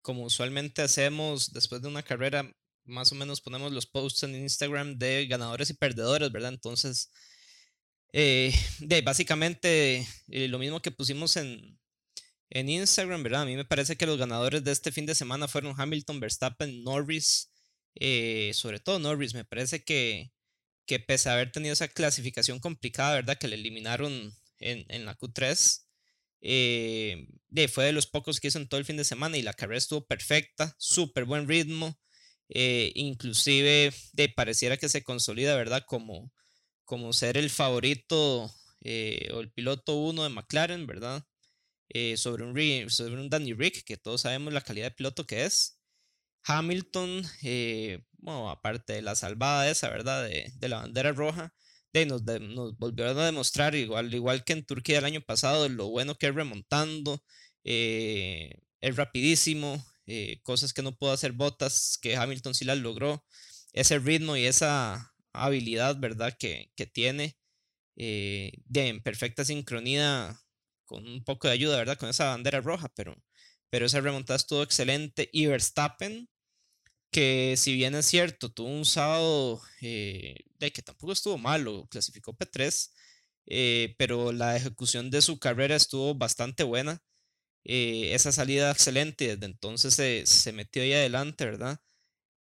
como 0.00 0.22
usualmente 0.24 0.80
hacemos 0.82 1.52
después 1.52 1.82
de 1.82 1.88
una 1.88 2.02
carrera, 2.02 2.50
más 2.84 3.10
o 3.10 3.16
menos 3.16 3.40
ponemos 3.40 3.72
los 3.72 3.86
posts 3.86 4.22
en 4.22 4.36
Instagram 4.36 4.96
de 4.96 5.26
ganadores 5.26 5.70
y 5.70 5.74
perdedores, 5.74 6.30
¿verdad? 6.30 6.52
Entonces, 6.52 7.10
eh, 8.12 8.54
de, 8.78 9.02
básicamente 9.02 10.06
eh, 10.28 10.48
lo 10.48 10.58
mismo 10.58 10.80
que 10.80 10.92
pusimos 10.92 11.36
en, 11.36 11.78
en 12.50 12.68
Instagram, 12.68 13.22
¿verdad? 13.24 13.42
A 13.42 13.46
mí 13.46 13.56
me 13.56 13.64
parece 13.64 13.96
que 13.96 14.06
los 14.06 14.18
ganadores 14.18 14.62
de 14.62 14.72
este 14.72 14.92
fin 14.92 15.04
de 15.04 15.16
semana 15.16 15.48
fueron 15.48 15.74
Hamilton, 15.76 16.20
Verstappen, 16.20 16.84
Norris, 16.84 17.50
eh, 18.00 18.52
sobre 18.54 18.80
todo 18.80 18.98
Norris, 18.98 19.34
me 19.34 19.44
parece 19.44 19.84
que, 19.84 20.32
que 20.86 21.00
pese 21.00 21.28
a 21.30 21.34
haber 21.34 21.52
tenido 21.52 21.72
esa 21.72 21.88
clasificación 21.88 22.60
complicada, 22.60 23.14
¿verdad? 23.14 23.38
Que 23.38 23.48
le 23.48 23.56
eliminaron 23.56 24.34
en, 24.58 24.86
en 24.88 25.06
la 25.06 25.16
Q3, 25.18 25.86
eh, 26.40 27.26
fue 27.68 27.86
de 27.86 27.92
los 27.92 28.06
pocos 28.06 28.40
que 28.40 28.48
hizo 28.48 28.58
en 28.58 28.68
todo 28.68 28.78
el 28.78 28.86
fin 28.86 28.96
de 28.96 29.04
semana 29.04 29.36
y 29.36 29.42
la 29.42 29.54
carrera 29.54 29.78
estuvo 29.78 30.06
perfecta, 30.06 30.74
súper 30.78 31.24
buen 31.24 31.48
ritmo. 31.48 31.98
Eh, 32.48 32.92
inclusive 32.94 33.92
de, 34.12 34.28
pareciera 34.28 34.76
que 34.76 34.88
se 34.88 35.02
consolida, 35.02 35.56
¿verdad? 35.56 35.82
Como, 35.86 36.32
como 36.84 37.12
ser 37.12 37.36
el 37.36 37.50
favorito 37.50 38.52
eh, 38.82 39.30
o 39.34 39.40
el 39.40 39.50
piloto 39.50 39.96
uno 39.96 40.22
de 40.22 40.28
McLaren, 40.30 40.86
¿verdad? 40.86 41.24
Sobre, 42.16 42.44
un, 42.44 42.90
sobre 42.90 43.14
un 43.14 43.30
Danny 43.30 43.54
Rick, 43.54 43.84
que 43.84 43.96
todos 43.96 44.20
sabemos 44.22 44.52
la 44.52 44.60
calidad 44.60 44.88
de 44.88 44.96
piloto 44.96 45.26
que 45.26 45.44
es. 45.44 45.75
Hamilton, 46.46 47.22
bueno, 48.18 48.50
aparte 48.50 48.94
de 48.94 49.02
la 49.02 49.14
salvada 49.16 49.68
esa, 49.70 49.88
¿verdad? 49.90 50.24
De, 50.24 50.52
de 50.56 50.68
la 50.68 50.78
bandera 50.78 51.12
roja, 51.12 51.54
nos, 52.04 52.22
nos, 52.22 52.76
volvieron 52.76 53.18
a 53.18 53.24
demostrar, 53.24 53.74
igual, 53.74 54.12
igual 54.12 54.44
que 54.44 54.52
en 54.52 54.66
Turquía 54.66 54.98
el 54.98 55.04
año 55.06 55.22
pasado, 55.22 55.68
lo 55.68 55.88
bueno 55.88 56.16
que 56.16 56.26
es 56.26 56.34
remontando, 56.34 57.22
eh, 57.64 58.60
es 58.80 58.96
rapidísimo, 58.96 59.84
eh, 60.06 60.40
cosas 60.42 60.74
que 60.74 60.82
no 60.82 60.96
pudo 60.96 61.12
hacer 61.12 61.32
Botas, 61.32 61.98
que 62.02 62.16
Hamilton 62.16 62.54
sí 62.54 62.64
las 62.64 62.78
logró, 62.78 63.24
ese 63.72 63.98
ritmo 63.98 64.36
y 64.36 64.44
esa 64.46 65.14
habilidad, 65.32 65.98
¿verdad? 65.98 66.36
Que, 66.38 66.72
que 66.76 66.86
tiene 66.86 67.38
eh, 67.96 68.52
de 68.66 68.88
en 68.88 69.02
perfecta 69.02 69.44
sincronía, 69.44 70.38
con 70.84 71.06
un 71.06 71.24
poco 71.24 71.48
de 71.48 71.54
ayuda, 71.54 71.78
¿verdad? 71.78 71.98
Con 71.98 72.08
esa 72.10 72.26
bandera 72.26 72.60
roja, 72.60 72.88
pero, 72.94 73.16
pero 73.70 73.86
esa 73.86 74.00
remontada 74.00 74.36
estuvo 74.36 74.62
excelente. 74.62 75.28
Y 75.32 75.46
Verstappen, 75.46 76.28
que 77.16 77.56
si 77.56 77.74
bien 77.74 77.94
es 77.94 78.04
cierto, 78.06 78.50
tuvo 78.52 78.68
un 78.68 78.84
sábado 78.84 79.62
eh, 79.80 80.36
de 80.58 80.70
que 80.70 80.82
tampoco 80.82 81.12
estuvo 81.14 81.38
malo, 81.38 81.86
clasificó 81.90 82.34
P3, 82.36 82.92
eh, 83.46 83.94
pero 83.98 84.32
la 84.32 84.54
ejecución 84.56 85.10
de 85.10 85.22
su 85.22 85.38
carrera 85.38 85.76
estuvo 85.76 86.14
bastante 86.14 86.62
buena. 86.64 87.02
eh, 87.64 88.14
esa 88.14 88.32
salida 88.32 88.70
excelente, 88.72 89.28
desde 89.36 89.46
entonces 89.46 89.94
se, 90.28 90.52
metió 90.52 90.82
ahí 90.82 90.92
adelante, 90.94 91.46
¿verdad? 91.46 91.80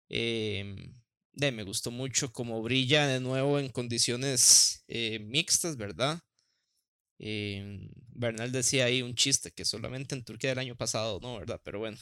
Em, 0.09 0.95
me 1.35 1.63
gustó 1.65 1.91
mucho 1.93 2.33
como 2.33 2.63
brilla 2.63 3.07
de 3.07 3.21
nuevo 3.21 3.59
en 3.61 3.71
condiciones 3.71 4.85
mixtas, 5.21 5.77
¿verdad? 5.77 6.21
Em, 7.19 7.91
Bernal 8.09 8.53
decía 8.53 8.87
ahí 8.87 9.03
un 9.03 9.15
chiste 9.15 9.53
que 9.53 9.65
solamente 9.65 10.15
en 10.15 10.25
Turquía 10.25 10.51
del 10.51 10.61
año 10.61 10.77
pasado, 10.77 11.21
¿no? 11.23 11.39
¿Verdad? 11.39 11.61
Pero 11.65 11.81
bueno. 11.81 11.99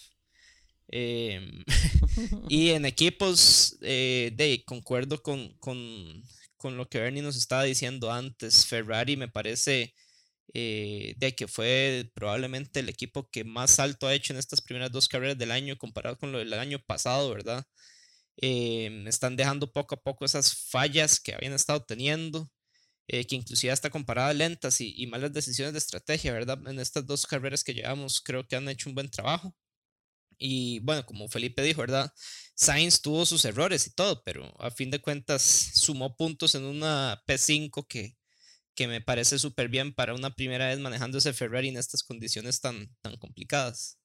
Em, 0.88 1.64
y 2.48 2.70
en 2.70 2.84
equipos, 2.86 3.76
eh, 3.82 4.32
de, 4.34 4.62
concuerdo 4.64 5.22
con, 5.22 5.54
con, 5.58 5.78
con, 6.56 6.76
lo 6.76 6.88
que 6.88 7.00
Bernie 7.00 7.22
nos 7.22 7.36
estaba 7.36 7.64
diciendo 7.64 8.12
antes. 8.12 8.66
Ferrari 8.66 9.16
me 9.16 9.28
parece 9.28 9.94
eh, 10.54 11.14
de 11.18 11.34
que 11.34 11.48
fue 11.48 12.10
probablemente 12.14 12.80
el 12.80 12.88
equipo 12.88 13.28
que 13.30 13.44
más 13.44 13.78
alto 13.80 14.06
ha 14.06 14.14
hecho 14.14 14.32
en 14.32 14.38
estas 14.38 14.60
primeras 14.62 14.92
dos 14.92 15.08
carreras 15.08 15.38
del 15.38 15.50
año 15.50 15.76
comparado 15.78 16.18
con 16.18 16.32
lo 16.32 16.38
del 16.38 16.52
año 16.54 16.78
pasado, 16.86 17.30
¿verdad? 17.30 17.64
Em, 18.36 19.06
están 19.08 19.36
dejando 19.36 19.72
poco 19.72 19.94
a 19.96 20.00
poco 20.02 20.24
esas 20.24 20.54
fallas 20.70 21.20
que 21.20 21.34
habían 21.34 21.52
estado 21.54 21.84
teniendo, 21.84 22.50
eh, 23.08 23.26
que 23.26 23.36
inclusive 23.36 23.72
hasta 23.72 23.90
comparadas 23.90 24.36
lentas 24.36 24.80
y, 24.80 24.94
y, 24.96 25.06
malas 25.06 25.32
decisiones 25.32 25.72
de 25.74 25.78
estrategia, 25.78 26.32
¿verdad? 26.32 26.58
En 26.68 26.80
estas 26.80 27.06
dos 27.06 27.26
carreras 27.26 27.64
que 27.64 27.74
llevamos 27.74 28.20
creo 28.20 28.46
que 28.46 28.56
han 28.56 28.68
hecho 28.68 28.88
un 28.88 28.94
buen 28.96 29.10
trabajo. 29.10 29.54
Y 30.46 30.80
bueno, 30.80 31.06
como 31.06 31.26
Felipe 31.26 31.62
dijo, 31.62 31.80
¿verdad? 31.80 32.12
Sainz 32.54 33.00
tuvo 33.00 33.24
sus 33.24 33.46
errores 33.46 33.86
y 33.86 33.94
todo, 33.94 34.22
pero 34.24 34.54
a 34.60 34.70
fin 34.70 34.90
de 34.90 35.00
cuentas 35.00 35.40
sumó 35.40 36.18
puntos 36.18 36.54
en 36.54 36.64
una 36.64 37.22
P5 37.26 37.86
que, 37.88 38.18
que 38.74 38.86
me 38.86 39.00
parece 39.00 39.38
súper 39.38 39.70
bien 39.70 39.94
para 39.94 40.12
una 40.12 40.34
primera 40.34 40.68
vez 40.68 40.78
manejando 40.80 41.16
ese 41.16 41.32
Ferrari 41.32 41.70
en 41.70 41.78
estas 41.78 42.02
condiciones 42.02 42.60
tan, 42.60 42.94
tan 43.00 43.16
complicadas. 43.16 43.98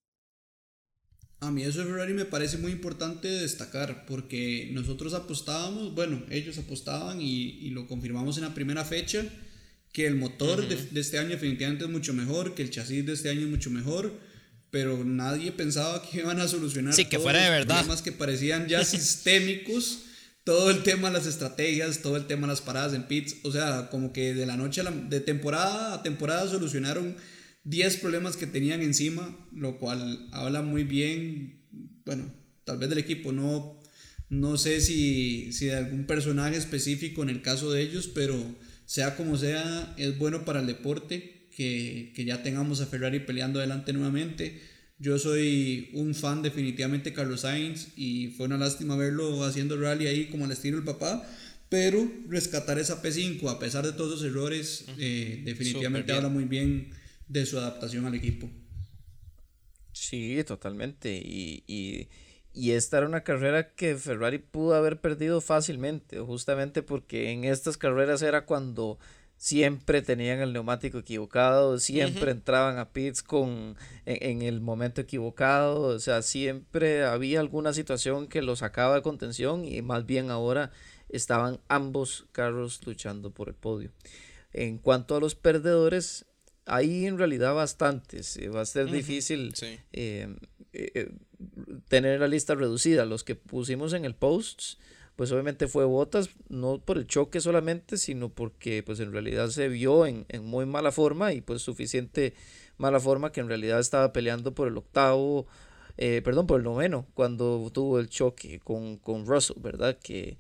A 1.42 1.52
mí 1.52 1.64
eso 1.64 1.80
de 1.80 1.88
Ferrari 1.88 2.14
me 2.14 2.24
parece 2.24 2.58
muy 2.58 2.72
importante 2.72 3.28
destacar 3.28 4.06
porque 4.06 4.70
nosotros 4.72 5.14
apostábamos, 5.14 5.94
bueno, 5.94 6.24
ellos 6.30 6.58
apostaban 6.58 7.20
y, 7.22 7.70
lo 7.72 7.86
confirmamos 7.86 8.38
en 8.38 8.46
la 8.46 8.54
primera 8.54 8.86
fecha, 8.86 9.26
que 9.92 10.08
el 10.08 10.16
motor 10.16 10.66
de, 10.70 10.78
de, 10.78 11.02
este 11.02 11.20
año 11.20 11.32
definitivamente 11.32 11.84
es 11.84 11.90
mucho 11.90 12.14
mejor, 12.14 12.56
que 12.56 12.62
el 12.62 12.70
chasis 12.70 13.06
de 13.06 13.12
este 13.12 13.28
año 13.28 13.42
es 13.42 13.48
mucho 13.48 13.70
mejor, 13.72 14.29
pero 14.72 15.04
nadie 15.04 15.52
pensaba 15.52 16.02
que 16.02 16.20
iban 16.20 16.40
a 16.40 16.48
solucionar 16.48 16.94
sí, 16.94 17.06
que 17.06 17.20
fuera 17.20 17.44
de 17.44 17.50
verdad. 17.50 17.78
problemas 17.78 18.02
que 18.02 18.12
parecían 18.12 18.68
ya 18.68 18.84
sistémicos 18.86 20.04
todo 20.44 20.72
el 20.72 20.84
tema 20.84 21.10
de 21.10 21.16
las 21.16 21.28
estrategias, 21.28 22.02
todo 22.02 22.18
el 22.18 22.26
tema 22.26 22.48
de 22.48 22.54
las 22.54 22.62
paradas 22.62 22.94
en 22.94 23.04
pits, 23.04 23.38
o 23.44 23.52
sea, 23.52 23.90
como 23.92 24.14
que 24.14 24.34
de 24.34 24.46
la 24.46 24.58
noche 24.58 24.82
a 24.82 24.86
la, 24.86 24.92
de 24.92 25.20
temporada 25.20 25.94
a 25.94 26.02
temporada 26.02 26.48
solucionaron 26.48 27.16
10 27.66 27.98
problemas 27.98 28.36
que 28.36 28.48
tenían 28.48 28.82
encima, 28.82 29.38
lo 29.54 29.78
cual 29.78 30.28
habla 30.32 30.62
muy 30.62 30.84
bien, 30.84 31.62
bueno, 32.06 32.34
tal 32.64 32.80
vez 32.80 32.90
del 32.90 32.98
equipo, 32.98 33.32
no, 33.32 33.80
no 34.30 34.58
sé 34.58 34.82
si, 34.82 35.54
si 35.54 35.68
de 35.68 35.76
algún 35.76 36.06
personaje 36.06 36.58
específico 36.58 37.22
en 37.22 37.30
el 37.30 37.42
caso 37.42 37.72
de 37.72 37.82
ellos, 37.82 38.08
pero 38.08 38.36
sea 38.86 39.16
como 39.16 39.38
sea, 39.38 39.94
es 39.98 40.18
bueno 40.18 40.46
para 40.46 40.62
el 40.62 40.68
deporte 40.68 41.39
que, 41.60 42.14
que 42.16 42.24
ya 42.24 42.42
tengamos 42.42 42.80
a 42.80 42.86
Ferrari 42.86 43.20
peleando 43.20 43.60
adelante 43.60 43.92
nuevamente 43.92 44.80
yo 45.00 45.18
soy 45.18 45.90
un 45.94 46.14
fan 46.14 46.42
definitivamente 46.42 47.12
de 47.12 47.16
Carlos 47.16 47.42
Sainz 47.42 47.88
y 47.96 48.34
fue 48.36 48.48
una 48.48 48.58
lástima 48.58 48.98
verlo 48.98 49.46
haciendo 49.46 49.80
rally 49.80 50.08
ahí 50.08 50.26
como 50.26 50.44
al 50.44 50.52
estilo 50.52 50.76
del 50.76 50.86
papá, 50.86 51.26
pero 51.70 52.06
rescatar 52.28 52.78
esa 52.80 53.02
P5 53.02 53.50
a 53.50 53.60
pesar 53.60 53.86
de 53.86 53.94
todos 53.94 54.12
los 54.12 54.24
errores 54.24 54.86
eh, 54.98 55.42
definitivamente 55.46 56.12
habla 56.12 56.28
muy 56.28 56.44
bien 56.44 56.90
de 57.30 57.46
su 57.46 57.58
adaptación 57.58 58.06
al 58.06 58.16
equipo. 58.16 58.50
Sí, 59.94 60.44
totalmente. 60.46 61.16
Y, 61.16 61.64
y, 61.66 62.10
y, 62.54 62.72
esta 62.72 62.98
era 62.98 63.08
una 63.08 63.24
carrera 63.24 63.74
que 63.76 63.96
Ferrari 63.96 64.40
pudo 64.40 64.76
haber 64.76 65.00
perdido 65.00 65.40
fácilmente, 65.40 66.20
justamente 66.20 66.84
porque 66.84 67.32
en 67.32 67.46
estas 67.46 67.78
carreras 67.78 68.22
era 68.22 68.46
cuando 68.46 69.00
siempre 69.40 70.02
tenían 70.02 70.42
el 70.42 70.52
neumático 70.52 71.00
equivocado, 71.00 71.80
siempre 71.80 72.32
entraban 72.32 72.78
a 72.78 72.92
pits 72.92 73.24
con, 73.24 73.78
en, 74.06 74.42
el 74.42 74.60
momento 74.60 75.00
equivocado, 75.00 75.82
o 75.84 76.00
sea, 76.00 76.22
siempre 76.22 77.06
había 77.06 77.40
alguna 77.40 77.72
situación 77.72 78.28
que 78.28 78.42
los 78.42 78.60
sacaba 78.60 78.96
de 78.96 79.02
contención 79.02 79.64
y 79.64 79.82
más 79.82 80.06
bien 80.06 80.30
ahora 80.30 80.72
estaban 81.08 81.62
ambos 81.70 82.28
carros 82.34 82.86
luchando 82.86 83.32
por 83.32 83.48
el 83.48 83.56
podio. 83.56 83.92
En 84.52 84.78
cuanto 84.78 85.16
a 85.16 85.22
los 85.22 85.36
perdedores, 85.36 86.26
hay 86.66 87.06
en 87.06 87.18
realidad 87.18 87.56
bastantes, 87.56 88.36
eh, 88.36 88.50
va 88.50 88.62
a 88.62 88.66
ser 88.66 88.92
difícil 88.92 89.54
eh, 89.94 90.36
eh, 90.74 91.12
tener 91.88 92.20
la 92.20 92.28
lista 92.28 92.56
reducida, 92.56 93.06
los 93.06 93.24
que 93.24 93.36
pusimos 93.36 93.94
en 93.94 94.04
el 94.04 94.16
post 94.16 94.74
pues 95.20 95.34
obviamente 95.34 95.68
fue 95.68 95.84
Botas, 95.84 96.30
no 96.48 96.80
por 96.80 96.98
el 96.98 97.06
choque 97.06 97.42
solamente, 97.42 97.98
sino 97.98 98.30
porque 98.30 98.84
pues 98.84 99.02
en 99.02 99.12
realidad 99.12 99.50
se 99.50 99.68
vio 99.68 100.06
en, 100.06 100.26
muy 100.44 100.66
mala 100.66 100.94
forma 100.94 101.34
y 101.34 101.42
pues 101.42 101.62
suficiente 101.62 102.36
mala 102.78 103.02
forma 103.02 103.34
que 103.34 103.42
en 103.42 103.50
realidad 103.50 103.82
estaba 103.82 104.14
peleando 104.14 104.56
por 104.56 104.70
el 104.70 104.78
octavo, 104.78 105.46
eh, 105.98 106.22
perdón, 106.24 106.48
por 106.48 106.62
el 106.62 106.64
noveno, 106.64 107.06
cuando 107.16 107.70
tuvo 107.74 108.00
el 108.00 108.08
choque 108.08 108.62
con, 108.62 108.96
con 108.96 109.26
Russell, 109.26 109.58
¿verdad? 109.60 110.00
Que, 110.02 110.38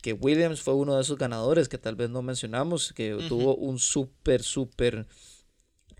que 0.00 0.14
Williams 0.14 0.62
fue 0.62 0.72
uno 0.72 0.96
de 0.96 1.02
esos 1.02 1.18
ganadores 1.18 1.68
que 1.68 1.76
tal 1.76 1.94
vez 1.94 2.08
no 2.08 2.22
mencionamos, 2.22 2.94
que 2.94 3.10
tuvo 3.28 3.54
un 3.56 3.78
súper, 3.78 4.42
súper 4.42 5.06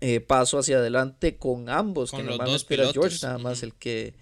eh, 0.01 0.19
paso 0.19 0.57
hacia 0.57 0.77
adelante 0.77 1.37
con 1.37 1.69
ambos, 1.69 2.09
que 2.09 2.23
normalmente 2.23 2.73
era 2.73 2.91
George 2.91 3.19
nada 3.21 3.37
más 3.37 3.61
el 3.61 3.75
que 3.75 4.15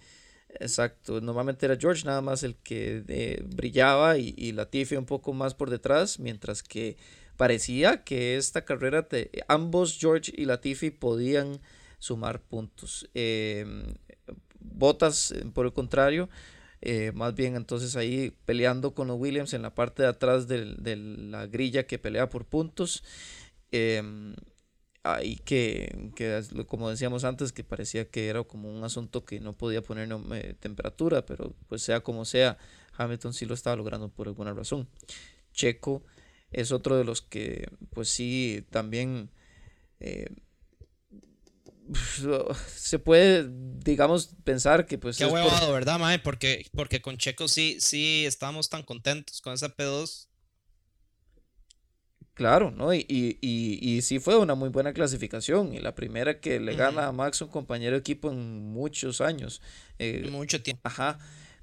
Exacto, 0.59 1.19
normalmente 1.19 1.65
era 1.65 1.77
George 1.77 2.05
nada 2.05 2.21
más 2.21 2.43
el 2.43 2.55
que 2.55 3.03
eh, 3.07 3.43
brillaba 3.43 4.17
y, 4.17 4.33
y, 4.37 4.51
Latifi 4.51 4.95
un 4.95 5.05
poco 5.05 5.33
más 5.33 5.55
por 5.55 5.69
detrás, 5.69 6.19
mientras 6.19 6.61
que 6.61 6.95
parecía 7.37 8.03
que 8.03 8.37
esta 8.37 8.63
carrera, 8.63 9.07
ambos 9.47 9.97
George 9.99 10.31
y 10.35 10.45
Latifi 10.45 10.91
podían 10.91 11.59
sumar 11.99 12.41
puntos. 12.41 13.09
Em, 13.13 13.95
Botas, 14.59 15.31
eh, 15.31 15.45
por 15.53 15.65
el 15.65 15.73
contrario, 15.73 16.29
eh, 16.81 17.11
más 17.13 17.33
bien 17.35 17.55
entonces 17.55 17.95
ahí 17.95 18.33
peleando 18.45 18.93
con 18.93 19.07
los 19.07 19.19
Williams 19.19 19.53
en 19.53 19.61
la 19.61 19.73
parte 19.75 20.03
de 20.03 20.09
atrás 20.09 20.47
de, 20.47 20.75
de 20.77 20.95
la 20.95 21.47
grilla 21.47 21.85
que 21.87 21.99
pelea 21.99 22.29
por 22.29 22.45
puntos. 22.45 23.03
Em, 23.71 24.35
ahí 25.03 25.35
que, 25.35 26.11
que, 26.15 26.41
como 26.67 26.89
decíamos 26.89 27.25
antes, 27.25 27.51
que 27.51 27.63
parecía 27.63 28.09
que 28.09 28.29
era 28.29 28.43
como 28.43 28.69
un 28.69 28.83
asunto 28.83 29.25
que 29.25 29.39
no 29.39 29.53
podía 29.53 29.81
poner 29.81 30.09
eh, 30.33 30.55
temperatura, 30.59 31.25
pero 31.25 31.53
pues 31.67 31.83
sea 31.83 32.01
como 32.01 32.25
sea, 32.25 32.57
Hamilton 32.97 33.33
sí 33.33 33.45
lo 33.45 33.53
estaba 33.53 33.75
logrando 33.75 34.09
por 34.09 34.27
alguna 34.27 34.53
razón. 34.53 34.87
Checo 35.53 36.03
es 36.51 36.71
otro 36.71 36.97
de 36.97 37.03
los 37.03 37.21
que 37.21 37.67
pues 37.91 38.09
sí 38.09 38.65
también 38.69 39.29
eh, 39.99 40.27
se 42.67 42.99
puede 42.99 43.49
digamos 43.49 44.35
pensar 44.43 44.85
que 44.85 44.97
pues 44.97 45.17
qué 45.17 45.25
huevado 45.25 45.73
verdad 45.73 45.99
mae 45.99 46.19
porque 46.19 46.65
porque 46.73 47.01
con 47.01 47.17
Checo 47.17 47.47
sí 47.47 47.77
sí 47.79 48.25
estábamos 48.25 48.69
tan 48.69 48.83
contentos 48.83 49.41
con 49.41 49.53
esa 49.53 49.75
P2 49.75 50.27
Claro, 52.35 52.71
¿no? 52.71 52.91
Y, 52.95 53.05
y, 53.07 53.37
y, 53.41 54.01
sí 54.01 54.17
fue 54.17 54.37
una 54.37 54.55
muy 54.55 54.69
buena 54.69 54.91
clasificación. 54.91 55.73
Y 55.73 55.79
la 55.79 55.93
primera 55.93 56.39
que 56.39 56.59
le 56.59 56.75
gana 56.75 57.05
a 57.07 57.11
Max, 57.11 57.41
un 57.43 57.49
compañero 57.49 57.91
de 57.93 57.99
equipo 57.99 58.31
en 58.31 58.71
muchos 58.73 59.21
años. 59.21 59.61
Eh, 59.99 60.27
Mucho 60.31 60.61
tiempo. 60.61 60.81
Ajá. 60.83 61.19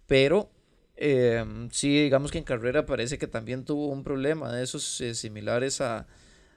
Pero 0.07 0.49
em, 0.97 1.69
sí, 1.73 2.03
digamos 2.05 2.31
que 2.31 2.39
en 2.39 2.45
carrera 2.45 2.87
parece 2.87 3.19
que 3.19 3.27
también 3.27 3.65
tuvo 3.65 3.89
un 3.89 4.05
problema 4.05 4.53
de 4.53 4.63
esos 4.63 5.01
eh, 5.01 5.15
similares 5.15 5.81
a, 5.81 6.07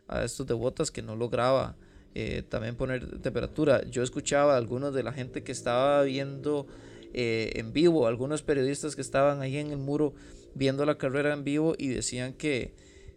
a, 0.08 0.24
estos 0.24 0.46
de 0.46 0.54
botas 0.54 0.92
que 0.92 1.02
no 1.02 1.16
lograba 1.16 1.76
eh, 2.14 2.44
también 2.48 2.76
poner 2.76 3.20
temperatura. 3.20 3.84
Yo 3.90 4.04
escuchaba 4.04 4.54
a 4.54 4.58
algunos 4.58 4.94
de 4.94 5.02
la 5.02 5.12
gente 5.12 5.44
que 5.44 5.52
estaba 5.52 6.04
viendo 6.04 6.68
en 7.16 7.74
vivo, 7.74 8.08
algunos 8.08 8.42
periodistas 8.42 8.96
que 8.96 9.02
estaban 9.02 9.42
ahí 9.42 9.58
en 9.58 9.70
el 9.70 9.78
muro 9.78 10.16
viendo 10.56 10.84
la 10.84 10.98
carrera 10.98 11.34
en 11.34 11.44
vivo 11.44 11.76
y 11.78 11.90
decían 11.90 12.34
que 12.34 12.74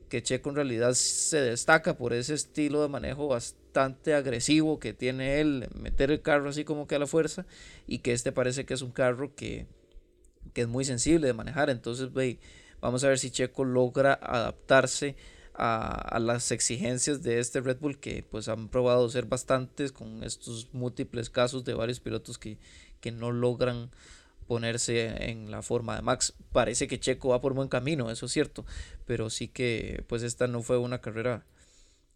que 0.09 0.23
Checo 0.23 0.51
en 0.51 0.57
realidad 0.57 0.95
se 0.95 1.41
destaca 1.41 1.97
por 1.97 2.13
ese 2.13 2.35
estilo 2.35 2.83
de 2.83 2.89
manejo 2.89 3.29
bastante 3.29 4.15
agresivo 4.15 4.79
que 4.79 4.93
tiene 4.93 5.41
él, 5.41 5.69
meter 5.75 6.11
el 6.11 6.23
carro 6.23 6.49
así 6.49 6.65
como 6.65 6.87
que 6.87 6.95
a 6.95 6.99
la 6.99 7.07
fuerza, 7.07 7.47
y 7.87 7.99
que 7.99 8.13
este 8.13 8.33
parece 8.33 8.65
que 8.65 8.75
es 8.75 8.83
un 8.83 8.93
carro 8.93 9.35
que, 9.35 9.67
es 10.55 10.69
muy 10.69 10.85
sensible 10.85 11.27
de 11.27 11.35
manejar. 11.35 11.69
Entonces, 11.69 12.09
vamos 12.81 13.05
a 13.05 13.09
ver 13.09 13.19
si 13.19 13.31
Checo 13.31 13.65
logra 13.65 14.15
adaptarse 14.15 15.17
a, 15.59 16.19
las 16.21 16.51
exigencias 16.51 17.23
de 17.23 17.39
este 17.41 17.61
Red 17.61 17.79
Bull 17.81 17.99
que 17.99 18.23
pues 18.23 18.49
han 18.49 18.69
probado 18.69 19.09
ser 19.09 19.27
bastantes 19.27 19.93
con 19.93 20.23
estos 20.23 20.69
múltiples 20.73 21.31
casos 21.31 21.65
de 21.65 21.75
varios 21.75 22.01
pilotos 22.01 22.39
que, 22.39 22.59
que 23.01 23.11
no 23.11 23.33
logran 23.33 23.91
ponerse 24.47 25.31
en 25.31 25.51
la 25.51 25.63
forma 25.63 25.97
de 25.97 26.03
Max. 26.03 26.35
Parece 26.53 26.89
que 26.89 27.01
Checo 27.01 27.31
va 27.31 27.41
por 27.41 27.55
buen 27.55 27.69
camino, 27.69 28.11
eso 28.11 28.27
es 28.27 28.33
cierto, 28.33 28.65
pero 29.05 29.31
sí 29.31 29.49
que 29.49 30.05
pues 30.09 30.23
esta 30.23 30.47
no 30.47 30.63
fue 30.63 30.79
una 30.79 31.01
carrera 31.01 31.45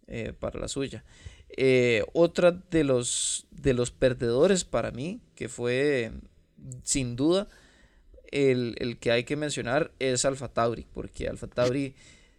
eh, 0.07 0.33
para 0.39 0.59
la 0.59 0.69
suya. 0.69 1.05
Eh, 1.57 2.05
otra 2.13 2.53
de 2.53 2.85
los, 2.85 3.47
de 3.51 3.75
los 3.75 3.91
perdedores 3.91 4.65
para 4.65 4.91
mí, 4.91 5.21
que 5.35 5.49
fue 5.49 6.13
sin 6.83 7.17
duda 7.17 7.49
el, 8.31 8.99
que 9.01 9.11
hay 9.11 9.25
que 9.25 9.37
mencionar, 9.37 9.93
es 9.99 10.25
Alfa 10.25 10.49
Tauri, 10.49 10.87
porque 10.93 11.29
Alfa 11.29 11.49
Tauri 11.49 11.95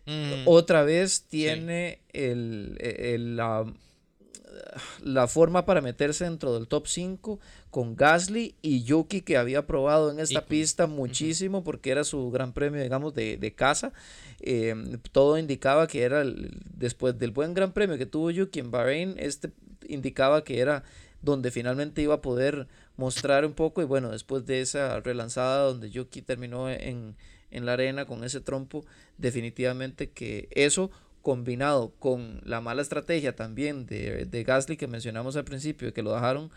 mm. 0.05 0.43
otra 0.45 0.83
vez 0.83 1.23
tiene 1.23 1.99
el, 2.13 3.35
la, 3.35 3.65
la 5.03 5.27
forma 5.27 5.65
para 5.65 5.81
meterse 5.81 6.25
dentro 6.25 6.53
del 6.53 6.67
top 6.67 6.87
5 6.87 7.39
con 7.69 7.95
Gasly 7.95 8.55
y 8.61 8.83
Yuki 8.83 9.21
que 9.21 9.37
había 9.37 9.65
probado 9.65 10.11
en 10.11 10.19
esta 10.19 10.45
pista 10.45 10.87
muchísimo 10.87 11.63
porque 11.63 11.91
era 11.91 12.03
su 12.03 12.31
gran 12.31 12.53
premio, 12.53 12.81
digamos, 12.81 13.13
de, 13.13 13.53
casa. 13.55 13.93
Em, 14.39 14.99
todo 15.11 15.37
indicaba 15.37 15.87
que 15.87 16.03
era, 16.03 16.23
después 16.75 17.17
del 17.17 17.31
buen 17.31 17.53
gran 17.53 17.73
premio 17.73 17.97
que 17.97 18.05
tuvo 18.05 18.31
Yuki 18.31 18.59
en 18.59 18.71
Bahrein, 18.71 19.15
este 19.17 19.51
indicaba 19.87 20.43
que 20.43 20.59
era 20.59 20.83
donde 21.21 21.51
finalmente 21.51 22.01
iba 22.01 22.15
a 22.15 22.21
poder 22.21 22.67
mostrar 22.97 23.45
un 23.45 23.53
poco 23.53 23.81
y 23.81 23.85
bueno, 23.85 24.11
después 24.11 24.45
de 24.45 24.61
esa 24.61 24.99
relanzada 24.99 25.65
donde 25.65 25.89
Yuki 25.89 26.21
terminó 26.21 26.69
en, 26.69 27.15
en 27.51 27.65
la 27.65 27.73
arena 27.73 28.05
con 28.05 28.23
ese 28.23 28.41
trompo, 28.41 28.85
definitivamente 29.17 30.09
que 30.09 30.47
eso 30.51 30.91
combinado 31.21 31.93
con 31.99 32.41
la 32.43 32.61
mala 32.61 32.81
estrategia 32.81 33.35
también 33.35 33.85
de, 33.85 34.25
de 34.25 34.43
Gasly 34.43 34.77
que 34.77 34.87
mencionamos 34.87 35.35
al 35.35 35.45
principio, 35.45 35.93
que 35.93 36.03
lo 36.03 36.13
dejaron 36.13 36.51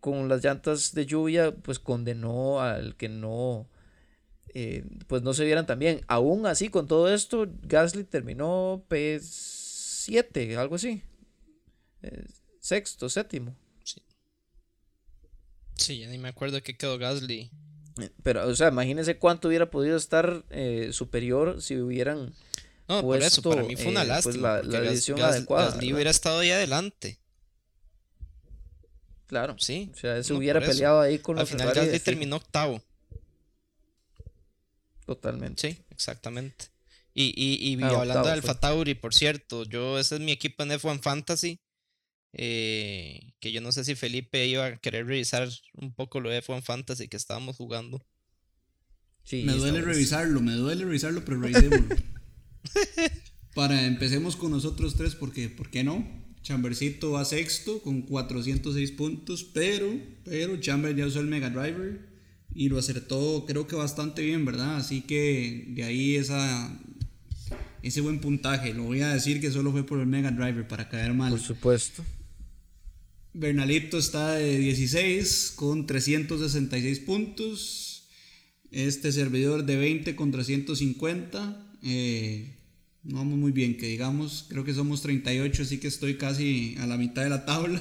con 0.00 0.28
las 0.28 0.44
llantas 0.44 0.94
de 0.94 1.04
lluvia, 1.04 1.52
pues 1.52 1.80
condenó 1.80 2.60
al 2.60 2.94
que 2.94 3.08
no, 3.08 3.68
eh, 4.54 4.84
pues 5.08 5.22
no 5.22 5.34
se 5.34 5.44
vieran 5.44 5.66
también. 5.66 6.00
Aún 6.06 6.46
así, 6.46 6.68
con 6.68 6.86
todo 6.86 7.12
esto, 7.12 7.48
Gasly 7.62 8.04
terminó 8.04 8.84
P7, 8.88 10.56
algo 10.56 10.76
así. 10.76 11.02
Eh, 12.02 12.24
sexto, 12.60 13.08
séptimo. 13.08 13.56
Sí. 13.82 14.00
sí, 15.74 15.98
ya 15.98 16.08
ni 16.08 16.18
me 16.18 16.28
acuerdo 16.28 16.62
qué 16.62 16.76
quedó 16.76 16.98
Gasly. 16.98 17.50
Eh, 18.00 18.10
pero, 18.22 18.46
o 18.46 18.54
sea, 18.54 18.68
imagínense 18.68 19.18
cuánto 19.18 19.48
hubiera 19.48 19.70
podido 19.70 19.96
estar 19.96 20.44
superior 20.92 21.60
si 21.60 21.78
hubieran 21.78 22.32
no, 22.88 23.02
por 23.02 23.22
eso, 23.22 23.42
para 23.42 23.62
mí 23.62 23.76
fue 23.76 23.88
una 23.88 24.02
eh, 24.02 24.20
pues, 24.22 24.36
lástima. 24.36 24.62
la, 24.62 24.78
edición 24.78 25.20
adecuada. 25.20 25.70
Gasly 25.70 25.92
hubiera 25.92 26.10
estado 26.10 26.40
ahí 26.40 26.50
adelante. 26.50 27.18
Claro. 29.26 29.56
Sí. 29.58 29.90
O 29.92 29.98
sea, 29.98 30.22
se 30.22 30.32
hubiera 30.32 30.60
peleado 30.60 31.00
ahí 31.00 31.18
con 31.18 31.38
Al 31.38 31.46
final 31.46 31.72
Gasly 31.74 31.98
terminó 31.98 32.36
octavo. 32.36 32.80
Totalmente. 35.04 35.70
Sí, 35.70 35.84
exactamente. 35.90 36.66
Y, 37.12 37.32
y, 37.34 37.74
y 37.74 37.82
ah, 37.82 37.88
hablando 37.88 38.28
de 38.28 38.34
Alfa 38.34 38.60
Tauri, 38.60 38.94
por 38.94 39.14
cierto, 39.14 39.64
yo 39.64 39.98
ese 39.98 40.16
es 40.16 40.20
mi 40.20 40.32
equipo 40.32 40.62
en 40.62 40.70
F1 40.70 41.00
Fantasy. 41.00 41.60
Eh, 42.38 43.32
que 43.40 43.50
yo 43.50 43.62
no 43.62 43.72
sé 43.72 43.84
si 43.84 43.94
Felipe 43.94 44.46
iba 44.46 44.66
a 44.66 44.76
querer 44.76 45.06
revisar 45.06 45.48
un 45.72 45.94
poco 45.94 46.20
lo 46.20 46.28
de 46.28 46.42
F1 46.42 46.62
Fantasy 46.62 47.08
que 47.08 47.16
estábamos 47.16 47.56
jugando. 47.56 48.04
Sí, 49.22 49.42
me 49.44 49.54
duele 49.54 49.80
revisarlo, 49.80 50.40
me 50.40 50.52
duele 50.52 50.84
revisarlo, 50.84 51.24
pero 51.24 51.40
revisémoslo. 51.40 51.96
Para 53.54 53.86
empecemos 53.86 54.36
con 54.36 54.50
nosotros 54.50 54.96
tres, 54.96 55.14
porque 55.14 55.48
¿por 55.48 55.70
qué 55.70 55.82
no? 55.82 56.06
Chambercito 56.42 57.12
va 57.12 57.24
sexto 57.24 57.80
con 57.82 58.02
406 58.02 58.92
puntos, 58.92 59.44
pero, 59.44 59.92
pero 60.24 60.60
Chamber 60.60 60.94
ya 60.94 61.06
usó 61.06 61.20
el 61.20 61.26
Mega 61.26 61.50
Driver 61.50 62.06
y 62.54 62.68
lo 62.68 62.78
acertó 62.78 63.44
creo 63.46 63.66
que 63.66 63.74
bastante 63.74 64.22
bien, 64.22 64.44
¿verdad? 64.44 64.76
Así 64.76 65.00
que 65.00 65.64
de 65.68 65.82
ahí 65.82 66.16
esa, 66.16 66.78
ese 67.82 68.00
buen 68.00 68.20
puntaje. 68.20 68.74
Lo 68.74 68.84
voy 68.84 69.00
a 69.00 69.12
decir 69.12 69.40
que 69.40 69.50
solo 69.50 69.72
fue 69.72 69.84
por 69.84 70.00
el 70.00 70.06
Mega 70.06 70.30
Driver 70.30 70.68
para 70.68 70.88
caer 70.88 71.14
mal. 71.14 71.30
Por 71.30 71.40
supuesto. 71.40 72.04
Bernalito 73.34 73.98
está 73.98 74.34
de 74.34 74.58
16 74.58 75.52
con 75.56 75.86
366 75.86 77.00
puntos. 77.00 78.08
Este 78.70 79.12
servidor 79.12 79.64
de 79.64 79.76
20 79.76 80.16
con 80.16 80.30
350. 80.30 81.65
Eh, 81.88 82.52
no 83.04 83.18
vamos 83.18 83.38
muy 83.38 83.52
bien, 83.52 83.76
que 83.76 83.86
digamos, 83.86 84.46
creo 84.48 84.64
que 84.64 84.74
somos 84.74 85.02
38, 85.02 85.62
así 85.62 85.78
que 85.78 85.86
estoy 85.86 86.16
casi 86.16 86.74
a 86.80 86.86
la 86.86 86.96
mitad 86.96 87.22
de 87.22 87.30
la 87.30 87.44
tabla. 87.44 87.80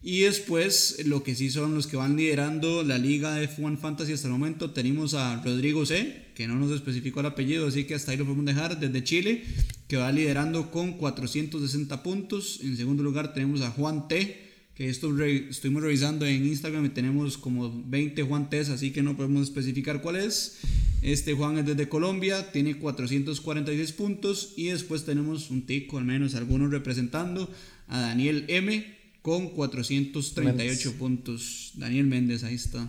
Y 0.00 0.20
después, 0.20 1.04
lo 1.06 1.24
que 1.24 1.34
sí 1.34 1.50
son 1.50 1.74
los 1.74 1.86
que 1.88 1.96
van 1.96 2.16
liderando 2.16 2.84
la 2.84 2.98
liga 2.98 3.34
de 3.34 3.48
F1 3.48 3.78
Fantasy 3.78 4.12
hasta 4.12 4.28
el 4.28 4.32
momento, 4.32 4.70
tenemos 4.70 5.14
a 5.14 5.42
Rodrigo 5.42 5.84
C, 5.86 6.26
que 6.36 6.46
no 6.46 6.54
nos 6.54 6.70
especificó 6.70 7.20
el 7.20 7.26
apellido, 7.26 7.66
así 7.66 7.84
que 7.84 7.94
hasta 7.94 8.12
ahí 8.12 8.16
lo 8.18 8.24
podemos 8.24 8.46
dejar, 8.46 8.78
desde 8.78 9.02
Chile, 9.02 9.42
que 9.88 9.96
va 9.96 10.12
liderando 10.12 10.70
con 10.70 10.92
460 10.92 12.02
puntos. 12.02 12.60
En 12.62 12.76
segundo 12.76 13.02
lugar 13.02 13.34
tenemos 13.34 13.60
a 13.62 13.70
Juan 13.70 14.06
T, 14.06 14.47
que 14.78 14.88
esto 14.88 15.12
estuvimos 15.24 15.82
revisando 15.82 16.24
en 16.24 16.46
Instagram 16.46 16.86
y 16.86 16.90
tenemos 16.90 17.36
como 17.36 17.82
20 17.86 18.22
Juan 18.22 18.48
T, 18.48 18.60
así 18.60 18.92
que 18.92 19.02
no 19.02 19.16
podemos 19.16 19.42
especificar 19.42 20.00
cuál 20.00 20.14
es. 20.14 20.58
Este 21.02 21.34
Juan 21.34 21.58
es 21.58 21.66
desde 21.66 21.88
Colombia, 21.88 22.52
tiene 22.52 22.76
446 22.76 23.90
puntos 23.90 24.54
y 24.56 24.66
después 24.66 25.04
tenemos 25.04 25.50
un 25.50 25.62
tico, 25.62 25.98
al 25.98 26.04
menos 26.04 26.36
algunos 26.36 26.70
representando 26.70 27.52
a 27.88 27.98
Daniel 27.98 28.44
M 28.46 28.86
con 29.20 29.48
438 29.48 30.92
puntos. 30.92 31.72
Daniel 31.74 32.06
Méndez, 32.06 32.44
ahí 32.44 32.54
está. 32.54 32.88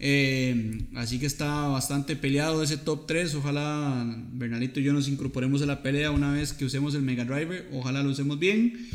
Eh, 0.00 0.80
así 0.96 1.20
que 1.20 1.26
está 1.26 1.68
bastante 1.68 2.16
peleado 2.16 2.64
ese 2.64 2.78
top 2.78 3.06
3. 3.06 3.36
Ojalá 3.36 4.12
Bernalito 4.32 4.80
y 4.80 4.82
yo 4.82 4.92
nos 4.92 5.06
incorporemos 5.06 5.62
a 5.62 5.66
la 5.66 5.84
pelea 5.84 6.10
una 6.10 6.32
vez 6.32 6.52
que 6.52 6.64
usemos 6.64 6.96
el 6.96 7.02
Mega 7.02 7.24
Driver. 7.24 7.68
Ojalá 7.72 8.02
lo 8.02 8.10
usemos 8.10 8.40
bien. 8.40 8.88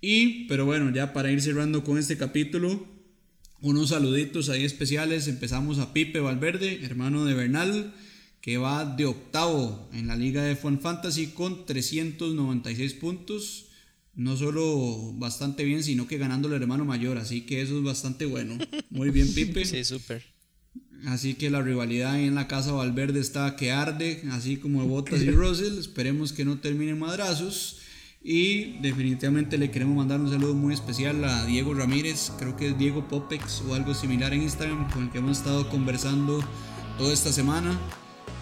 Y, 0.00 0.44
pero 0.46 0.64
bueno, 0.64 0.90
ya 0.94 1.12
para 1.12 1.30
ir 1.30 1.42
cerrando 1.42 1.84
con 1.84 1.98
este 1.98 2.16
capítulo, 2.16 2.86
unos 3.60 3.90
saluditos 3.90 4.48
ahí 4.48 4.64
especiales. 4.64 5.28
Empezamos 5.28 5.78
a 5.78 5.92
Pipe 5.92 6.20
Valverde, 6.20 6.84
hermano 6.84 7.24
de 7.26 7.34
Bernal, 7.34 7.92
que 8.40 8.56
va 8.56 8.84
de 8.84 9.04
octavo 9.04 9.90
en 9.92 10.06
la 10.06 10.16
liga 10.16 10.42
de 10.42 10.56
Fun 10.56 10.80
Fantasy 10.80 11.28
con 11.28 11.66
396 11.66 12.94
puntos. 12.94 13.66
No 14.14 14.36
solo 14.36 15.12
bastante 15.14 15.64
bien, 15.64 15.82
sino 15.84 16.08
que 16.08 16.18
ganando 16.18 16.48
el 16.48 16.54
hermano 16.60 16.84
mayor. 16.84 17.18
Así 17.18 17.42
que 17.42 17.60
eso 17.60 17.78
es 17.78 17.84
bastante 17.84 18.24
bueno. 18.24 18.58
Muy 18.88 19.10
bien, 19.10 19.32
Pipe. 19.34 19.64
Sí, 19.64 19.84
súper. 19.84 20.24
Así 21.06 21.34
que 21.34 21.50
la 21.50 21.62
rivalidad 21.62 22.12
ahí 22.12 22.26
en 22.26 22.34
la 22.34 22.48
casa 22.48 22.72
Valverde 22.72 23.20
está 23.20 23.56
que 23.56 23.72
arde, 23.72 24.22
así 24.30 24.56
como 24.56 24.86
Botas 24.86 25.22
y 25.22 25.30
Russell. 25.30 25.78
Esperemos 25.78 26.32
que 26.32 26.44
no 26.44 26.58
terminen 26.58 26.98
madrazos. 26.98 27.78
Y 28.22 28.78
definitivamente 28.80 29.56
le 29.56 29.70
queremos 29.70 29.96
mandar 29.96 30.20
un 30.20 30.28
saludo 30.28 30.54
muy 30.54 30.74
especial 30.74 31.24
a 31.24 31.46
Diego 31.46 31.72
Ramírez, 31.72 32.30
creo 32.38 32.54
que 32.54 32.68
es 32.68 32.78
Diego 32.78 33.08
Popex 33.08 33.62
o 33.62 33.74
algo 33.74 33.94
similar 33.94 34.34
en 34.34 34.42
Instagram, 34.42 34.90
con 34.90 35.04
el 35.04 35.10
que 35.10 35.18
hemos 35.18 35.38
estado 35.38 35.70
conversando 35.70 36.44
toda 36.98 37.14
esta 37.14 37.32
semana. 37.32 37.78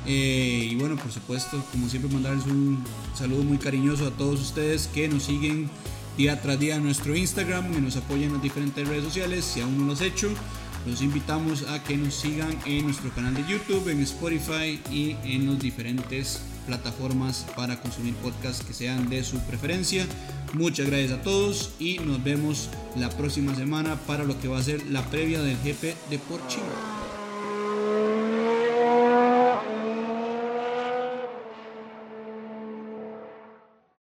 Eh, 0.05 0.69
y 0.73 0.75
bueno, 0.75 0.97
por 0.97 1.13
supuesto, 1.13 1.65
como 1.71 1.89
siempre, 1.89 2.13
mandarles 2.13 2.45
un 2.47 2.83
saludo 3.15 3.45
muy 3.45 3.59
cariñoso 3.59 4.09
a 4.09 4.11
todos 4.11 4.41
ustedes 4.41 4.89
que 4.89 5.07
nos 5.07 5.23
siguen 5.23 5.71
día 6.17 6.43
tras 6.43 6.59
día 6.59 6.75
en 6.75 6.83
nuestro 6.83 7.15
Instagram, 7.15 7.73
que 7.73 7.81
nos 7.81 7.97
apoyan 7.97 8.25
en 8.25 8.33
las 8.33 8.43
diferentes 8.43 8.89
redes 8.89 9.05
sociales. 9.05 9.45
Si 9.45 9.61
aún 9.61 9.79
no 9.79 9.87
lo 9.87 9.93
has 9.93 10.01
hecho, 10.01 10.29
los 10.87 11.03
invitamos 11.03 11.69
a 11.69 11.85
que 11.85 11.97
nos 11.97 12.15
sigan 12.15 12.51
en 12.67 12.85
nuestro 12.85 13.11
canal 13.15 13.33
de 13.33 13.43
YouTube, 13.43 13.89
en 13.89 14.01
Spotify 14.01 14.81
y 14.91 15.15
en 15.23 15.47
los 15.47 15.61
diferentes 15.61 16.41
plataformas 16.69 17.47
para 17.57 17.81
consumir 17.81 18.15
podcasts 18.17 18.65
que 18.65 18.75
sean 18.75 19.09
de 19.09 19.25
su 19.25 19.41
preferencia. 19.41 20.07
Muchas 20.53 20.87
gracias 20.87 21.13
a 21.19 21.23
todos 21.23 21.71
y 21.81 21.99
nos 21.99 22.23
vemos 22.23 22.69
la 22.95 23.09
próxima 23.09 23.55
semana 23.55 23.97
para 24.07 24.25
lo 24.25 24.39
que 24.39 24.49
va 24.49 24.59
a 24.59 24.63
ser 24.63 24.87
la 24.87 25.03
previa 25.11 25.41
del 25.43 25.57
jefe 25.59 25.97
de. 26.11 26.21